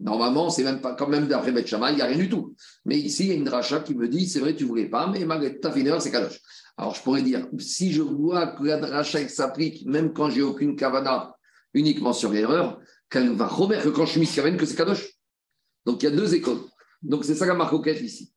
Normalement, 0.00 0.48
c'est 0.48 0.64
même 0.64 0.80
pas, 0.80 0.94
quand 0.94 1.08
même 1.08 1.26
d'après 1.26 1.52
Beth 1.52 1.70
il 1.70 1.94
n'y 1.94 2.00
a 2.00 2.06
rien 2.06 2.16
du 2.16 2.30
tout. 2.30 2.54
Mais 2.86 2.96
ici, 2.96 3.24
il 3.24 3.28
y 3.28 3.32
a 3.32 3.34
une 3.34 3.44
dracha 3.44 3.80
qui 3.80 3.94
me 3.94 4.08
dit 4.08 4.26
c'est 4.26 4.40
vrai, 4.40 4.56
tu 4.56 4.64
voulais 4.64 4.88
pas, 4.88 5.06
mais 5.06 5.26
malgré 5.26 5.58
ta 5.60 5.70
fineur, 5.70 6.00
c'est 6.00 6.10
kadosh. 6.10 6.40
Alors, 6.78 6.94
je 6.94 7.02
pourrais 7.02 7.20
dire 7.20 7.46
si 7.58 7.92
je 7.92 8.00
vois 8.00 8.46
que 8.46 8.64
la 8.64 9.04
s'applique, 9.04 9.84
même 9.84 10.14
quand 10.14 10.30
j'ai 10.30 10.40
aucune 10.40 10.74
kavana, 10.74 11.36
uniquement 11.74 12.14
sur 12.14 12.32
l'erreur, 12.32 12.80
qu'elle 13.10 13.30
va 13.32 13.46
remettre 13.46 13.84
que 13.84 13.88
quand 13.90 14.06
je 14.06 14.12
suis 14.12 14.20
mis 14.20 14.26
kavana, 14.26 14.56
que 14.56 14.64
c'est 14.64 14.76
kadosh. 14.76 15.06
Donc, 15.84 16.02
il 16.02 16.06
y 16.06 16.08
a 16.08 16.16
deux 16.16 16.34
écoles. 16.34 16.60
Donc, 17.02 17.26
c'est 17.26 17.34
ça 17.34 17.44
la 17.44 17.54
marcoquette 17.54 18.00
ici. 18.00 18.32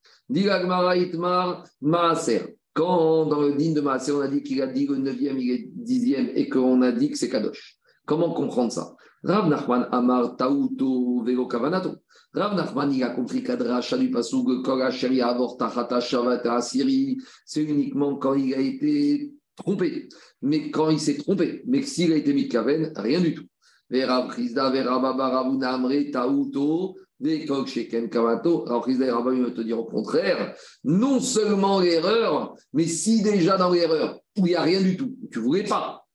Maaser. 1.81 2.57
Quand 2.73 3.27
dans 3.27 3.41
le 3.41 3.53
din 3.53 3.73
de 3.73 3.81
Maaser, 3.81 4.13
on 4.13 4.21
a 4.21 4.27
dit 4.27 4.41
qu'il 4.41 4.61
a 4.61 4.67
dit 4.67 4.88
le 4.88 4.97
9e, 4.97 5.38
il 5.38 5.51
est 5.51 5.69
10e 5.86 6.31
et 6.34 6.49
qu'on 6.49 6.81
a 6.81 6.91
dit 6.91 7.11
que 7.11 7.17
c'est 7.17 7.29
kadosh. 7.29 7.77
Comment 8.05 8.34
comprendre 8.34 8.71
ça? 8.71 8.95
Rav 9.23 9.47
Nachman 9.47 9.88
Amar 9.91 10.36
Tauto 10.36 11.23
Velo 11.23 11.47
Kavanato. 11.47 11.95
Rav 12.34 12.55
Nachman, 12.55 12.91
il 12.91 13.03
a 13.03 13.11
compris 13.11 13.41
qu'Adracha 13.43 13.97
du 13.97 14.09
Pasug, 14.09 14.63
Koracheri 14.63 15.21
Avor 15.21 15.55
Tachata 15.55 16.01
Shavata 16.01 16.55
Asiri, 16.55 17.17
c'est 17.45 17.63
uniquement 17.63 18.17
quand 18.17 18.34
il 18.34 18.53
a 18.53 18.59
été 18.59 19.31
trompé. 19.55 20.09
Mais 20.41 20.69
quand 20.71 20.89
il 20.89 20.99
s'est 20.99 21.17
trompé, 21.17 21.63
mais 21.67 21.84
s'il 21.84 22.11
a 22.11 22.17
été 22.17 22.34
mis 22.34 22.47
de 22.47 22.51
Kaven, 22.51 22.91
rien 22.95 23.21
du 23.21 23.34
tout. 23.34 23.45
Vera 23.89 24.27
Baba 24.27 25.29
Ravuna 25.29 25.73
Amre 25.73 26.11
Tauto, 26.11 26.95
Vekok 27.24 27.67
Sheken 27.67 28.09
Kavato. 28.09 28.65
Alors 28.67 28.86
Chizda 28.86 29.05
et 29.05 29.11
Rabba, 29.11 29.34
il 29.34 29.43
va 29.43 29.51
te 29.51 29.61
dire 29.61 29.80
au 29.80 29.86
contraire, 29.86 30.55
non 30.84 31.19
seulement 31.19 31.80
l'erreur, 31.80 32.53
mais 32.74 32.86
si 32.86 33.21
déjà 33.21 33.57
dans 33.57 33.71
l'erreur, 33.71 34.19
où 34.38 34.45
il 34.45 34.51
n'y 34.51 34.55
a 34.55 34.61
rien 34.61 34.82
du 34.82 34.97
tout, 34.97 35.15
tu 35.32 35.39
ne 35.39 35.43
voulais 35.43 35.63
pas, 35.63 36.05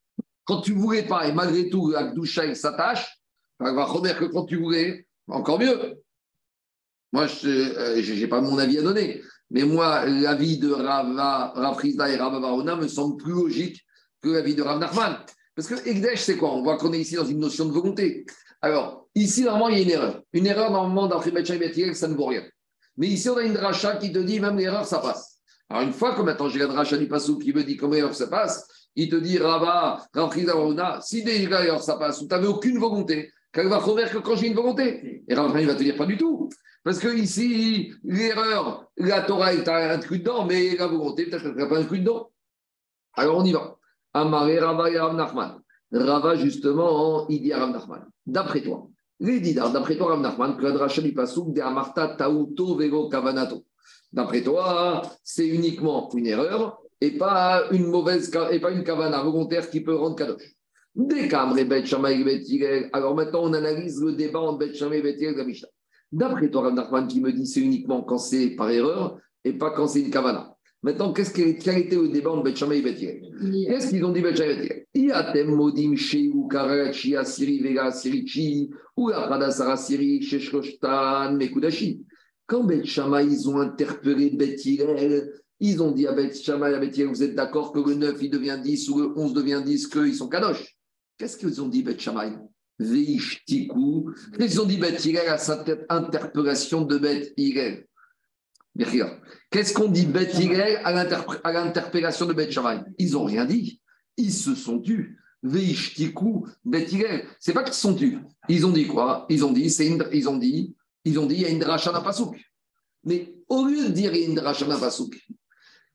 quand 0.44 0.61
tu 0.61 0.74
ne 0.74 0.80
voulais 0.80 1.04
pas, 1.04 1.26
et 1.26 1.32
malgré 1.32 1.68
tout, 1.68 1.90
la 1.90 2.04
doucha, 2.04 2.46
il 2.46 2.56
s'attache, 2.56 3.20
il 3.61 3.74
va 3.74 3.84
remettre 3.84 4.20
que 4.20 4.24
quand 4.26 4.44
tu 4.44 4.56
voulais, 4.56 5.06
encore 5.28 5.59
mieux. 5.59 5.96
Moi, 7.12 7.26
je 7.26 7.48
n'ai 7.48 8.24
euh, 8.24 8.28
pas 8.28 8.40
mon 8.40 8.59
avis 8.59 8.78
à 8.78 8.82
donner. 8.82 9.22
Mais 9.50 9.64
moi, 9.64 10.04
l'avis 10.04 10.59
de 10.59 10.70
Rava, 10.70 11.52
Rav 11.54 11.80
et 11.84 12.16
Rava 12.16 12.38
Barona 12.38 12.76
me 12.76 12.86
semble 12.86 13.16
plus 13.16 13.32
logique 13.32 13.84
que 14.22 14.28
l'avis 14.28 14.54
de 14.54 14.62
Rav 14.62 14.78
Nachman. 14.78 15.16
Parce 15.54 15.68
que 15.68 15.88
Egdesh, 15.88 16.20
c'est 16.20 16.36
quoi? 16.36 16.52
On 16.52 16.62
voit 16.62 16.76
qu'on 16.76 16.92
est 16.92 17.00
ici 17.00 17.14
dans 17.14 17.24
une 17.24 17.40
notion 17.40 17.64
de 17.64 17.72
volonté. 17.72 18.26
Alors, 18.61 19.07
ici, 19.18 19.44
normalement, 19.44 19.68
il 19.68 19.78
y 19.78 19.80
a 19.80 19.82
une 19.84 19.90
erreur. 19.90 20.22
Une 20.32 20.46
erreur, 20.46 20.70
normalement, 20.70 21.06
dans 21.06 21.22
et 21.22 21.94
ça 21.94 22.08
ne 22.08 22.14
vaut 22.14 22.26
rien. 22.26 22.42
Mais 22.96 23.08
ici, 23.08 23.28
on 23.30 23.36
a 23.36 23.42
une 23.42 23.54
dracha 23.54 23.96
qui 23.96 24.12
te 24.12 24.18
dit, 24.18 24.40
même 24.40 24.56
l'erreur, 24.56 24.84
ça 24.84 24.98
passe. 24.98 25.38
Alors, 25.70 25.82
une 25.82 25.92
fois 25.92 26.14
que 26.14 26.22
maintenant 26.22 26.48
j'ai 26.48 26.58
la 26.58 26.66
dracha 26.66 26.96
du 26.96 27.06
Passou 27.06 27.38
qui 27.38 27.52
me 27.52 27.62
dit 27.62 27.76
comment 27.76 27.94
l'erreur, 27.94 28.14
ça 28.14 28.26
passe, 28.26 28.66
il 28.96 29.08
te 29.08 29.16
dit, 29.16 29.38
Rava, 29.38 30.06
si 31.02 31.22
déjà 31.22 31.78
ça 31.78 31.96
passe, 31.96 32.20
tu 32.20 32.26
n'avais 32.26 32.46
aucune 32.46 32.78
volonté, 32.78 33.32
qu'elle 33.52 33.68
va 33.68 33.78
remettre 33.78 34.12
que 34.12 34.18
quand 34.18 34.34
j'ai 34.34 34.48
une 34.48 34.54
volonté. 34.54 35.22
Et 35.28 35.34
Rava, 35.34 35.60
il 35.60 35.66
va 35.66 35.74
te 35.74 35.82
dire 35.82 35.96
pas 35.96 36.06
du 36.06 36.16
tout. 36.16 36.48
Parce 36.82 36.98
que 36.98 37.08
ici, 37.08 37.92
l'erreur, 38.02 38.90
la 38.96 39.20
Torah 39.22 39.52
est 39.52 39.68
inclus 39.68 40.20
dedans, 40.20 40.46
mais 40.46 40.74
la 40.76 40.86
volonté, 40.86 41.26
peut-être 41.26 41.42
qu'elle 41.42 41.54
n'est 41.54 41.68
pas 41.68 41.78
inclus 41.78 42.00
dedans. 42.00 42.30
Alors 43.14 43.36
on 43.36 43.44
y 43.44 43.52
va. 43.52 43.76
Amaré 44.14 44.58
Rava 44.58 44.90
et 44.90 44.98
Rav 44.98 45.14
Nachman. 45.14 45.60
Rava, 45.92 46.36
justement, 46.36 47.28
il 47.28 47.42
dit 47.42 47.52
à 47.52 47.58
Rav 47.58 47.70
Nachman, 47.70 48.06
d'après 48.26 48.62
toi, 48.62 48.88
d'après 49.20 49.96
toi, 49.96 50.08
Rav 50.08 50.20
Nachman, 50.20 50.56
Tauto 52.16 52.76
Vego 52.76 53.08
Kavanato. 53.08 53.64
D'après 54.12 54.42
toi, 54.42 55.02
c'est 55.22 55.46
uniquement 55.46 56.08
une 56.14 56.26
erreur 56.26 56.80
et 57.00 57.18
pas 57.18 57.64
une 57.72 57.86
mauvaise 57.86 58.30
et 58.50 58.60
pas 58.60 58.70
une 58.70 58.82
kavana 58.82 59.22
volontaire 59.22 59.68
qui 59.70 59.80
peut 59.80 59.94
rendre 59.94 60.16
kadosh. 60.16 60.54
Alors 62.92 63.14
maintenant, 63.14 63.40
on 63.42 63.52
analyse 63.52 64.02
le 64.02 64.12
débat 64.14 64.40
entre 64.40 64.58
Bet 64.58 64.72
et 64.72 65.02
Bet 65.02 65.32
de 65.32 65.36
la 65.36 65.44
Mishnah. 65.44 65.68
D'après 66.10 66.50
toi, 66.50 66.62
Rav 66.62 66.74
Nachman, 66.74 67.06
qui 67.06 67.20
me 67.20 67.32
dit 67.32 67.46
c'est 67.46 67.60
uniquement 67.60 68.02
quand 68.02 68.18
c'est 68.18 68.50
par 68.50 68.70
erreur 68.70 69.18
et 69.44 69.52
pas 69.52 69.70
quand 69.70 69.88
c'est 69.88 70.00
une 70.00 70.10
kavana. 70.10 70.56
Maintenant, 70.83 71.12
qu'est-ce 71.12 71.33
qui 71.33 71.57
quel 71.59 71.79
était 71.79 71.97
le 71.97 72.09
débat 72.09 72.31
entre 72.31 72.45
Bet 72.45 72.76
et 72.76 72.83
Bet 72.83 72.95
Qu'est-ce 73.66 73.89
qu'ils 73.89 74.05
ont 74.05 74.12
dit 74.12 74.20
Bet 74.20 74.35
et 74.35 74.57
Bet 74.57 74.87
Iatem 74.95 75.55
modim 75.55 75.97
sheu 75.97 76.31
karachi 76.49 77.16
asiri 77.16 77.61
vega 77.61 77.91
sirichi 77.91 78.70
ou 78.97 79.09
la 79.09 79.26
pradasara 79.26 79.76
siri 79.76 80.22
sheshkoshtan 80.22 81.37
mekudashi. 81.37 82.05
Quand 82.47 82.64
Bet 82.64 82.83
ils 82.85 83.49
ont 83.49 83.59
interpellé 83.59 84.31
Bet 84.31 84.57
ils 85.61 85.83
ont 85.83 85.91
dit 85.91 86.07
à 86.07 86.12
Bet 86.12 86.33
Shammai, 86.35 86.74
à 86.74 86.79
Bet 86.79 87.05
vous 87.05 87.22
êtes 87.22 87.35
d'accord 87.35 87.72
que 87.72 87.81
le 87.81 87.95
9 87.95 88.16
il 88.22 88.31
devient 88.31 88.61
10 88.62 88.89
ou 88.91 89.01
le 89.01 89.18
11 89.18 89.33
devient 89.33 89.62
10, 89.64 89.89
qu'ils 89.89 90.14
sont 90.14 90.29
kadosh 90.29 90.76
Qu'est-ce 91.16 91.37
qu'ils 91.37 91.61
ont 91.61 91.68
dit 91.68 91.83
Bet 91.83 91.99
Shammai? 91.99 92.37
Veishtiku. 92.79 94.12
Ils 94.39 94.61
ont 94.61 94.64
dit 94.64 94.76
Bet 94.76 94.97
à 95.26 95.39
cette 95.39 95.85
interpellation 95.89 96.83
de 96.83 96.99
Bet 96.99 97.35
Qu'est-ce 99.51 99.74
qu'on 99.74 99.89
dit 99.89 100.07
Bet 100.07 100.31
à 100.85 101.53
l'interpellation 101.53 102.26
de 102.26 102.33
Bet 102.33 102.51
Shammai? 102.51 102.81
Ils 102.99 103.12
n'ont 103.12 103.24
rien 103.24 103.45
dit. 103.45 103.81
Ils 104.16 104.33
se 104.33 104.55
sont 104.55 104.81
tus. 104.81 105.18
Veishtiku, 105.43 106.47
Bet 106.64 106.87
C'est 107.39 107.53
pas 107.53 107.62
qu'ils 107.62 107.74
se 107.74 107.81
sont 107.81 107.95
tus. 107.95 108.18
Ils 108.49 108.66
ont 108.66 108.72
dit 108.72 108.87
quoi? 108.87 109.26
Ils 109.29 109.45
ont 109.45 109.53
dit, 109.53 109.70
c'est 109.70 109.87
ils 110.12 110.29
ont 110.29 110.37
dit, 110.37 110.74
ils 111.05 111.18
ont 111.18 111.26
dit, 111.26 111.35
il 111.37 111.43
y 111.43 111.47
a 111.47 111.49
une 111.49 111.61
dracha 111.61 111.93
pasouk. 112.01 112.37
Mais 113.05 113.35
au 113.49 113.64
lieu 113.64 113.85
de 113.85 113.93
dire 113.93 114.12
il 114.14 114.20
y 114.20 114.24
a 114.24 114.29
une 114.29 114.35
dracha 114.35 114.66
pasouk, 114.66 115.16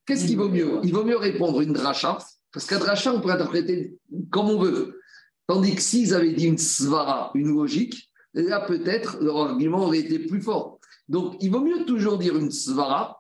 qu'est-ce 0.06 0.26
qu'il 0.26 0.38
vaut 0.38 0.50
mieux? 0.50 0.80
Il 0.84 0.94
vaut 0.94 1.04
mieux 1.04 1.18
répondre 1.18 1.62
une 1.62 1.74
dracha, 1.74 2.18
parce 2.52 2.66
qu'un 2.66 2.80
dracha, 2.80 3.14
on 3.14 3.20
peut 3.20 3.32
interpréter 3.32 3.98
comme 4.30 4.50
on 4.50 4.60
veut. 4.60 5.00
Tandis 5.48 5.76
que 5.76 5.82
s'ils 5.82 6.14
avaient 6.14 6.32
dit 6.32 6.46
une 6.46 6.58
svara, 6.58 7.32
une 7.36 7.54
logique, 7.54 8.10
là 8.34 8.62
peut-être 8.62 9.22
leur 9.22 9.38
argument 9.38 9.86
aurait 9.86 10.00
été 10.00 10.20
plus 10.20 10.42
fort. 10.42 10.72
Donc 11.08 11.36
il 11.41 11.51
vaut 11.51 11.62
mieux 11.62 11.86
toujours 11.86 12.18
dire 12.18 12.38
une 12.38 12.51
svara, 12.51 13.20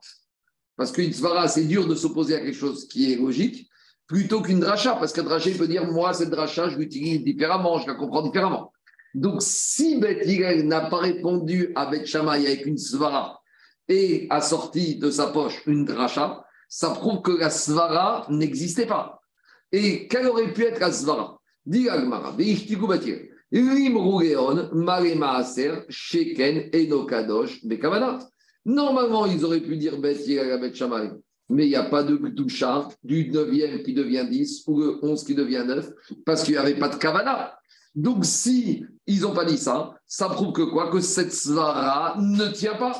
parce 0.75 0.91
qu'une 0.91 1.13
svara, 1.13 1.47
c'est 1.47 1.65
dur 1.65 1.87
de 1.87 1.95
s'opposer 1.95 2.35
à 2.35 2.39
quelque 2.39 2.57
chose 2.57 2.87
qui 2.87 3.11
est 3.11 3.17
logique, 3.17 3.69
plutôt 4.07 4.41
qu'une 4.41 4.59
dracha, 4.59 4.95
parce 4.95 5.13
qu'un 5.13 5.23
dracha, 5.23 5.51
peut 5.51 5.67
dire 5.67 5.85
moi, 5.85 6.13
cette 6.13 6.29
dracha, 6.29 6.69
je 6.69 6.77
l'utilise 6.77 7.23
différemment, 7.23 7.79
je 7.79 7.87
la 7.87 7.95
comprends 7.95 8.21
différemment. 8.21 8.71
Donc 9.13 9.41
si 9.41 9.99
Beth 9.99 10.25
n'a 10.65 10.81
pas 10.81 10.97
répondu 10.97 11.71
à 11.75 11.85
Beth 11.85 12.05
Shammai 12.05 12.47
avec 12.47 12.65
une 12.65 12.77
svara 12.77 13.39
et 13.87 14.27
a 14.29 14.41
sorti 14.41 14.95
de 14.95 15.11
sa 15.11 15.27
poche 15.27 15.61
une 15.67 15.85
dracha, 15.85 16.43
ça 16.67 16.89
prouve 16.89 17.21
que 17.21 17.31
la 17.31 17.51
svara 17.51 18.25
n'existait 18.29 18.87
pas. 18.87 19.21
Et 19.71 20.07
quelle 20.07 20.27
aurait 20.27 20.53
pu 20.53 20.63
être 20.63 20.79
la 20.79 20.91
svara? 20.91 21.39
Normalement, 28.65 29.25
ils 29.25 29.45
auraient 29.45 29.59
pu 29.59 29.77
dire 29.77 29.99
Bet 29.99 30.17
mais 31.49 31.65
il 31.65 31.69
n'y 31.69 31.75
a 31.75 31.83
pas 31.83 32.03
de 32.03 32.15
Gdusha 32.15 32.87
du 33.03 33.29
9e 33.29 33.83
qui 33.83 33.93
devient 33.93 34.25
10 34.27 34.63
ou 34.67 34.79
le 34.79 34.99
11 35.03 35.23
qui 35.23 35.35
devient 35.35 35.63
9 35.67 35.91
parce 36.25 36.43
qu'il 36.43 36.53
n'y 36.53 36.57
avait 36.57 36.79
pas 36.79 36.89
de 36.89 36.95
Kavana. 36.95 37.59
Donc, 37.93 38.25
si 38.25 38.85
ils 39.05 39.21
n'ont 39.21 39.33
pas 39.33 39.45
dit 39.45 39.57
ça, 39.57 39.93
ça 40.07 40.29
prouve 40.29 40.53
que 40.53 40.63
quoi? 40.63 40.89
Que 40.89 40.99
cette 40.99 41.33
svara 41.33 42.17
ne 42.19 42.47
tient 42.47 42.75
pas. 42.75 42.99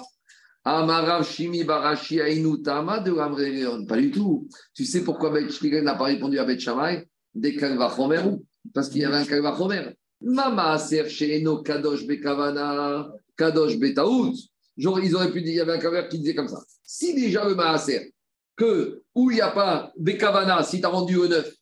Amarav 0.65 1.25
Shimi 1.25 1.63
Barashi 1.63 2.21
Ainutama 2.21 2.99
de 2.99 3.85
Pas 3.87 3.97
du 3.97 4.11
tout. 4.11 4.47
Tu 4.73 4.85
sais 4.85 5.03
pourquoi 5.03 5.31
Bet 5.31 5.47
n'a 5.81 5.95
pas 5.95 6.05
répondu 6.05 6.37
à 6.37 6.45
Bet 6.45 6.59
Shammai? 6.59 7.07
Des 7.33 7.55
Kalvachomerou 7.55 8.45
parce 8.73 8.89
qu'il 8.89 9.01
y 9.01 9.05
avait 9.05 9.17
un 9.17 9.25
Kalvachomer. 9.25 9.95
Mama 10.23 10.77
chez 11.07 11.37
Eno 11.37 11.61
Kadosh 11.61 12.05
Bekavana, 12.07 13.11
Kadosh 13.37 13.77
Betaout. 13.77 14.33
Ils 14.77 14.87
auraient 15.15 15.31
pu 15.31 15.41
dire, 15.41 15.53
il 15.53 15.57
y 15.57 15.59
avait 15.59 15.73
un 15.73 15.77
Kalvachomer 15.77 16.09
qui 16.09 16.19
disait 16.19 16.35
comme 16.35 16.47
ça. 16.47 16.63
Si 16.83 17.13
déjà 17.13 17.47
le 17.47 17.55
Maaser, 17.55 18.13
que 18.55 19.03
où 19.13 19.29
il 19.31 19.35
n'y 19.35 19.41
a 19.41 19.51
pas 19.51 19.91
Bekavana, 19.97 20.63
si 20.63 20.79
tu 20.79 20.85
as 20.85 20.89
vendu 20.89 21.17
au 21.17 21.27
9 21.27 21.53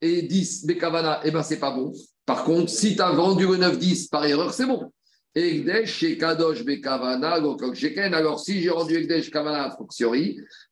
et 0.00 0.22
10 0.22 0.66
Bekavana, 0.66 1.20
eh 1.24 1.30
bien, 1.30 1.42
c'est 1.42 1.58
pas 1.58 1.72
bon. 1.72 1.92
Par 2.24 2.44
contre, 2.44 2.70
si 2.70 2.94
tu 2.94 3.02
as 3.02 3.10
vendu 3.10 3.46
au 3.46 3.56
9, 3.56 3.78
10 3.78 4.08
par 4.08 4.24
erreur, 4.26 4.52
c'est 4.52 4.66
bon. 4.66 4.92
Egdesh 5.34 5.98
chez 5.98 6.18
Kadosh 6.18 6.64
Bekavana, 6.64 7.32
alors 7.32 8.38
si 8.38 8.60
j'ai 8.60 8.70
rendu 8.70 8.96
Egdesh 8.96 9.30
Kavana 9.30 9.64
a 9.64 9.78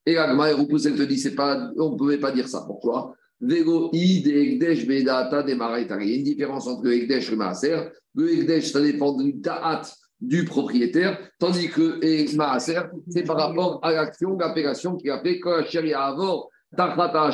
et 0.07 0.19
Agma 0.19 0.51
et 0.51 0.53
Rupus, 0.53 0.85
elle 0.85 0.97
te 0.97 1.03
dit, 1.03 1.31
pas, 1.31 1.71
on 1.79 1.93
ne 1.93 1.97
pouvait 1.97 2.19
pas 2.19 2.31
dire 2.31 2.47
ça. 2.47 2.63
Pourquoi? 2.67 3.17
Vego 3.41 3.91
id 3.93 4.27
Egdesh 4.27 4.87
Bedata 4.87 5.43
Il 5.47 5.57
y 5.57 6.13
a 6.13 6.17
une 6.17 6.23
différence 6.23 6.67
entre 6.67 6.85
le 6.85 6.95
Egdesh 6.95 7.29
et 7.29 7.31
le 7.31 7.37
Maaser. 7.37 7.77
Le 8.15 8.33
Egdesh, 8.33 8.73
ça 8.73 8.81
dépend 8.81 9.17
du 9.17 9.41
Ta'at 9.41 9.83
du 10.21 10.45
propriétaire, 10.45 11.19
tandis 11.39 11.69
que 11.69 11.99
le 12.03 12.37
Maaser, 12.37 12.83
c'est 13.09 13.25
par 13.25 13.39
rapport 13.39 13.81
à 13.83 13.93
l'action, 13.93 14.37
l'appellation 14.37 14.97
qui 14.97 15.09
a 15.09 15.23
fait 15.23 15.41
Koacheri 15.41 15.95
Avor. 15.95 16.51
Tachat 16.77 17.33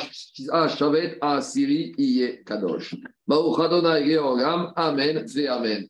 Shavet 0.69 1.17
Asiri 1.21 1.93
Iye 1.97 2.43
Kadosh. 2.43 2.95
Baruch 3.27 3.59
Adonai 3.59 4.17
Amen, 4.75 5.25
Ve 5.27 5.47
Amen. 5.47 5.87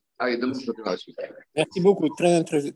Merci 1.55 1.81
beaucoup, 1.81 2.09
très, 2.09 2.43
très, 2.43 2.73